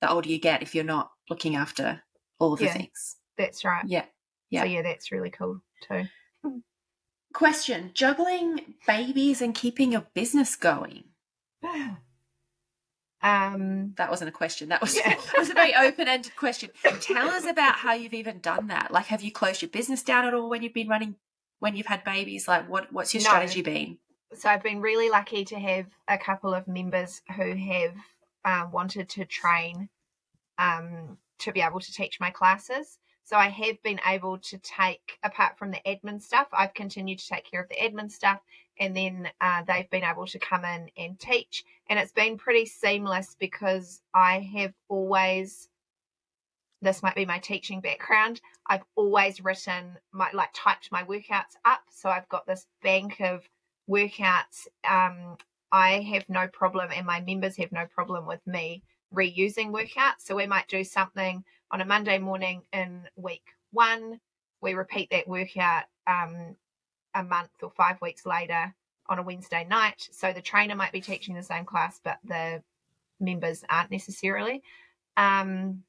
the 0.00 0.10
older 0.10 0.28
you 0.28 0.38
get 0.38 0.62
if 0.62 0.74
you're 0.74 0.84
not 0.84 1.10
looking 1.30 1.56
after 1.56 2.02
all 2.38 2.52
of 2.52 2.58
the 2.58 2.66
Yeah. 2.66 2.72
things. 2.74 3.16
That's 3.38 3.64
right. 3.64 3.84
Yeah, 3.86 4.04
yeah. 4.50 4.62
So 4.62 4.66
yeah, 4.66 4.82
that's 4.82 5.10
really 5.12 5.30
cool 5.30 5.60
too. 5.88 6.04
Question 7.32 7.90
juggling 7.94 8.74
babies 8.86 9.42
and 9.42 9.54
keeping 9.54 9.90
your 9.92 10.06
business 10.14 10.54
going. 10.56 11.04
Um, 13.22 13.94
That 13.96 14.10
wasn't 14.10 14.28
a 14.28 14.32
question. 14.32 14.68
That 14.68 14.82
was, 14.82 14.94
Yeah. 14.94 15.08
that 15.32 15.38
was 15.38 15.48
a 15.50 15.54
very 15.54 15.74
open 15.74 16.08
ended 16.08 16.36
question. 16.36 16.70
Tell 17.00 17.28
us 17.28 17.46
about 17.46 17.76
how 17.76 17.94
you've 17.94 18.12
even 18.12 18.40
done 18.40 18.66
that. 18.66 18.90
Like, 18.92 19.06
have 19.06 19.22
you 19.22 19.32
closed 19.32 19.62
your 19.62 19.70
business 19.70 20.02
down 20.02 20.26
at 20.26 20.34
all 20.34 20.50
when 20.50 20.62
you've 20.62 20.74
been 20.74 20.88
running, 20.88 21.16
when 21.64 21.74
you've 21.76 21.86
had 21.86 22.04
babies? 22.04 22.46
Like, 22.46 22.68
what 22.68 22.92
what's 22.92 23.14
your 23.14 23.22
No. 23.22 23.30
strategy 23.30 23.62
been? 23.62 23.98
so 24.34 24.50
I've 24.50 24.62
been 24.62 24.80
really 24.80 25.08
lucky 25.08 25.44
to 25.46 25.58
have 25.58 25.86
a 26.08 26.18
couple 26.18 26.52
of 26.52 26.66
members 26.68 27.22
who 27.36 27.54
have 27.54 27.94
um, 28.44 28.72
wanted 28.72 29.08
to 29.10 29.24
train 29.24 29.88
um, 30.58 31.16
to 31.38 31.52
be 31.52 31.62
able 31.62 31.80
to 31.80 31.92
teach 31.92 32.20
my 32.20 32.30
classes. 32.30 32.98
So 33.22 33.36
I 33.36 33.48
have 33.48 33.82
been 33.82 34.00
able 34.06 34.36
to 34.38 34.58
take, 34.58 35.18
apart 35.22 35.56
from 35.56 35.70
the 35.70 35.80
admin 35.86 36.20
stuff, 36.20 36.48
I've 36.52 36.74
continued 36.74 37.20
to 37.20 37.28
take 37.28 37.50
care 37.50 37.62
of 37.62 37.68
the 37.70 37.76
admin 37.76 38.10
stuff, 38.10 38.40
and 38.78 38.94
then 38.94 39.30
uh, 39.40 39.62
they've 39.66 39.88
been 39.88 40.04
able 40.04 40.26
to 40.26 40.38
come 40.38 40.64
in 40.64 40.90
and 40.98 41.18
teach. 41.18 41.64
And 41.88 41.98
it's 41.98 42.12
been 42.12 42.36
pretty 42.36 42.66
seamless 42.66 43.36
because 43.38 44.02
I 44.12 44.40
have 44.58 44.74
always, 44.88 45.70
this 46.84 47.02
might 47.02 47.14
be 47.14 47.26
my 47.26 47.38
teaching 47.38 47.80
background, 47.80 48.40
I've 48.66 48.84
always 48.94 49.42
written 49.42 49.96
my, 50.12 50.30
like 50.32 50.50
typed 50.54 50.90
my 50.92 51.04
workouts 51.04 51.56
up. 51.64 51.80
So 51.90 52.08
I've 52.08 52.28
got 52.28 52.46
this 52.46 52.66
bank 52.82 53.20
of 53.20 53.48
workouts. 53.88 54.66
Um, 54.88 55.36
I 55.72 56.00
have 56.12 56.28
no 56.28 56.46
problem, 56.48 56.90
and 56.94 57.06
my 57.06 57.20
members 57.20 57.56
have 57.56 57.72
no 57.72 57.86
problem 57.86 58.26
with 58.26 58.46
me 58.46 58.82
reusing 59.12 59.70
workouts. 59.70 60.20
So 60.20 60.36
we 60.36 60.46
might 60.46 60.68
do 60.68 60.84
something 60.84 61.44
on 61.70 61.80
a 61.80 61.84
Monday 61.84 62.18
morning 62.18 62.62
in 62.72 63.02
week 63.16 63.46
one. 63.72 64.20
We 64.60 64.74
repeat 64.74 65.10
that 65.10 65.28
workout 65.28 65.84
um, 66.06 66.56
a 67.14 67.22
month 67.22 67.50
or 67.62 67.70
five 67.70 68.00
weeks 68.00 68.24
later 68.24 68.74
on 69.08 69.18
a 69.18 69.22
Wednesday 69.22 69.66
night. 69.68 70.08
So 70.12 70.32
the 70.32 70.40
trainer 70.40 70.74
might 70.74 70.92
be 70.92 71.00
teaching 71.00 71.34
the 71.34 71.42
same 71.42 71.64
class, 71.64 72.00
but 72.02 72.18
the 72.24 72.62
members 73.20 73.64
aren't 73.68 73.90
necessarily. 73.90 74.62
Um, 75.16 75.82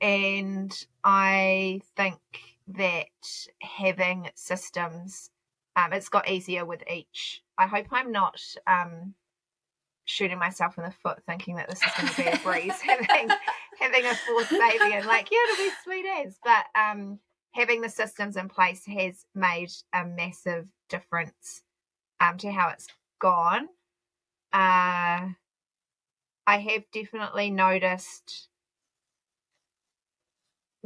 and 0.00 0.86
I 1.04 1.80
think 1.96 2.18
that 2.68 3.06
having 3.60 4.30
systems, 4.34 5.30
um, 5.76 5.92
it's 5.92 6.08
got 6.08 6.28
easier 6.28 6.64
with 6.64 6.82
each. 6.90 7.42
I 7.56 7.66
hope 7.66 7.86
I'm 7.90 8.12
not 8.12 8.40
um, 8.66 9.14
shooting 10.08 10.38
myself 10.38 10.78
in 10.78 10.84
the 10.84 10.90
foot 10.90 11.18
thinking 11.26 11.56
that 11.56 11.68
this 11.68 11.82
is 11.82 11.92
going 11.96 12.08
to 12.08 12.16
be 12.16 12.28
a 12.28 12.38
breeze 12.42 12.80
having 12.80 13.28
having 13.78 14.06
a 14.06 14.14
fourth 14.14 14.48
baby 14.48 14.94
and 14.94 15.06
like 15.06 15.28
yeah 15.30 15.38
it'll 15.52 15.64
be 15.64 15.70
sweet 15.84 16.06
as 16.24 16.38
but 16.42 16.64
um 16.80 17.18
having 17.52 17.82
the 17.82 17.90
systems 17.90 18.36
in 18.36 18.48
place 18.48 18.86
has 18.86 19.26
made 19.34 19.70
a 19.92 20.06
massive 20.06 20.66
difference 20.88 21.62
um 22.20 22.38
to 22.38 22.50
how 22.50 22.70
it's 22.70 22.88
gone 23.20 23.68
uh 24.54 25.28
i 26.46 26.56
have 26.58 26.84
definitely 26.90 27.50
noticed 27.50 28.47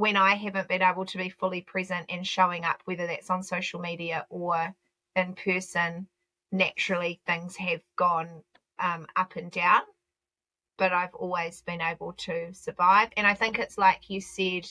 when 0.03 0.17
i 0.17 0.35
haven't 0.35 0.69
been 0.69 0.83
able 0.83 1.07
to 1.07 1.19
be 1.19 1.29
fully 1.29 1.63
present 1.63 2.05
and 2.09 2.27
showing 2.27 2.65
up 2.65 2.81
whether 2.87 3.07
that's 3.07 3.31
on 3.31 3.43
social 3.43 3.81
media 3.81 4.27
or 4.31 4.75
in 5.17 5.35
person 5.35 6.07
naturally 6.53 7.21
things 7.27 7.57
have 7.57 7.81
gone 7.97 8.43
um, 8.79 9.07
up 9.17 9.37
and 9.37 9.51
down, 9.51 9.81
but 10.77 10.93
I've 10.93 11.15
always 11.15 11.63
been 11.63 11.81
able 11.81 12.13
to 12.13 12.53
survive. 12.53 13.09
And 13.17 13.27
I 13.27 13.35
think 13.35 13.59
it's 13.59 13.79
like 13.79 14.11
you 14.11 14.21
said, 14.21 14.67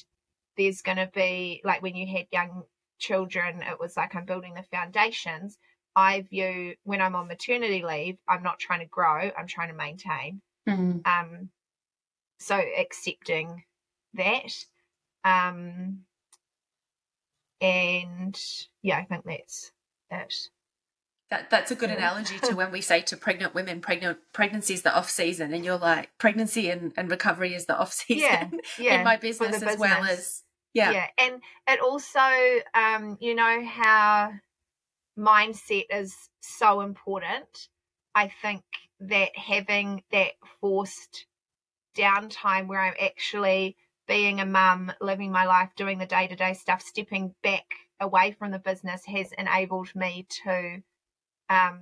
there's 0.57 0.81
going 0.81 0.97
to 0.97 1.09
be 1.13 1.61
like 1.63 1.81
when 1.81 1.95
you 1.95 2.05
had 2.05 2.27
young 2.31 2.63
children, 2.99 3.61
it 3.63 3.79
was 3.79 3.97
like 3.97 4.15
I'm 4.15 4.25
building 4.25 4.53
the 4.53 4.63
foundations. 4.63 5.57
I 5.95 6.21
view 6.21 6.75
when 6.83 7.01
I'm 7.01 7.15
on 7.15 7.27
maternity 7.27 7.83
leave, 7.83 8.17
I'm 8.27 8.43
not 8.43 8.59
trying 8.59 8.81
to 8.81 8.85
grow, 8.85 9.31
I'm 9.37 9.47
trying 9.47 9.69
to 9.69 9.75
maintain. 9.75 10.41
Um, 11.05 11.49
so 12.39 12.61
accepting 12.77 13.63
that. 14.13 14.53
Um, 15.23 16.01
and 17.59 18.39
yeah, 18.81 18.97
I 18.97 19.05
think 19.05 19.25
that's 19.25 19.71
it. 20.11 20.49
That 21.29 21.49
that's 21.49 21.71
a 21.71 21.75
good 21.75 21.89
Yeah. 21.89 21.97
analogy 21.97 22.39
to 22.39 22.55
when 22.55 22.71
we 22.71 22.81
say 22.91 23.01
to 23.03 23.17
pregnant 23.17 23.53
women, 23.53 23.81
pregnant 23.81 24.19
pregnancy 24.33 24.73
is 24.73 24.81
the 24.81 24.93
off 24.93 25.09
season, 25.09 25.53
and 25.53 25.63
you're 25.63 25.77
like 25.77 26.09
pregnancy 26.17 26.69
and, 26.69 26.91
and 26.97 27.09
recovery 27.09 27.53
is 27.53 27.67
the 27.67 27.77
off 27.77 27.93
season 28.07 28.19
Yeah, 28.21 28.49
yeah. 28.77 28.97
in 28.99 29.03
my 29.03 29.15
the 29.15 29.21
business, 29.21 29.61
as 29.61 29.77
well 29.77 30.03
as 30.03 30.43
yeah. 30.73 30.91
yeah 30.91 31.07
and 31.17 31.41
it 31.67 31.79
also 31.81 32.19
um 32.73 33.17
you 33.19 33.35
know 33.35 33.63
how 33.65 34.31
mindset 35.17 35.85
is 35.91 36.15
so 36.41 36.81
important 36.81 37.67
i 38.15 38.31
think 38.41 38.63
that 39.01 39.35
having 39.35 40.01
that 40.11 40.31
forced 40.61 41.25
downtime 41.97 42.67
where 42.67 42.79
i'm 42.79 42.93
actually 43.01 43.75
being 44.11 44.41
a 44.41 44.45
mum 44.45 44.91
living 44.99 45.31
my 45.31 45.45
life 45.45 45.69
doing 45.77 45.97
the 45.97 46.05
day-to-day 46.05 46.53
stuff 46.53 46.81
stepping 46.81 47.33
back 47.43 47.65
away 48.01 48.35
from 48.37 48.51
the 48.51 48.59
business 48.59 49.05
has 49.05 49.31
enabled 49.37 49.95
me 49.95 50.27
to 50.29 50.81
um 51.49 51.79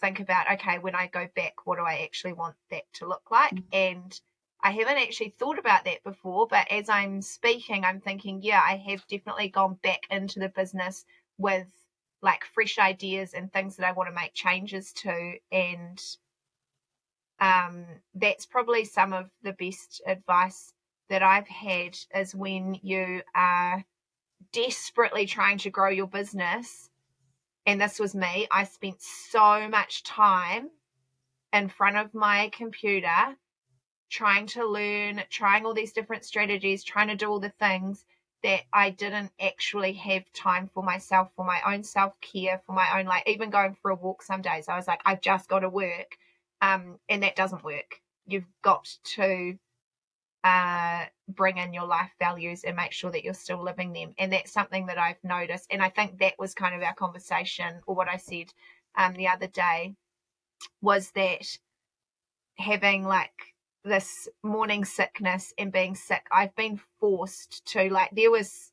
think 0.00 0.18
about 0.18 0.50
okay 0.50 0.78
when 0.78 0.94
i 0.94 1.06
go 1.06 1.28
back 1.36 1.66
what 1.66 1.76
do 1.76 1.82
i 1.84 1.98
actually 2.02 2.32
want 2.32 2.54
that 2.70 2.84
to 2.94 3.06
look 3.06 3.30
like 3.30 3.52
Mm. 3.52 3.64
and 3.72 4.20
I 4.62 4.70
haven't 4.70 4.96
actually 4.96 5.28
thought 5.28 5.58
about 5.58 5.84
that 5.84 6.02
before, 6.02 6.48
but 6.48 6.66
as 6.72 6.88
I'm 6.88 7.20
speaking, 7.20 7.84
I'm 7.84 8.00
thinking, 8.00 8.40
yeah, 8.42 8.60
I 8.60 8.76
have 8.88 9.06
definitely 9.06 9.48
gone 9.48 9.74
back 9.82 10.00
into 10.10 10.40
the 10.40 10.48
business 10.48 11.04
with 11.36 11.68
like 12.22 12.42
fresh 12.44 12.78
ideas 12.78 13.34
and 13.34 13.52
things 13.52 13.76
that 13.76 13.86
I 13.86 13.92
want 13.92 14.08
to 14.08 14.14
make 14.14 14.32
changes 14.34 14.92
to. 14.94 15.34
And 15.52 16.02
um, 17.38 17.84
that's 18.14 18.46
probably 18.46 18.86
some 18.86 19.12
of 19.12 19.30
the 19.42 19.52
best 19.52 20.00
advice 20.06 20.72
that 21.08 21.22
I've 21.22 21.48
had 21.48 21.96
is 22.14 22.34
when 22.34 22.78
you 22.82 23.22
are 23.34 23.84
desperately 24.52 25.26
trying 25.26 25.58
to 25.58 25.70
grow 25.70 25.90
your 25.90 26.06
business. 26.06 26.90
And 27.66 27.80
this 27.80 27.98
was 27.98 28.14
me, 28.14 28.46
I 28.50 28.64
spent 28.64 29.00
so 29.00 29.68
much 29.68 30.04
time 30.04 30.70
in 31.52 31.68
front 31.68 31.96
of 31.96 32.14
my 32.14 32.50
computer 32.52 33.36
trying 34.08 34.46
to 34.46 34.66
learn, 34.66 35.22
trying 35.30 35.66
all 35.66 35.74
these 35.74 35.92
different 35.92 36.24
strategies, 36.24 36.84
trying 36.84 37.08
to 37.08 37.16
do 37.16 37.28
all 37.28 37.40
the 37.40 37.52
things 37.58 38.04
that 38.42 38.60
I 38.72 38.90
didn't 38.90 39.32
actually 39.40 39.94
have 39.94 40.30
time 40.32 40.70
for 40.72 40.82
myself, 40.82 41.30
for 41.34 41.44
my 41.44 41.60
own 41.66 41.82
self 41.82 42.20
care, 42.20 42.62
for 42.66 42.72
my 42.72 42.98
own, 42.98 43.06
like 43.06 43.28
even 43.28 43.50
going 43.50 43.76
for 43.82 43.90
a 43.90 43.94
walk 43.96 44.22
some 44.22 44.42
days, 44.42 44.68
I 44.68 44.76
was 44.76 44.86
like, 44.86 45.00
I've 45.04 45.20
just 45.20 45.48
got 45.48 45.60
to 45.60 45.68
work. 45.68 46.16
Um, 46.62 46.98
and 47.08 47.22
that 47.22 47.36
doesn't 47.36 47.64
work. 47.64 48.00
You've 48.26 48.46
got 48.62 48.88
to 49.16 49.58
uh, 50.46 51.04
bring 51.28 51.58
in 51.58 51.74
your 51.74 51.86
life 51.86 52.12
values 52.20 52.62
and 52.62 52.76
make 52.76 52.92
sure 52.92 53.10
that 53.10 53.24
you're 53.24 53.34
still 53.34 53.60
living 53.60 53.92
them. 53.92 54.14
And 54.16 54.32
that's 54.32 54.52
something 54.52 54.86
that 54.86 54.96
I've 54.96 55.22
noticed. 55.24 55.66
And 55.72 55.82
I 55.82 55.88
think 55.88 56.20
that 56.20 56.38
was 56.38 56.54
kind 56.54 56.72
of 56.72 56.82
our 56.82 56.94
conversation 56.94 57.80
or 57.88 57.96
what 57.96 58.08
I 58.08 58.16
said 58.16 58.52
um, 58.96 59.14
the 59.14 59.26
other 59.26 59.48
day 59.48 59.96
was 60.80 61.10
that 61.16 61.58
having 62.58 63.02
like 63.02 63.32
this 63.84 64.28
morning 64.44 64.84
sickness 64.84 65.52
and 65.58 65.72
being 65.72 65.96
sick, 65.96 66.24
I've 66.30 66.54
been 66.54 66.80
forced 67.00 67.66
to 67.72 67.90
like 67.90 68.10
there 68.12 68.30
was 68.30 68.70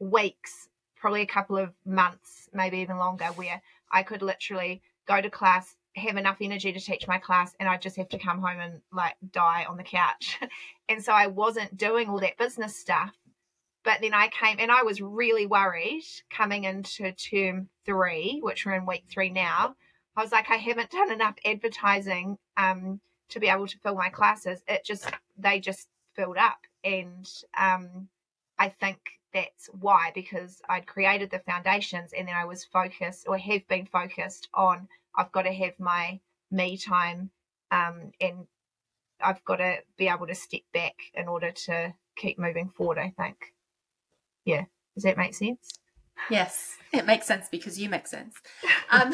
weeks, 0.00 0.68
probably 0.96 1.22
a 1.22 1.26
couple 1.26 1.58
of 1.58 1.72
months, 1.86 2.48
maybe 2.52 2.78
even 2.78 2.98
longer, 2.98 3.26
where 3.36 3.62
I 3.92 4.02
could 4.02 4.20
literally 4.20 4.82
go 5.06 5.20
to 5.20 5.30
class, 5.30 5.76
have 5.96 6.16
enough 6.16 6.38
energy 6.40 6.72
to 6.72 6.80
teach 6.80 7.06
my 7.06 7.18
class, 7.18 7.54
and 7.60 7.68
I 7.68 7.76
just 7.76 7.96
have 7.96 8.08
to 8.10 8.18
come 8.18 8.40
home 8.40 8.60
and 8.60 8.80
like 8.92 9.14
die 9.32 9.64
on 9.68 9.76
the 9.76 9.82
couch. 9.82 10.38
and 10.88 11.02
so 11.02 11.12
I 11.12 11.26
wasn't 11.26 11.76
doing 11.76 12.08
all 12.08 12.20
that 12.20 12.38
business 12.38 12.76
stuff. 12.76 13.12
But 13.84 14.00
then 14.00 14.14
I 14.14 14.28
came 14.28 14.56
and 14.60 14.72
I 14.72 14.82
was 14.82 15.02
really 15.02 15.46
worried 15.46 16.04
coming 16.30 16.64
into 16.64 17.12
term 17.12 17.68
three, 17.84 18.40
which 18.42 18.64
we're 18.64 18.74
in 18.74 18.86
week 18.86 19.04
three 19.10 19.28
now. 19.28 19.76
I 20.16 20.22
was 20.22 20.32
like, 20.32 20.50
I 20.50 20.56
haven't 20.56 20.90
done 20.90 21.12
enough 21.12 21.34
advertising 21.44 22.38
um, 22.56 23.00
to 23.28 23.40
be 23.40 23.48
able 23.48 23.66
to 23.66 23.78
fill 23.78 23.94
my 23.94 24.08
classes. 24.08 24.62
It 24.68 24.84
just, 24.84 25.10
they 25.36 25.60
just 25.60 25.88
filled 26.14 26.38
up. 26.38 26.58
And 26.82 27.28
um, 27.58 28.08
I 28.58 28.70
think 28.70 28.98
that's 29.34 29.68
why, 29.80 30.12
because 30.14 30.62
I'd 30.68 30.86
created 30.86 31.30
the 31.30 31.40
foundations 31.40 32.12
and 32.16 32.26
then 32.26 32.36
I 32.36 32.46
was 32.46 32.64
focused 32.64 33.26
or 33.28 33.36
have 33.36 33.68
been 33.68 33.86
focused 33.86 34.48
on 34.54 34.88
I've 35.16 35.32
got 35.32 35.42
to 35.42 35.52
have 35.52 35.78
my 35.78 36.20
me 36.50 36.76
time 36.76 37.30
um, 37.70 38.12
and 38.20 38.46
I've 39.20 39.44
got 39.44 39.56
to 39.56 39.78
be 39.96 40.08
able 40.08 40.26
to 40.26 40.34
step 40.34 40.62
back 40.72 40.94
in 41.14 41.28
order 41.28 41.50
to 41.66 41.94
keep 42.16 42.38
moving 42.38 42.68
forward, 42.68 42.98
I 42.98 43.12
think. 43.16 43.36
Yeah. 44.44 44.64
Does 44.94 45.04
that 45.04 45.16
make 45.16 45.34
sense? 45.34 45.70
Yes, 46.30 46.76
it 46.92 47.06
makes 47.06 47.26
sense 47.26 47.48
because 47.50 47.78
you 47.78 47.88
make 47.88 48.06
sense. 48.06 48.36
Um, 48.90 49.12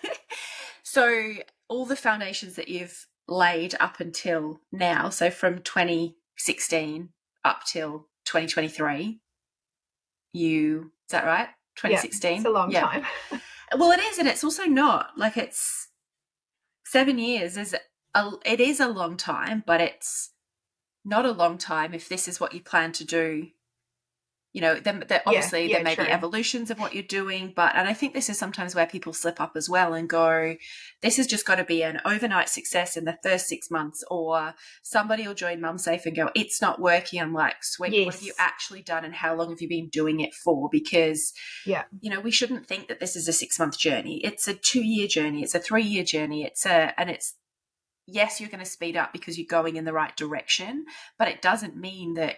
so, 0.82 1.32
all 1.68 1.84
the 1.84 1.96
foundations 1.96 2.54
that 2.54 2.68
you've 2.68 3.06
laid 3.26 3.74
up 3.80 3.98
until 3.98 4.60
now, 4.70 5.08
so 5.08 5.30
from 5.30 5.62
2016 5.62 7.08
up 7.44 7.64
till 7.66 8.06
2023, 8.26 9.20
you, 10.32 10.92
is 11.06 11.10
that 11.10 11.24
right? 11.24 11.48
2016. 11.76 12.30
Yeah, 12.30 12.36
it's 12.36 12.46
a 12.46 12.50
long 12.50 12.70
yeah. 12.70 12.80
time. 12.82 13.04
well, 13.78 13.90
it 13.92 14.00
is, 14.00 14.18
and 14.18 14.28
it's 14.28 14.44
also 14.44 14.64
not 14.64 15.10
like 15.16 15.36
it's 15.36 15.88
seven 16.84 17.18
years 17.18 17.56
is 17.56 17.74
a, 18.14 18.30
it 18.44 18.60
is 18.60 18.80
a 18.80 18.88
long 18.88 19.16
time, 19.16 19.62
but 19.66 19.80
it's 19.80 20.30
not 21.04 21.24
a 21.24 21.32
long 21.32 21.58
time 21.58 21.94
if 21.94 22.08
this 22.08 22.28
is 22.28 22.38
what 22.38 22.54
you 22.54 22.60
plan 22.60 22.92
to 22.92 23.04
do 23.04 23.48
you 24.52 24.60
know 24.60 24.78
then 24.78 25.04
obviously 25.26 25.68
yeah, 25.68 25.76
there 25.76 25.84
may 25.84 25.94
true. 25.94 26.04
be 26.04 26.10
evolutions 26.10 26.70
of 26.70 26.78
what 26.78 26.94
you're 26.94 27.02
doing 27.02 27.52
but 27.54 27.74
and 27.74 27.88
i 27.88 27.92
think 27.92 28.12
this 28.14 28.28
is 28.28 28.38
sometimes 28.38 28.74
where 28.74 28.86
people 28.86 29.12
slip 29.12 29.40
up 29.40 29.52
as 29.56 29.68
well 29.68 29.94
and 29.94 30.08
go 30.08 30.56
this 31.00 31.16
has 31.16 31.26
just 31.26 31.46
got 31.46 31.56
to 31.56 31.64
be 31.64 31.82
an 31.82 32.00
overnight 32.04 32.48
success 32.48 32.96
in 32.96 33.04
the 33.04 33.18
first 33.22 33.46
six 33.46 33.70
months 33.70 34.04
or 34.10 34.54
somebody 34.82 35.26
will 35.26 35.34
join 35.34 35.60
mum 35.60 35.78
safe 35.78 36.04
and 36.06 36.16
go 36.16 36.28
it's 36.34 36.60
not 36.60 36.80
working 36.80 37.20
i'm 37.20 37.32
like 37.32 37.62
sweet 37.62 37.92
yes. 37.92 38.06
what 38.06 38.14
have 38.14 38.22
you 38.22 38.32
actually 38.38 38.82
done 38.82 39.04
and 39.04 39.14
how 39.14 39.34
long 39.34 39.50
have 39.50 39.60
you 39.60 39.68
been 39.68 39.88
doing 39.88 40.20
it 40.20 40.34
for? 40.34 40.68
Because 40.70 41.32
yeah. 41.64 41.84
you 42.00 42.10
know 42.10 42.20
we 42.20 42.30
shouldn't 42.30 42.66
think 42.66 42.88
that 42.88 43.00
this 43.00 43.16
is 43.16 43.28
a 43.28 43.32
six 43.32 43.58
month 43.58 43.78
journey. 43.78 44.20
It's 44.24 44.48
a 44.48 44.54
two 44.54 44.82
year 44.82 45.06
journey. 45.06 45.42
It's 45.42 45.54
a 45.54 45.60
three 45.60 45.84
year 45.84 46.04
journey. 46.04 46.44
It's 46.44 46.66
a 46.66 46.98
and 46.98 47.10
it's 47.10 47.34
yes 48.06 48.40
you're 48.40 48.50
going 48.50 48.64
to 48.64 48.68
speed 48.68 48.96
up 48.96 49.12
because 49.12 49.38
you're 49.38 49.46
going 49.48 49.76
in 49.76 49.84
the 49.84 49.92
right 49.92 50.16
direction 50.16 50.84
but 51.20 51.28
it 51.28 51.40
doesn't 51.40 51.76
mean 51.76 52.14
that 52.14 52.34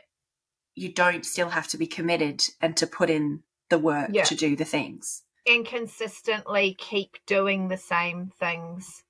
you 0.75 0.93
don't 0.93 1.25
still 1.25 1.51
have 1.51 1.69
to 1.69 1.79
be 1.79 1.87
committed 1.87 2.43
and 2.61 2.77
to 2.77 2.87
put 2.87 3.11
in 3.11 3.43
the 3.71 3.79
work 3.79 4.11
yeah. 4.13 4.25
to 4.25 4.35
do 4.35 4.57
the 4.57 4.65
things. 4.65 5.23
And 5.47 5.67
consistently 5.67 6.75
keep 6.79 7.19
doing 7.27 7.69
the 7.69 7.77
same 7.77 8.33
things. 8.39 9.05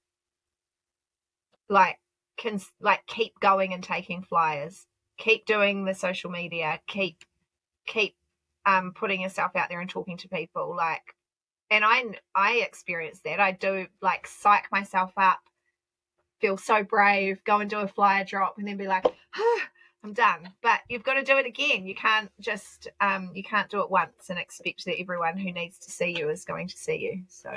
Like 1.68 1.98
can 2.36 2.60
like 2.80 3.06
keep 3.06 3.38
going 3.40 3.72
and 3.72 3.82
taking 3.82 4.22
flyers. 4.22 4.86
Keep 5.16 5.46
doing 5.46 5.84
the 5.84 5.94
social 5.94 6.30
media. 6.30 6.80
Keep 6.86 7.24
keep 7.86 8.16
um 8.66 8.92
putting 8.94 9.20
yourself 9.20 9.52
out 9.54 9.68
there 9.68 9.80
and 9.80 9.88
talking 9.88 10.16
to 10.18 10.28
people. 10.28 10.74
Like 10.76 11.14
and 11.70 11.84
i 11.84 12.04
i 12.34 12.54
experience 12.56 13.20
that. 13.24 13.40
I 13.40 13.52
do 13.52 13.86
like 14.02 14.26
psych 14.26 14.66
myself 14.72 15.12
up 15.16 15.40
feel 16.40 16.56
so 16.58 16.82
brave 16.82 17.42
go 17.44 17.60
and 17.60 17.70
do 17.70 17.78
a 17.78 17.88
flyer 17.88 18.24
drop 18.24 18.58
and 18.58 18.68
then 18.68 18.76
be 18.76 18.86
like 18.86 19.04
ah, 19.06 19.60
I'm 20.04 20.12
done. 20.12 20.52
But 20.62 20.80
you've 20.88 21.02
got 21.02 21.14
to 21.14 21.22
do 21.22 21.38
it 21.38 21.46
again. 21.46 21.86
You 21.86 21.94
can't 21.94 22.30
just 22.38 22.88
um, 23.00 23.30
you 23.34 23.42
can't 23.42 23.70
do 23.70 23.80
it 23.80 23.90
once 23.90 24.28
and 24.28 24.38
expect 24.38 24.84
that 24.84 25.00
everyone 25.00 25.38
who 25.38 25.50
needs 25.50 25.78
to 25.78 25.90
see 25.90 26.16
you 26.16 26.28
is 26.28 26.44
going 26.44 26.68
to 26.68 26.76
see 26.76 26.96
you. 26.96 27.22
So 27.28 27.50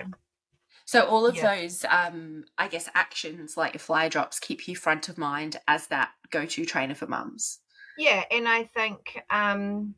so 0.85 1.05
all 1.05 1.25
of 1.25 1.35
yeah. 1.35 1.55
those 1.55 1.85
um, 1.89 2.45
I 2.57 2.69
guess 2.69 2.89
actions 2.95 3.57
like 3.57 3.73
your 3.73 3.79
flyer 3.79 4.09
drops 4.09 4.39
keep 4.39 4.67
you 4.67 4.75
front 4.75 5.09
of 5.09 5.17
mind 5.17 5.57
as 5.67 5.87
that 5.87 6.11
go-to 6.31 6.65
trainer 6.65 6.95
for 6.95 7.07
mums. 7.07 7.59
Yeah, 7.97 8.23
and 8.31 8.47
I 8.47 8.63
think 8.63 9.21
um, 9.29 9.93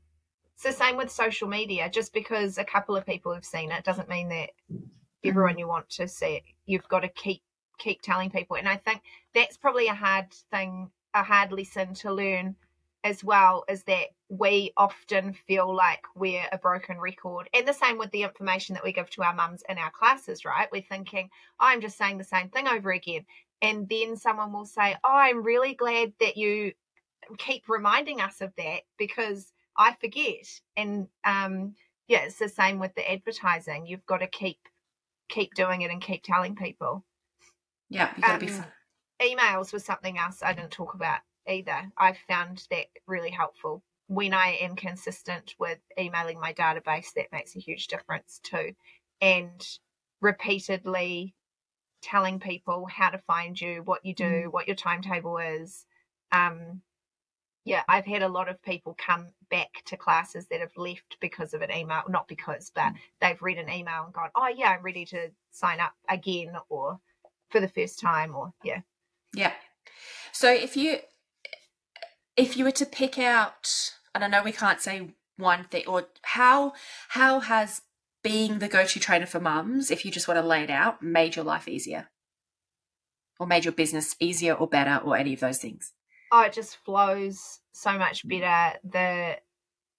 it's 0.55 0.63
the 0.63 0.71
same 0.71 0.97
with 0.97 1.11
social 1.11 1.47
media. 1.47 1.89
Just 1.89 2.13
because 2.13 2.57
a 2.57 2.63
couple 2.63 2.95
of 2.95 3.05
people 3.05 3.33
have 3.33 3.45
seen 3.45 3.71
it 3.71 3.83
doesn't 3.83 4.09
mean 4.09 4.29
that 4.29 4.49
everyone 5.23 5.59
you 5.59 5.67
want 5.67 5.89
to 5.89 6.07
see 6.07 6.37
it. 6.37 6.43
You've 6.65 6.87
got 6.87 7.01
to 7.01 7.09
keep 7.09 7.43
keep 7.77 8.01
telling 8.01 8.29
people. 8.29 8.57
And 8.57 8.67
I 8.67 8.75
think 8.75 9.01
that's 9.35 9.57
probably 9.57 9.87
a 9.87 9.93
hard 9.93 10.31
thing 10.51 10.89
a 11.13 11.23
hard 11.23 11.51
lesson 11.51 11.93
to 11.95 12.13
learn 12.13 12.55
as 13.03 13.23
well 13.23 13.63
is 13.69 13.83
that 13.83 14.07
we 14.27 14.73
often 14.75 15.33
feel 15.33 15.73
like 15.73 16.03
we're 16.15 16.43
a 16.51 16.57
broken 16.57 16.99
record. 16.99 17.49
And 17.53 17.67
the 17.67 17.73
same 17.73 17.97
with 17.97 18.11
the 18.11 18.23
information 18.23 18.75
that 18.75 18.83
we 18.83 18.91
give 18.91 19.09
to 19.11 19.23
our 19.23 19.33
mums 19.33 19.63
in 19.69 19.77
our 19.77 19.91
classes, 19.91 20.45
right? 20.45 20.67
We're 20.71 20.81
thinking, 20.81 21.29
oh, 21.59 21.65
I'm 21.67 21.81
just 21.81 21.97
saying 21.97 22.17
the 22.17 22.23
same 22.23 22.49
thing 22.49 22.67
over 22.67 22.91
again. 22.91 23.25
And 23.61 23.87
then 23.89 24.15
someone 24.15 24.53
will 24.53 24.65
say, 24.65 24.95
Oh, 25.03 25.09
I'm 25.13 25.43
really 25.43 25.73
glad 25.73 26.13
that 26.19 26.37
you 26.37 26.73
keep 27.37 27.67
reminding 27.67 28.21
us 28.21 28.41
of 28.41 28.53
that 28.57 28.81
because 28.97 29.51
I 29.77 29.95
forget. 29.99 30.47
And 30.77 31.07
um, 31.25 31.75
yeah, 32.07 32.19
it's 32.19 32.39
the 32.39 32.49
same 32.49 32.79
with 32.79 32.95
the 32.95 33.09
advertising. 33.09 33.85
You've 33.85 34.05
got 34.05 34.17
to 34.17 34.27
keep 34.27 34.59
keep 35.27 35.53
doing 35.53 35.81
it 35.81 35.91
and 35.91 36.01
keep 36.01 36.23
telling 36.23 36.55
people. 36.55 37.03
Yeah, 37.89 38.11
you 38.15 38.23
got 38.23 38.39
to 38.39 38.45
um, 38.45 38.61
be 38.61 38.63
emails 39.21 39.73
was 39.73 39.85
something 39.85 40.17
else 40.17 40.41
I 40.43 40.53
didn't 40.53 40.71
talk 40.71 40.93
about 40.93 41.19
either. 41.47 41.91
I 41.97 42.15
found 42.27 42.67
that 42.71 42.85
really 43.07 43.31
helpful. 43.31 43.83
When 44.07 44.33
I 44.33 44.57
am 44.61 44.75
consistent 44.75 45.55
with 45.59 45.79
emailing 45.99 46.39
my 46.39 46.53
database, 46.53 47.13
that 47.15 47.31
makes 47.31 47.55
a 47.55 47.59
huge 47.59 47.87
difference 47.87 48.39
too. 48.43 48.73
And 49.21 49.67
repeatedly 50.21 51.35
telling 52.01 52.39
people 52.39 52.87
how 52.89 53.09
to 53.09 53.17
find 53.19 53.59
you, 53.59 53.81
what 53.83 54.05
you 54.05 54.13
do, 54.15 54.45
mm. 54.47 54.51
what 54.51 54.67
your 54.67 54.75
timetable 54.75 55.37
is. 55.37 55.85
Um, 56.31 56.81
yeah, 57.65 57.83
I've 57.87 58.05
had 58.05 58.23
a 58.23 58.29
lot 58.29 58.49
of 58.49 58.61
people 58.63 58.95
come 58.97 59.27
back 59.51 59.69
to 59.87 59.97
classes 59.97 60.47
that 60.47 60.61
have 60.61 60.75
left 60.77 61.17
because 61.19 61.53
of 61.53 61.61
an 61.61 61.71
email, 61.71 62.03
not 62.07 62.27
because, 62.27 62.71
but 62.73 62.93
mm. 62.93 62.95
they've 63.21 63.41
read 63.41 63.57
an 63.57 63.69
email 63.69 64.05
and 64.05 64.13
gone, 64.13 64.29
oh, 64.35 64.47
yeah, 64.47 64.69
I'm 64.69 64.83
ready 64.83 65.05
to 65.05 65.29
sign 65.51 65.79
up 65.79 65.93
again 66.09 66.53
or 66.69 66.99
for 67.49 67.59
the 67.59 67.67
first 67.67 67.99
time, 67.99 68.35
or 68.35 68.53
yeah. 68.63 68.81
Yeah. 69.33 69.53
So 70.31 70.51
if 70.51 70.75
you 70.77 70.99
if 72.37 72.55
you 72.55 72.63
were 72.63 72.71
to 72.71 72.85
pick 72.85 73.19
out, 73.19 73.91
and 74.15 74.23
I 74.23 74.27
know 74.27 74.43
we 74.43 74.51
can't 74.51 74.81
say 74.81 75.13
one 75.37 75.65
thing, 75.65 75.83
or 75.87 76.07
how 76.21 76.73
how 77.09 77.41
has 77.41 77.81
being 78.23 78.59
the 78.59 78.67
go-to 78.67 78.99
trainer 78.99 79.25
for 79.25 79.39
mums, 79.39 79.91
if 79.91 80.05
you 80.05 80.11
just 80.11 80.27
want 80.27 80.39
to 80.39 80.45
lay 80.45 80.63
it 80.63 80.69
out, 80.69 81.01
made 81.01 81.35
your 81.35 81.45
life 81.45 81.67
easier, 81.67 82.09
or 83.39 83.47
made 83.47 83.65
your 83.65 83.71
business 83.73 84.15
easier 84.19 84.53
or 84.53 84.67
better, 84.67 85.03
or 85.03 85.17
any 85.17 85.33
of 85.33 85.39
those 85.39 85.59
things? 85.59 85.93
Oh, 86.31 86.41
it 86.41 86.53
just 86.53 86.77
flows 86.77 87.59
so 87.71 87.97
much 87.97 88.27
better. 88.27 88.77
The 88.83 89.37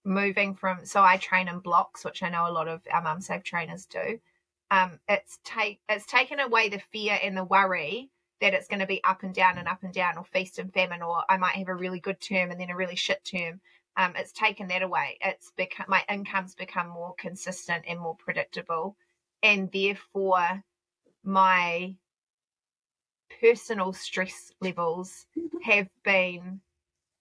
moving 0.04 0.54
from 0.54 0.84
so 0.84 1.02
I 1.02 1.18
train 1.18 1.48
in 1.48 1.58
blocks, 1.60 2.04
which 2.04 2.22
I 2.22 2.30
know 2.30 2.48
a 2.48 2.52
lot 2.52 2.68
of 2.68 2.80
our 2.90 3.02
mum 3.02 3.20
safe 3.20 3.42
trainers 3.42 3.86
do. 3.86 4.20
Um, 4.70 5.00
it's 5.08 5.38
take 5.44 5.80
it's 5.88 6.06
taken 6.06 6.40
away 6.40 6.68
the 6.68 6.80
fear 6.92 7.18
and 7.22 7.36
the 7.36 7.44
worry 7.44 8.10
that 8.40 8.54
it's 8.54 8.68
going 8.68 8.80
to 8.80 8.86
be 8.86 9.02
up 9.04 9.22
and 9.22 9.34
down 9.34 9.58
and 9.58 9.68
up 9.68 9.82
and 9.82 9.92
down 9.92 10.16
or 10.16 10.24
feast 10.24 10.58
and 10.58 10.72
famine 10.72 11.02
or 11.02 11.22
I 11.28 11.36
might 11.36 11.56
have 11.56 11.68
a 11.68 11.74
really 11.74 12.00
good 12.00 12.20
term 12.20 12.50
and 12.50 12.60
then 12.60 12.70
a 12.70 12.76
really 12.76 12.96
shit 12.96 13.24
term. 13.24 13.60
Um, 13.96 14.14
it's 14.16 14.32
taken 14.32 14.68
that 14.68 14.82
away. 14.82 15.18
It's 15.20 15.52
become 15.56 15.86
my 15.88 16.02
income's 16.08 16.54
become 16.54 16.88
more 16.88 17.14
consistent 17.18 17.84
and 17.86 18.00
more 18.00 18.16
predictable, 18.16 18.96
and 19.42 19.70
therefore 19.72 20.62
my 21.24 21.94
personal 23.40 23.92
stress 23.92 24.52
levels 24.60 25.26
have 25.62 25.88
been. 26.04 26.60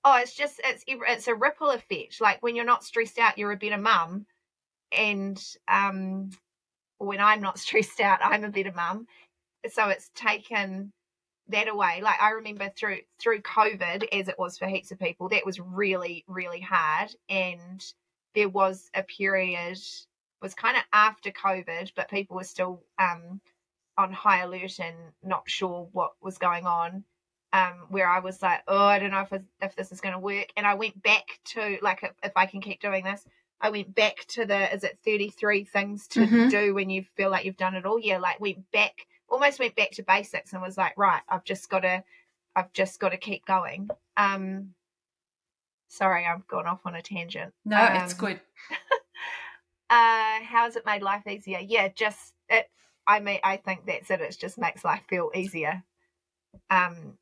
Oh, 0.06 0.18
it's 0.18 0.36
just 0.36 0.62
it's 0.64 0.84
it's 0.88 1.28
a 1.28 1.36
ripple 1.36 1.72
effect. 1.72 2.22
Like 2.22 2.42
when 2.42 2.56
you're 2.56 2.66
not 2.66 2.84
stressed 2.84 3.20
out, 3.20 3.38
you're 3.38 3.52
a 3.52 3.58
better 3.58 3.78
mum, 3.78 4.26
and 4.96 5.44
um, 5.68 6.30
when 7.00 7.20
I'm 7.20 7.42
not 7.42 7.60
stressed 7.66 8.00
out, 8.00 8.20
I'm 8.22 8.44
a 8.44 8.50
better 8.50 8.74
mum. 8.74 9.08
So 9.70 9.90
it's 9.90 10.10
taken 10.16 10.94
that 11.50 11.68
away. 11.68 12.02
Like 12.02 12.22
I 12.22 12.32
remember 12.32 12.70
through 12.76 13.00
through 13.20 13.42
COVID, 13.42 14.08
as 14.12 14.28
it 14.28 14.40
was 14.40 14.58
for 14.58 14.68
heaps 14.68 14.92
of 14.92 15.00
people, 15.00 15.30
that 15.30 15.46
was 15.46 15.60
really 15.60 16.24
really 16.28 16.62
hard. 16.62 17.10
And 17.30 17.84
there 18.36 18.50
was 18.50 18.90
a 18.94 19.04
period 19.04 19.80
was 20.42 20.54
kind 20.54 20.78
of 20.78 20.84
after 20.94 21.32
COVID, 21.32 21.92
but 21.96 22.10
people 22.10 22.38
were 22.38 22.44
still 22.44 22.82
um, 22.98 23.42
on 23.98 24.14
high 24.14 24.42
alert 24.44 24.80
and 24.80 24.96
not 25.24 25.44
sure 25.48 25.90
what 25.92 26.12
was 26.22 26.38
going 26.38 26.66
on. 26.66 27.04
Um, 27.52 27.88
where 27.90 28.08
I 28.08 28.20
was 28.20 28.44
like, 28.44 28.62
oh, 28.68 28.86
I 28.86 29.00
don't 29.00 29.10
know 29.10 29.26
if 29.30 29.42
if 29.62 29.76
this 29.76 29.92
is 29.92 30.02
going 30.02 30.14
to 30.14 30.20
work, 30.20 30.50
and 30.56 30.68
I 30.68 30.76
went 30.76 31.02
back 31.02 31.26
to 31.46 31.80
like 31.82 32.04
if, 32.04 32.12
if 32.22 32.32
I 32.36 32.46
can 32.46 32.62
keep 32.62 32.80
doing 32.80 33.04
this. 33.04 33.26
I 33.62 33.72
went 33.72 33.94
back 33.94 34.18
to 34.30 34.46
the 34.46 34.74
is 34.74 34.84
it 34.84 35.00
33 35.04 35.66
things 35.66 36.08
to 36.10 36.22
mm-hmm. 36.22 36.48
do 36.48 36.74
when 36.74 36.90
you 36.90 37.04
feel 37.18 37.30
like 37.30 37.46
you've 37.46 37.58
done 37.58 37.76
it 37.76 37.86
all. 37.86 38.00
Yeah, 38.00 38.20
like 38.20 38.40
went 38.40 38.72
back 38.72 39.08
almost 39.30 39.60
went 39.60 39.76
back 39.76 39.92
to 39.92 40.04
basics 40.04 40.54
and 40.54 40.62
was 40.62 40.78
like, 40.78 40.94
right, 40.98 41.22
I've 41.30 41.44
just 41.44 41.70
got 41.70 41.82
to, 41.82 42.04
I've 42.56 42.72
just 42.74 43.00
got 43.00 43.10
to 43.10 43.18
keep 43.18 43.46
going. 43.46 43.90
Um, 44.18 44.74
sorry, 45.88 46.26
I've 46.26 46.48
gone 46.48 46.68
off 46.68 46.82
on 46.86 46.96
a 46.96 47.02
tangent. 47.02 47.54
No, 47.66 47.82
um, 47.82 47.96
it's 47.98 48.14
good. 48.14 48.40
uh, 49.90 50.40
how 50.44 50.64
has 50.64 50.76
it 50.76 50.86
made 50.86 51.02
life 51.02 51.28
easier? 51.28 51.60
Yeah, 51.60 51.90
just 51.90 52.34
it. 52.48 52.70
I 53.08 53.20
mean, 53.20 53.40
I 53.44 53.58
think 53.58 53.86
that's 53.86 54.12
it. 54.12 54.22
It 54.22 54.38
just 54.40 54.58
makes 54.58 54.84
life 54.84 55.02
feel 55.10 55.32
easier. 55.34 55.84
Um, 56.70 57.18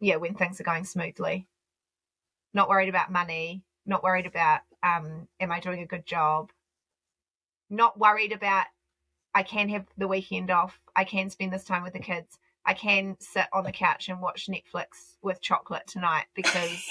yeah, 0.00 0.16
when 0.16 0.34
things 0.34 0.60
are 0.60 0.64
going 0.64 0.84
smoothly. 0.84 1.46
Not 2.52 2.68
worried 2.68 2.88
about 2.88 3.10
money. 3.10 3.62
Not 3.86 4.02
worried 4.02 4.26
about 4.26 4.60
um, 4.82 5.28
am 5.40 5.52
I 5.52 5.60
doing 5.60 5.80
a 5.80 5.86
good 5.86 6.06
job? 6.06 6.50
Not 7.70 7.98
worried 7.98 8.32
about 8.32 8.66
I 9.36 9.42
can 9.42 9.68
have 9.68 9.84
the 9.98 10.08
weekend 10.08 10.50
off. 10.50 10.80
I 10.96 11.04
can 11.04 11.28
spend 11.28 11.52
this 11.52 11.64
time 11.64 11.82
with 11.82 11.92
the 11.92 11.98
kids. 11.98 12.38
I 12.64 12.72
can 12.72 13.18
sit 13.20 13.44
on 13.52 13.64
the 13.64 13.70
couch 13.70 14.08
and 14.08 14.18
watch 14.18 14.48
Netflix 14.48 15.18
with 15.20 15.42
chocolate 15.42 15.86
tonight 15.86 16.24
because 16.34 16.82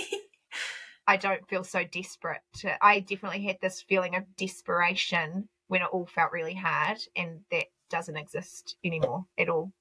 I 1.08 1.18
don't 1.18 1.50
feel 1.50 1.64
so 1.64 1.84
desperate. 1.84 2.42
To, 2.60 2.86
I 2.86 3.00
definitely 3.00 3.42
had 3.42 3.58
this 3.64 3.82
feeling 3.82 4.16
of 4.16 4.24
desperation 4.38 5.50
when 5.70 5.82
it 5.82 5.88
all 5.92 6.06
felt 6.06 6.32
really 6.32 6.54
hard, 6.54 7.00
and 7.16 7.40
that 7.50 7.66
doesn't 7.90 8.16
exist 8.16 8.76
anymore 8.86 9.26
at 9.40 9.50
all. 9.50 9.72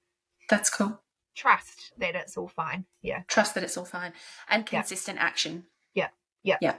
That's 0.49 0.71
cool. 0.71 1.03
Trust 1.35 1.93
that 1.99 2.15
it's 2.15 2.39
all 2.39 2.49
fine. 2.49 2.87
Yeah. 3.03 3.25
Trust 3.29 3.55
that 3.57 3.63
it's 3.63 3.77
all 3.77 3.85
fine 3.85 4.15
and 4.49 4.65
consistent 4.65 5.19
yeah. 5.19 5.25
action. 5.25 5.65
Yeah. 5.93 6.09
Yeah. 6.43 6.57
Yeah. 6.63 6.77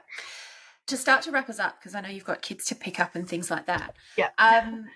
to 0.87 0.97
start 0.97 1.21
to 1.23 1.31
wrap 1.31 1.47
us 1.47 1.59
up, 1.59 1.79
because 1.79 1.93
I 1.93 2.01
know 2.01 2.09
you've 2.09 2.25
got 2.25 2.41
kids 2.41 2.65
to 2.65 2.75
pick 2.75 2.99
up 2.99 3.13
and 3.13 3.29
things 3.29 3.51
like 3.51 3.67
that. 3.67 3.95
Yeah. 4.17 4.29
Um, 4.39 4.87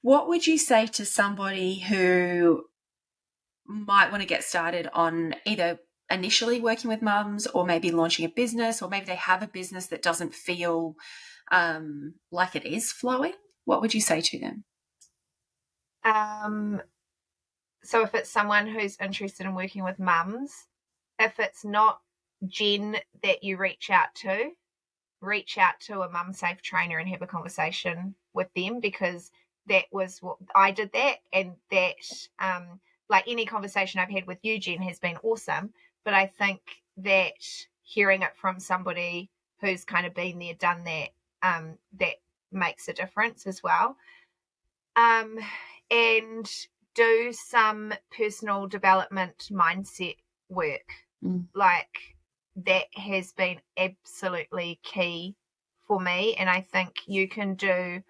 what 0.00 0.28
would 0.28 0.46
you 0.46 0.58
say 0.58 0.86
to 0.86 1.04
somebody 1.04 1.78
who 1.78 2.64
might 3.66 4.10
want 4.10 4.22
to 4.22 4.28
get 4.28 4.44
started 4.44 4.88
on 4.92 5.34
either 5.46 5.78
initially 6.10 6.60
working 6.60 6.90
with 6.90 7.02
mums 7.02 7.46
or 7.46 7.64
maybe 7.64 7.90
launching 7.90 8.24
a 8.24 8.28
business 8.28 8.82
or 8.82 8.88
maybe 8.88 9.06
they 9.06 9.14
have 9.14 9.42
a 9.42 9.46
business 9.46 9.86
that 9.86 10.02
doesn't 10.02 10.34
feel 10.34 10.94
um, 11.50 12.14
like 12.30 12.54
it 12.54 12.64
is 12.64 12.92
flowing? 12.92 13.32
What 13.64 13.80
would 13.80 13.94
you 13.94 14.00
say 14.00 14.20
to 14.20 14.38
them? 14.38 14.64
Um, 16.04 16.82
so 17.82 18.02
if 18.02 18.14
it's 18.14 18.30
someone 18.30 18.66
who's 18.66 18.96
interested 19.00 19.46
in 19.46 19.54
working 19.54 19.84
with 19.84 19.98
mums, 19.98 20.52
if 21.18 21.38
it's 21.38 21.64
not 21.64 22.00
Jen 22.46 22.96
that 23.22 23.44
you 23.44 23.56
reach 23.56 23.90
out 23.90 24.14
to, 24.16 24.50
reach 25.20 25.56
out 25.58 25.74
to 25.86 26.02
a 26.02 26.10
mum 26.10 26.32
safe 26.32 26.60
trainer 26.62 26.98
and 26.98 27.08
have 27.08 27.22
a 27.22 27.26
conversation 27.26 28.16
with 28.34 28.48
them 28.54 28.80
because 28.80 29.30
that 29.68 29.84
was 29.92 30.18
what 30.20 30.36
I 30.54 30.70
did 30.70 30.92
that 30.92 31.16
and 31.32 31.54
that 31.70 31.94
um 32.38 32.80
like 33.12 33.24
any 33.28 33.44
conversation 33.44 34.00
I've 34.00 34.10
had 34.10 34.26
with 34.26 34.38
you, 34.42 34.58
Jen, 34.58 34.82
has 34.82 34.98
been 34.98 35.18
awesome. 35.22 35.72
But 36.04 36.14
I 36.14 36.26
think 36.26 36.60
that 36.96 37.34
hearing 37.82 38.22
it 38.22 38.36
from 38.40 38.58
somebody 38.58 39.30
who's 39.60 39.84
kind 39.84 40.06
of 40.06 40.14
been 40.14 40.38
there, 40.38 40.54
done 40.54 40.82
that, 40.84 41.10
um, 41.42 41.74
that 42.00 42.14
makes 42.50 42.88
a 42.88 42.92
difference 42.92 43.46
as 43.46 43.62
well. 43.62 43.96
Um, 44.96 45.38
and 45.90 46.50
do 46.94 47.32
some 47.32 47.92
personal 48.16 48.66
development 48.66 49.48
mindset 49.50 50.16
work. 50.48 50.90
Mm. 51.22 51.46
Like 51.54 52.16
that 52.56 52.86
has 52.94 53.32
been 53.32 53.60
absolutely 53.76 54.80
key 54.82 55.36
for 55.86 56.00
me. 56.00 56.34
And 56.34 56.48
I 56.48 56.62
think 56.62 56.94
you 57.06 57.28
can 57.28 57.54
do 57.54 58.02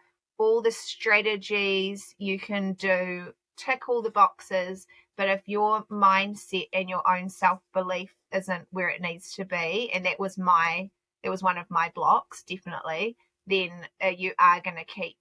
all 0.42 0.62
the 0.62 0.70
strategies, 0.70 2.14
you 2.18 2.38
can 2.38 2.74
do 2.74 3.32
tick 3.56 3.88
all 3.88 4.02
the 4.02 4.10
boxes, 4.10 4.86
but 5.16 5.28
if 5.28 5.48
your 5.48 5.84
mindset 5.84 6.68
and 6.72 6.88
your 6.88 7.02
own 7.08 7.28
self 7.28 7.60
belief 7.72 8.14
isn't 8.32 8.66
where 8.70 8.88
it 8.88 9.00
needs 9.00 9.32
to 9.34 9.44
be, 9.44 9.90
and 9.92 10.04
that 10.06 10.18
was 10.18 10.38
my, 10.38 10.90
it 11.22 11.30
was 11.30 11.42
one 11.42 11.58
of 11.58 11.70
my 11.70 11.90
blocks, 11.94 12.42
definitely, 12.42 13.16
then 13.46 13.70
uh, 14.04 14.08
you 14.08 14.32
are 14.38 14.60
going 14.60 14.76
to 14.76 14.84
keep 14.84 15.16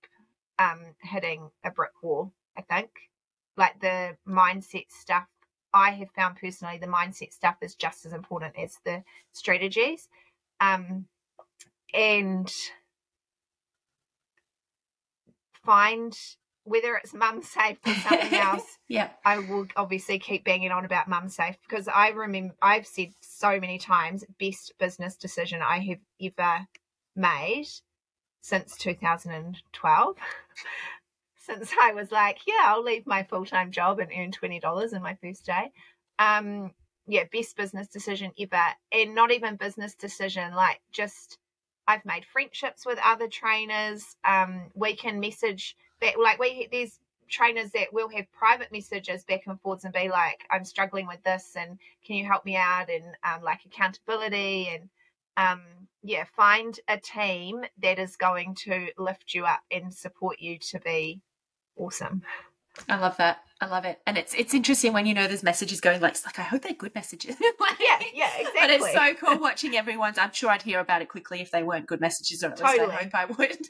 um, 0.60 0.80
hitting 1.02 1.50
a 1.64 1.72
brick 1.72 1.92
wall, 2.02 2.32
I 2.58 2.62
think. 2.62 2.90
Like 3.58 3.80
the 3.82 4.16
mindset 4.28 4.86
stuff, 4.90 5.28
I 5.74 5.92
have 5.92 6.12
found 6.12 6.38
personally, 6.38 6.78
the 6.78 6.88
mindset 6.88 7.34
stuff 7.34 7.58
is 7.62 7.76
just 7.76 8.06
as 8.06 8.14
important 8.14 8.56
as 8.58 8.80
the 8.86 9.04
strategies. 9.34 10.08
Um, 10.60 11.06
and 11.94 12.52
find 15.64 16.18
whether 16.64 16.96
it's 16.96 17.14
mum 17.14 17.42
safe 17.42 17.78
or 17.86 17.94
something 17.94 18.34
else 18.40 18.78
yeah. 18.88 19.10
i 19.26 19.40
will 19.40 19.66
obviously 19.76 20.20
keep 20.20 20.44
banging 20.44 20.72
on 20.72 20.86
about 20.86 21.08
mum 21.08 21.28
safe 21.28 21.58
because 21.68 21.88
i 21.88 22.10
remember 22.10 22.54
i've 22.62 22.86
said 22.86 23.10
so 23.22 23.60
many 23.60 23.78
times 23.78 24.24
best 24.40 24.74
business 24.80 25.16
decision 25.16 25.62
i 25.62 25.80
have 25.80 26.00
ever 26.22 26.68
made 27.16 27.68
since 28.42 28.76
2012 28.78 30.16
since 31.36 31.72
i 31.82 31.94
was 31.94 32.12
like 32.12 32.40
yeah 32.48 32.66
i'll 32.66 32.84
leave 32.84 33.08
my 33.08 33.24
full-time 33.24 33.72
job 33.72 34.00
and 34.00 34.12
earn 34.16 34.32
$20 34.32 34.94
in 34.94 35.02
my 35.02 35.18
first 35.22 35.46
day 35.46 35.72
um 36.20 36.72
yeah 37.08 37.24
best 37.32 37.58
business 37.58 37.88
decision 37.88 38.32
ever 38.40 38.64
and 38.92 39.16
not 39.16 39.32
even 39.32 39.56
business 39.56 39.96
decision 39.96 40.54
like 40.54 40.80
just 40.92 41.40
I've 41.92 42.06
made 42.06 42.24
friendships 42.24 42.86
with 42.86 42.98
other 43.04 43.28
trainers. 43.28 44.16
Um, 44.24 44.72
we 44.76 44.96
can 44.96 45.20
message 45.20 45.76
back, 46.00 46.16
like 46.18 46.40
we 46.40 46.70
there's 46.72 47.00
trainers 47.28 47.72
that 47.72 47.92
will 47.92 48.10
have 48.10 48.32
private 48.32 48.72
messages 48.72 49.26
back 49.26 49.42
and 49.46 49.60
forwards 49.60 49.84
and 49.84 49.94
be 49.94 50.08
like, 50.08 50.40
"I'm 50.50 50.64
struggling 50.64 51.06
with 51.06 51.22
this, 51.24 51.58
and 51.58 51.78
can 52.06 52.16
you 52.16 52.26
help 52.26 52.46
me 52.46 52.56
out?" 52.56 52.90
And 52.90 53.04
um, 53.26 53.44
like 53.44 53.66
accountability 53.66 54.70
and 54.70 54.90
um, 55.36 55.62
yeah, 56.02 56.24
find 56.34 56.80
a 56.88 56.98
team 56.98 57.66
that 57.82 58.00
is 58.00 58.16
going 58.16 58.56
to 58.64 58.92
lift 58.98 59.34
you 59.34 59.46
up 59.46 59.62
and 59.70 59.94
support 59.94 60.40
you 60.40 60.60
to 60.60 60.80
be 60.80 61.20
awesome. 61.76 62.22
I 62.90 62.98
love 62.98 63.18
that. 63.18 63.40
I 63.62 63.68
love 63.68 63.86
it. 63.86 64.00
And 64.08 64.18
it's 64.18 64.34
it's 64.34 64.56
interesting 64.56 64.92
when 64.92 65.06
you 65.06 65.14
know 65.14 65.28
there's 65.28 65.44
messages 65.44 65.80
going 65.82 66.02
like, 66.02 66.14
it's 66.14 66.26
like 66.26 66.40
I 66.40 66.42
hope 66.42 66.64
they're 66.64 66.74
good 66.74 66.96
messages. 66.96 67.36
like, 67.60 67.80
yeah, 67.80 68.00
yeah, 68.12 68.30
exactly. 68.40 68.60
But 68.60 68.70
it's 68.72 68.92
so 68.92 69.14
cool 69.14 69.40
watching 69.40 69.78
everyone's. 69.78 70.18
I'm 70.18 70.32
sure 70.34 70.50
I'd 70.50 70.64
hear 70.64 70.80
about 70.80 71.04
it 71.04 71.10
quickly 71.10 71.42
if 71.42 71.52
they 71.52 71.62
weren't 71.62 71.86
good 71.86 72.02
messages, 72.02 72.44
or 72.44 72.48
at 72.48 72.60
least 72.60 72.76
Totally. 72.76 72.96
I 72.96 73.04
hope 73.04 73.16
I 73.16 73.26
would. 73.26 73.58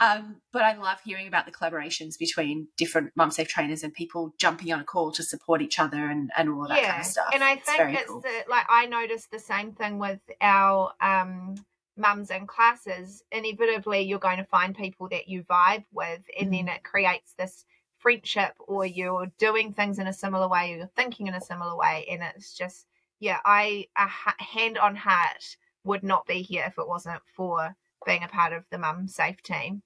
Um, 0.00 0.36
but 0.52 0.62
I 0.62 0.74
love 0.76 0.98
hearing 1.04 1.28
about 1.28 1.44
the 1.44 1.52
collaborations 1.52 2.18
between 2.18 2.66
different 2.76 3.12
mum 3.14 3.30
safe 3.30 3.46
trainers 3.46 3.84
and 3.84 3.92
people 3.92 4.34
jumping 4.38 4.72
on 4.72 4.80
a 4.80 4.84
call 4.84 5.12
to 5.12 5.22
support 5.22 5.60
each 5.62 5.78
other 5.78 6.08
and, 6.08 6.30
and 6.36 6.48
all 6.48 6.62
of 6.62 6.70
that 6.70 6.82
kind 6.82 7.00
of 7.00 7.06
stuff. 7.06 7.26
And 7.32 7.44
I 7.44 7.52
It's 7.52 7.70
think 7.70 7.94
it's 8.00 8.08
cool. 8.08 8.20
the 8.20 8.44
like 8.48 8.64
I 8.68 8.86
noticed 8.86 9.30
the 9.30 9.38
same 9.38 9.72
thing 9.72 9.98
with 9.98 10.18
our 10.40 10.92
um 11.00 11.54
mums 11.96 12.30
in 12.30 12.46
classes. 12.46 13.22
Inevitably 13.30 14.02
you're 14.02 14.18
going 14.18 14.38
to 14.38 14.44
find 14.44 14.74
people 14.74 15.08
that 15.10 15.28
you 15.28 15.44
vibe 15.44 15.84
with 15.92 16.22
and 16.40 16.52
then 16.52 16.68
it 16.68 16.82
creates 16.82 17.34
this 17.38 17.64
friendship 18.02 18.52
or 18.58 18.84
you're 18.84 19.30
doing 19.38 19.72
things 19.72 19.98
in 19.98 20.08
a 20.08 20.12
similar 20.12 20.48
way 20.48 20.72
or 20.72 20.76
you're 20.78 20.90
thinking 20.96 21.28
in 21.28 21.34
a 21.34 21.40
similar 21.40 21.76
way 21.76 22.06
and 22.10 22.22
it's 22.22 22.52
just 22.52 22.86
yeah, 23.22 23.38
I 23.44 23.86
a 23.96 24.08
ha- 24.08 24.34
hand 24.40 24.78
on 24.78 24.96
heart 24.96 25.56
would 25.84 26.02
not 26.02 26.26
be 26.26 26.42
here 26.42 26.64
if 26.66 26.76
it 26.76 26.88
wasn't 26.88 27.22
for 27.36 27.76
being 28.04 28.24
a 28.24 28.28
part 28.28 28.52
of 28.52 28.64
the 28.70 28.78
mum 28.78 29.06
safe 29.06 29.40
team. 29.44 29.80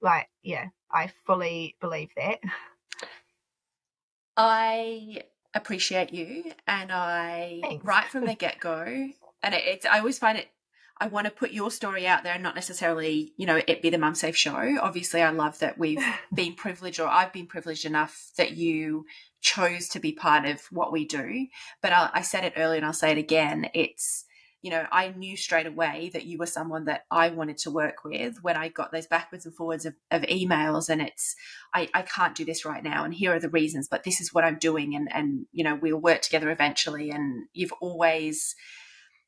Like, 0.00 0.26
yeah, 0.42 0.68
I 0.90 1.12
fully 1.26 1.76
believe 1.82 2.08
that. 2.16 2.38
I 4.38 5.22
appreciate 5.52 6.14
you, 6.14 6.52
and 6.66 6.90
I 6.90 7.60
Thanks. 7.62 7.84
right 7.84 8.06
from 8.06 8.24
the 8.24 8.34
get 8.34 8.58
go, 8.58 8.84
and 9.42 9.54
it, 9.54 9.62
it's 9.66 9.84
I 9.84 9.98
always 9.98 10.18
find 10.18 10.38
it. 10.38 10.48
I 11.00 11.08
want 11.08 11.24
to 11.24 11.30
put 11.30 11.50
your 11.50 11.70
story 11.70 12.06
out 12.06 12.24
there 12.24 12.34
and 12.34 12.42
not 12.42 12.54
necessarily, 12.54 13.32
you 13.38 13.46
know, 13.46 13.60
it 13.66 13.80
be 13.80 13.88
the 13.88 13.96
Mum 13.98 14.14
Safe 14.14 14.36
show. 14.36 14.78
Obviously, 14.82 15.22
I 15.22 15.30
love 15.30 15.58
that 15.60 15.78
we've 15.78 16.04
been 16.34 16.54
privileged, 16.54 17.00
or 17.00 17.08
I've 17.08 17.32
been 17.32 17.46
privileged 17.46 17.86
enough 17.86 18.30
that 18.36 18.52
you 18.52 19.06
chose 19.40 19.88
to 19.88 20.00
be 20.00 20.12
part 20.12 20.44
of 20.44 20.60
what 20.70 20.92
we 20.92 21.06
do. 21.06 21.46
But 21.80 21.92
I, 21.92 22.10
I 22.14 22.20
said 22.20 22.44
it 22.44 22.52
earlier, 22.56 22.76
and 22.76 22.86
I'll 22.86 22.92
say 22.92 23.12
it 23.12 23.18
again. 23.18 23.70
It's 23.72 24.26
you 24.62 24.70
know, 24.70 24.84
I 24.92 25.08
knew 25.08 25.38
straight 25.38 25.66
away 25.66 26.10
that 26.12 26.26
you 26.26 26.36
were 26.36 26.46
someone 26.46 26.84
that 26.84 27.06
I 27.10 27.30
wanted 27.30 27.56
to 27.58 27.70
work 27.70 28.04
with 28.04 28.36
when 28.42 28.56
I 28.56 28.68
got 28.68 28.92
those 28.92 29.06
backwards 29.06 29.46
and 29.46 29.54
forwards 29.54 29.86
of, 29.86 29.94
of 30.10 30.20
emails 30.22 30.90
and 30.90 31.00
it's 31.00 31.34
I, 31.72 31.88
I 31.94 32.02
can't 32.02 32.34
do 32.34 32.44
this 32.44 32.66
right 32.66 32.84
now 32.84 33.04
and 33.04 33.14
here 33.14 33.34
are 33.34 33.40
the 33.40 33.48
reasons, 33.48 33.88
but 33.88 34.04
this 34.04 34.20
is 34.20 34.34
what 34.34 34.44
I'm 34.44 34.58
doing 34.58 34.94
and 34.94 35.08
and 35.12 35.46
you 35.50 35.64
know, 35.64 35.78
we'll 35.80 35.96
work 35.96 36.20
together 36.20 36.50
eventually 36.50 37.10
and 37.10 37.46
you've 37.54 37.72
always 37.80 38.54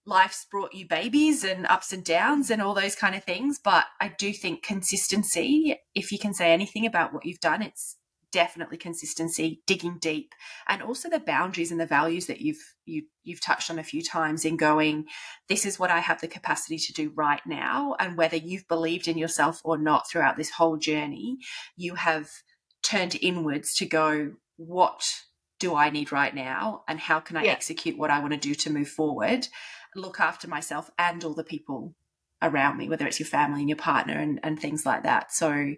life's 0.05 0.47
brought 0.51 0.75
you 0.75 0.87
babies 0.87 1.45
and 1.45 1.67
ups 1.67 1.93
and 1.93 2.05
downs 2.05 2.51
and 2.51 2.61
all 2.61 2.75
those 2.75 2.95
kind 2.95 3.15
of 3.15 3.25
things. 3.25 3.59
But 3.63 3.85
I 4.01 4.09
do 4.09 4.33
think 4.33 4.63
consistency, 4.63 5.77
if 5.95 6.11
you 6.13 6.19
can 6.19 6.35
say 6.35 6.53
anything 6.53 6.87
about 6.87 7.13
what 7.13 7.25
you've 7.25 7.41
done, 7.41 7.63
it's 7.63 7.97
definitely 8.33 8.79
consistency, 8.79 9.63
digging 9.67 9.99
deep, 10.01 10.35
and 10.67 10.83
also 10.83 11.09
the 11.09 11.21
boundaries 11.21 11.71
and 11.71 11.79
the 11.79 11.87
values 11.87 12.27
that 12.27 12.41
you've 12.41 12.63
you 12.87 13.03
you've 13.23 13.45
touched 13.45 13.71
on 13.71 13.79
a 13.79 13.85
few 13.85 14.03
times 14.03 14.45
in 14.45 14.57
going, 14.57 15.05
this 15.49 15.65
is 15.65 15.79
what 15.79 15.91
I 15.91 16.01
have 16.01 16.21
the 16.21 16.29
capacity 16.29 16.79
to 16.79 16.93
do 16.93 17.13
right 17.15 17.43
now. 17.47 17.95
And 18.01 18.17
whether 18.17 18.37
you've 18.37 18.67
believed 18.69 19.07
in 19.07 19.19
yourself 19.19 19.61
or 19.65 19.79
not 19.79 20.11
throughout 20.11 20.37
this 20.37 20.51
whole 20.51 20.77
journey, 20.79 21.39
you 21.77 21.95
have 21.95 22.29
turned 22.83 23.17
inwards 23.21 23.75
to 23.75 23.87
go, 23.87 24.33
what 24.57 25.05
do 25.61 25.77
I 25.77 25.91
need 25.91 26.11
right 26.11 26.35
now? 26.35 26.83
And 26.89 26.99
how 26.99 27.21
can 27.21 27.37
I 27.37 27.45
Yeah. 27.45 27.53
execute 27.53 27.97
what 27.97 28.11
I 28.11 28.19
want 28.19 28.33
to 28.33 28.39
do 28.39 28.55
to 28.57 28.71
move 28.71 28.89
forward? 28.89 29.47
Look 29.95 30.21
after 30.21 30.49
myself 30.49 30.91
and 30.99 31.23
all 31.25 31.35
the 31.35 31.45
people 31.45 31.95
around 32.41 32.77
me, 32.77 32.89
whether 32.89 33.07
it's 33.07 33.21
your 33.21 33.27
family 33.27 33.61
and 33.61 33.69
your 33.69 33.77
partner 33.77 34.19
and, 34.19 34.41
and 34.43 34.59
things 34.61 34.85
like 34.85 35.05
that. 35.05 35.33
So 35.33 35.75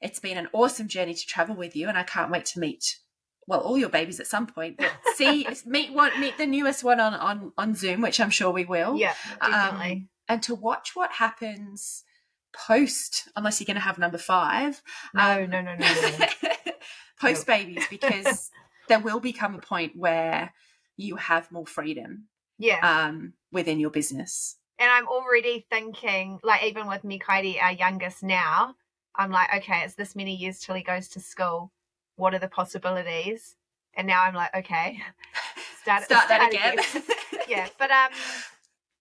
it's 0.00 0.18
been 0.18 0.38
an 0.38 0.48
awesome 0.52 0.88
journey 0.88 1.14
to 1.14 1.26
travel 1.26 1.54
with 1.54 1.76
you, 1.76 1.88
and 1.88 1.98
I 1.98 2.02
can't 2.02 2.30
wait 2.30 2.46
to 2.46 2.60
meet 2.60 2.98
well 3.46 3.60
all 3.60 3.76
your 3.76 3.88
babies 3.88 4.20
at 4.20 4.26
some 4.26 4.46
point. 4.46 4.78
But 4.78 4.92
see 5.16 5.46
meet 5.66 5.92
one 5.92 6.18
meet 6.20 6.38
the 6.38 6.46
newest 6.46 6.82
one 6.84 7.00
on 7.00 7.14
on 7.14 7.52
on 7.58 7.74
Zoom, 7.74 8.00
which 8.00 8.20
I'm 8.20 8.30
sure 8.30 8.50
we 8.50 8.64
will. 8.64 8.96
Yeah, 8.96 9.14
Um, 9.40 9.50
definitely. 9.52 10.08
and 10.28 10.42
to 10.44 10.54
watch 10.54 10.94
what 10.94 11.12
happens 11.12 12.04
post, 12.52 13.28
unless 13.36 13.60
you're 13.60 13.66
going 13.66 13.76
to 13.76 13.80
have 13.80 13.98
number 13.98 14.18
five. 14.18 14.82
no, 15.14 15.44
um, 15.44 15.50
no, 15.50 15.60
no, 15.62 15.74
no, 15.74 15.86
no, 15.86 16.10
no. 16.18 16.52
post 17.20 17.46
babies, 17.46 17.84
because 17.88 18.50
there 18.88 18.98
will 18.98 19.20
become 19.20 19.54
a 19.54 19.58
point 19.60 19.92
where 19.96 20.52
you 20.96 21.16
have 21.16 21.50
more 21.50 21.66
freedom 21.66 22.26
Yeah. 22.62 23.06
um, 23.06 23.32
within 23.50 23.80
your 23.80 23.90
business. 23.90 24.56
and 24.78 24.90
I'm 24.90 25.08
already 25.08 25.66
thinking, 25.68 26.38
like, 26.42 26.62
even 26.64 26.86
with 26.86 27.02
Mikaidi, 27.02 27.60
our 27.60 27.72
youngest 27.72 28.22
now, 28.22 28.74
I'm 29.16 29.30
like, 29.30 29.48
okay, 29.56 29.82
it's 29.84 29.94
this 29.94 30.14
many 30.16 30.34
years 30.34 30.60
till 30.60 30.74
he 30.74 30.82
goes 30.82 31.08
to 31.10 31.20
school. 31.20 31.72
What 32.16 32.34
are 32.34 32.38
the 32.38 32.48
possibilities? 32.48 33.56
And 33.94 34.06
now 34.06 34.22
I'm 34.22 34.34
like, 34.34 34.54
okay, 34.54 34.98
start, 35.82 36.04
Start 36.04 36.28
that 36.28 36.48
again. 36.48 36.78
yeah, 37.48 37.68
but 37.78 37.90
um, 37.90 38.10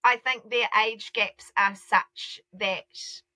I 0.04 0.18
think 0.18 0.50
their 0.50 0.68
age 0.84 1.14
gaps 1.14 1.52
are 1.56 1.76
such 1.76 2.42
that 2.54 2.84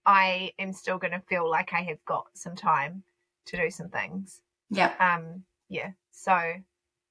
I 0.06 0.54
am 0.60 0.74
still 0.74 0.98
going 0.98 1.14
to 1.14 1.24
feel 1.30 1.50
like 1.50 1.72
I 1.72 1.82
have 1.84 2.04
got 2.06 2.28
some 2.34 2.56
time 2.56 3.04
to 3.46 3.58
do 3.58 3.70
some 3.70 3.90
things. 3.90 4.42
Yeah. 4.70 4.94
Um, 5.00 5.44
yeah. 5.70 5.92
So 6.12 6.36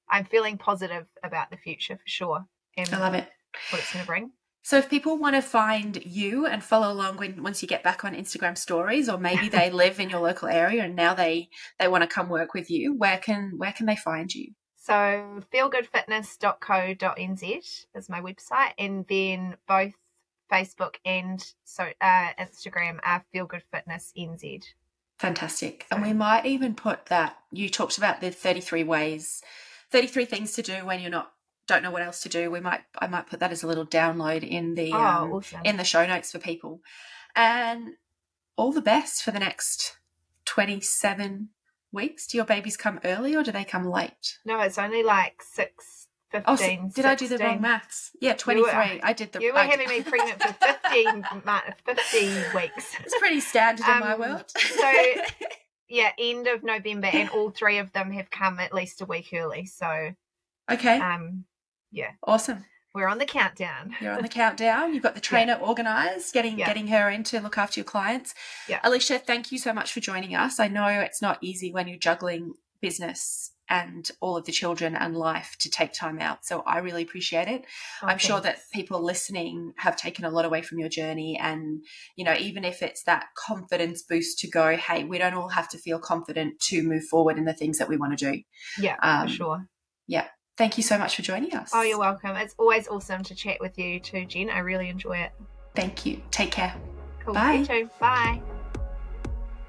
I'm 0.09 0.25
feeling 0.25 0.57
positive 0.57 1.07
about 1.23 1.49
the 1.49 1.57
future 1.57 1.95
for 1.95 2.07
sure. 2.07 2.45
And 2.77 2.93
I 2.93 2.99
love 2.99 3.13
it. 3.13 3.27
What 3.69 3.79
it's 3.79 3.93
going 3.93 4.03
to 4.03 4.07
bring. 4.07 4.31
So 4.65 4.77
if 4.77 4.89
people 4.89 5.17
want 5.19 5.35
to 5.35 5.43
find 5.43 6.03
you 6.03 6.47
and 6.47 6.63
follow 6.63 6.91
along 6.91 7.17
when 7.17 7.43
once 7.43 7.61
you 7.61 7.67
get 7.67 7.83
back 7.83 8.03
on 8.03 8.15
Instagram 8.15 8.57
stories 8.57 9.07
or 9.07 9.19
maybe 9.19 9.47
they 9.47 9.69
live 9.83 9.99
in 9.99 10.09
your 10.09 10.21
local 10.21 10.47
area 10.47 10.83
and 10.83 10.95
now 10.95 11.13
they 11.13 11.49
they 11.77 11.87
want 11.87 12.01
to 12.01 12.07
come 12.07 12.29
work 12.29 12.55
with 12.55 12.71
you, 12.71 12.97
where 12.97 13.19
can 13.19 13.51
where 13.57 13.73
can 13.73 13.85
they 13.85 13.95
find 13.95 14.33
you? 14.33 14.53
So 14.75 15.43
feelgoodfitness.co.nz 15.53 17.85
is 17.93 18.09
my 18.09 18.21
website 18.21 18.71
and 18.79 19.05
then 19.07 19.55
both 19.67 19.93
Facebook 20.51 20.95
and 21.05 21.45
so 21.63 21.91
uh, 22.01 22.29
Instagram 22.39 22.97
are 23.03 23.23
feelgoodfitnessnz. 23.35 24.63
Fantastic. 25.19 25.85
And 25.91 26.01
we 26.01 26.13
might 26.13 26.47
even 26.47 26.73
put 26.73 27.05
that 27.05 27.37
you 27.51 27.69
talked 27.69 27.99
about 27.99 28.19
the 28.19 28.31
33 28.31 28.83
ways 28.83 29.43
33 29.91 30.25
things 30.25 30.53
to 30.53 30.61
do 30.61 30.85
when 30.85 30.99
you're 30.99 31.11
not 31.11 31.31
don't 31.67 31.83
know 31.83 31.91
what 31.91 32.01
else 32.01 32.21
to 32.23 32.29
do, 32.29 32.51
we 32.51 32.59
might 32.59 32.81
I 32.99 33.07
might 33.07 33.27
put 33.27 33.39
that 33.39 33.51
as 33.51 33.63
a 33.63 33.67
little 33.67 33.85
download 33.85 34.47
in 34.47 34.75
the 34.75 34.91
Oh, 34.93 34.97
um, 34.97 35.31
awesome. 35.33 35.61
in 35.63 35.77
the 35.77 35.83
show 35.83 36.05
notes 36.05 36.31
for 36.31 36.39
people. 36.39 36.81
And 37.35 37.93
all 38.55 38.71
the 38.71 38.81
best 38.81 39.23
for 39.23 39.31
the 39.31 39.39
next 39.39 39.97
27 40.45 41.49
weeks. 41.91 42.27
Do 42.27 42.37
your 42.37 42.45
babies 42.45 42.77
come 42.77 42.99
early 43.03 43.35
or 43.35 43.43
do 43.43 43.51
they 43.51 43.63
come 43.63 43.85
late? 43.85 44.37
No, 44.45 44.59
it's 44.61 44.77
only 44.77 45.03
like 45.03 45.41
six 45.41 46.07
Oh, 46.45 46.57
so- 46.57 46.89
did 46.93 47.05
I 47.05 47.15
do 47.15 47.29
the 47.29 47.37
wrong 47.37 47.61
maths? 47.61 48.11
Yeah, 48.19 48.33
23. 48.33 48.69
were- 48.69 48.99
I 49.03 49.13
did 49.13 49.31
the 49.31 49.39
You 49.41 49.53
were 49.53 49.59
I- 49.59 49.65
having 49.67 49.87
me 49.87 50.01
pregnant 50.01 50.41
for 50.43 50.53
15, 50.53 51.25
ma- 51.45 51.61
15 51.85 52.43
weeks. 52.53 52.93
It's 52.99 53.17
pretty 53.19 53.39
standard 53.39 53.87
in 53.87 53.99
my 53.99 54.13
Um, 54.13 54.19
world. 54.19 54.43
so- 54.55 55.13
Yeah, 55.87 56.11
end 56.19 56.47
of 56.47 56.61
November, 56.63 57.07
and 57.07 57.29
all 57.29 57.51
three 57.51 57.77
of 57.77 57.93
them 57.93 58.11
have 58.11 58.29
come 58.31 58.59
at 58.59 58.73
least 58.73 59.01
a 59.01 59.05
week 59.05 59.29
early. 59.33 59.65
So, 59.67 60.15
okay, 60.69 60.99
um, 60.99 61.45
awesome. 62.23 62.65
we're 62.93 63.07
on 63.07 63.17
the 63.17 63.25
countdown. 63.25 63.93
You're 63.99 64.13
on 64.13 64.21
the 64.21 64.29
countdown. 64.29 64.93
You've 64.93 65.03
got 65.03 65.15
the 65.15 65.21
trainer 65.31 65.55
organized, 65.61 66.33
getting 66.33 66.57
Yeah. 66.57 66.67
getting 66.67 66.87
her 66.87 67.09
in 67.09 67.23
to 67.25 67.39
look 67.41 67.57
after 67.57 67.79
your 67.79 67.85
clients. 67.85 68.33
Yeah. 68.69 68.79
Alicia, 68.83 69.19
thank 69.19 69.51
you 69.51 69.57
so 69.57 69.73
much 69.73 69.91
for 69.93 69.99
joining 69.99 70.35
us. 70.35 70.59
I 70.59 70.67
know 70.67 70.87
it's 70.87 71.21
not 71.21 71.37
easy 71.41 71.71
when 71.71 71.87
you're 71.87 71.97
juggling 71.97 72.53
business 72.81 73.51
and 73.67 74.11
all 74.21 74.37
of 74.37 74.45
the 74.45 74.51
children 74.51 74.95
and 74.95 75.17
life 75.17 75.55
to 75.59 75.69
take 75.71 75.91
time 75.91 76.19
out. 76.19 76.45
So 76.45 76.61
I 76.67 76.77
really 76.79 77.01
appreciate 77.01 77.47
it. 77.47 77.65
Oh, 78.03 78.07
I'm 78.07 78.19
sure 78.19 78.39
that 78.39 78.59
people 78.71 79.03
listening 79.03 79.73
have 79.77 79.95
taken 79.97 80.23
a 80.23 80.29
lot 80.29 80.45
away 80.45 80.61
from 80.61 80.77
your 80.77 80.87
journey. 80.89 81.35
And, 81.41 81.83
you 82.15 82.23
know, 82.23 82.35
even 82.35 82.63
if 82.63 82.83
it's 82.83 83.03
that 83.05 83.25
confidence 83.35 84.03
boost 84.03 84.37
to 84.39 84.47
go, 84.49 84.77
hey, 84.77 85.03
we 85.03 85.17
don't 85.17 85.33
all 85.33 85.49
have 85.49 85.67
to 85.69 85.79
feel 85.79 85.97
confident 85.97 86.59
to 86.69 86.83
move 86.83 87.05
forward 87.05 87.39
in 87.39 87.45
the 87.45 87.53
things 87.55 87.79
that 87.79 87.89
we 87.89 87.97
want 87.97 88.15
to 88.17 88.31
do. 88.33 88.41
Yeah, 88.79 88.97
um, 89.01 89.27
for 89.27 89.33
sure. 89.33 89.65
Thank 90.57 90.77
you 90.77 90.83
so 90.83 90.97
much 90.97 91.17
for 91.17 91.21
joining 91.21 91.53
us. 91.53 91.71
Oh, 91.73 91.81
you're 91.81 91.99
welcome. 91.99 92.35
It's 92.37 92.55
always 92.57 92.87
awesome 92.87 93.23
to 93.23 93.35
chat 93.35 93.57
with 93.59 93.77
you 93.77 93.99
too, 93.99 94.25
Jen. 94.25 94.49
I 94.49 94.59
really 94.59 94.89
enjoy 94.89 95.17
it. 95.17 95.31
Thank 95.75 96.05
you. 96.05 96.21
Take 96.31 96.51
care. 96.51 96.73
Cool. 97.23 97.33
Bye. 97.33 97.53
You 97.53 97.65
too. 97.65 97.89
Bye. 97.99 98.41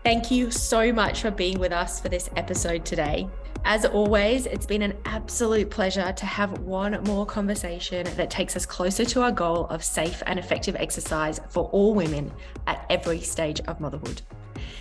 Thank 0.04 0.30
you 0.30 0.52
so 0.52 0.92
much 0.92 1.22
for 1.22 1.32
being 1.32 1.58
with 1.58 1.72
us 1.72 2.00
for 2.00 2.08
this 2.08 2.30
episode 2.36 2.84
today. 2.84 3.28
As 3.64 3.84
always, 3.84 4.46
it's 4.46 4.66
been 4.66 4.82
an 4.82 4.94
absolute 5.06 5.68
pleasure 5.70 6.12
to 6.12 6.24
have 6.26 6.60
one 6.60 7.02
more 7.02 7.26
conversation 7.26 8.06
that 8.14 8.30
takes 8.30 8.54
us 8.54 8.64
closer 8.64 9.04
to 9.06 9.22
our 9.22 9.32
goal 9.32 9.66
of 9.66 9.82
safe 9.82 10.22
and 10.26 10.38
effective 10.38 10.76
exercise 10.76 11.40
for 11.48 11.64
all 11.70 11.92
women 11.92 12.32
at 12.68 12.86
every 12.88 13.20
stage 13.20 13.58
of 13.62 13.80
motherhood. 13.80 14.22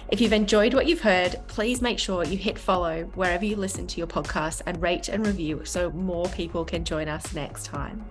If 0.09 0.21
you've 0.21 0.33
enjoyed 0.33 0.73
what 0.73 0.87
you've 0.87 1.01
heard, 1.01 1.39
please 1.47 1.81
make 1.81 1.99
sure 1.99 2.23
you 2.23 2.37
hit 2.37 2.57
follow 2.59 3.03
wherever 3.15 3.45
you 3.45 3.55
listen 3.55 3.87
to 3.87 3.97
your 3.97 4.07
podcast 4.07 4.61
and 4.65 4.81
rate 4.81 5.09
and 5.09 5.25
review 5.25 5.61
so 5.65 5.91
more 5.91 6.27
people 6.29 6.63
can 6.63 6.85
join 6.85 7.07
us 7.07 7.33
next 7.33 7.65
time. 7.65 8.05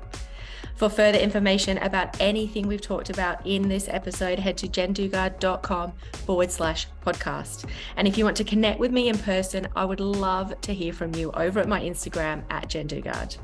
For 0.76 0.88
further 0.88 1.18
information 1.18 1.78
about 1.78 2.20
anything 2.20 2.66
we've 2.66 2.80
talked 2.80 3.10
about 3.10 3.46
in 3.46 3.68
this 3.68 3.88
episode, 3.88 4.40
head 4.40 4.56
to 4.58 4.68
jendugard.com 4.68 5.92
forward 6.26 6.50
slash 6.50 6.88
podcast. 7.06 7.68
And 7.96 8.08
if 8.08 8.18
you 8.18 8.24
want 8.24 8.36
to 8.38 8.44
connect 8.44 8.80
with 8.80 8.90
me 8.90 9.08
in 9.08 9.16
person, 9.16 9.68
I 9.76 9.84
would 9.84 10.00
love 10.00 10.60
to 10.62 10.74
hear 10.74 10.92
from 10.92 11.14
you 11.14 11.30
over 11.32 11.60
at 11.60 11.68
my 11.68 11.80
Instagram 11.80 12.42
at 12.50 12.68
jendugard. 12.68 13.38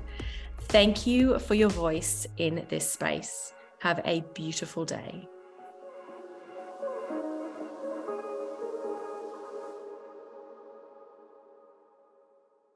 Thank 0.62 1.06
you 1.06 1.38
for 1.38 1.54
your 1.54 1.70
voice 1.70 2.26
in 2.36 2.66
this 2.68 2.88
space. 2.90 3.52
Have 3.78 4.00
a 4.04 4.24
beautiful 4.34 4.84
day. 4.84 5.29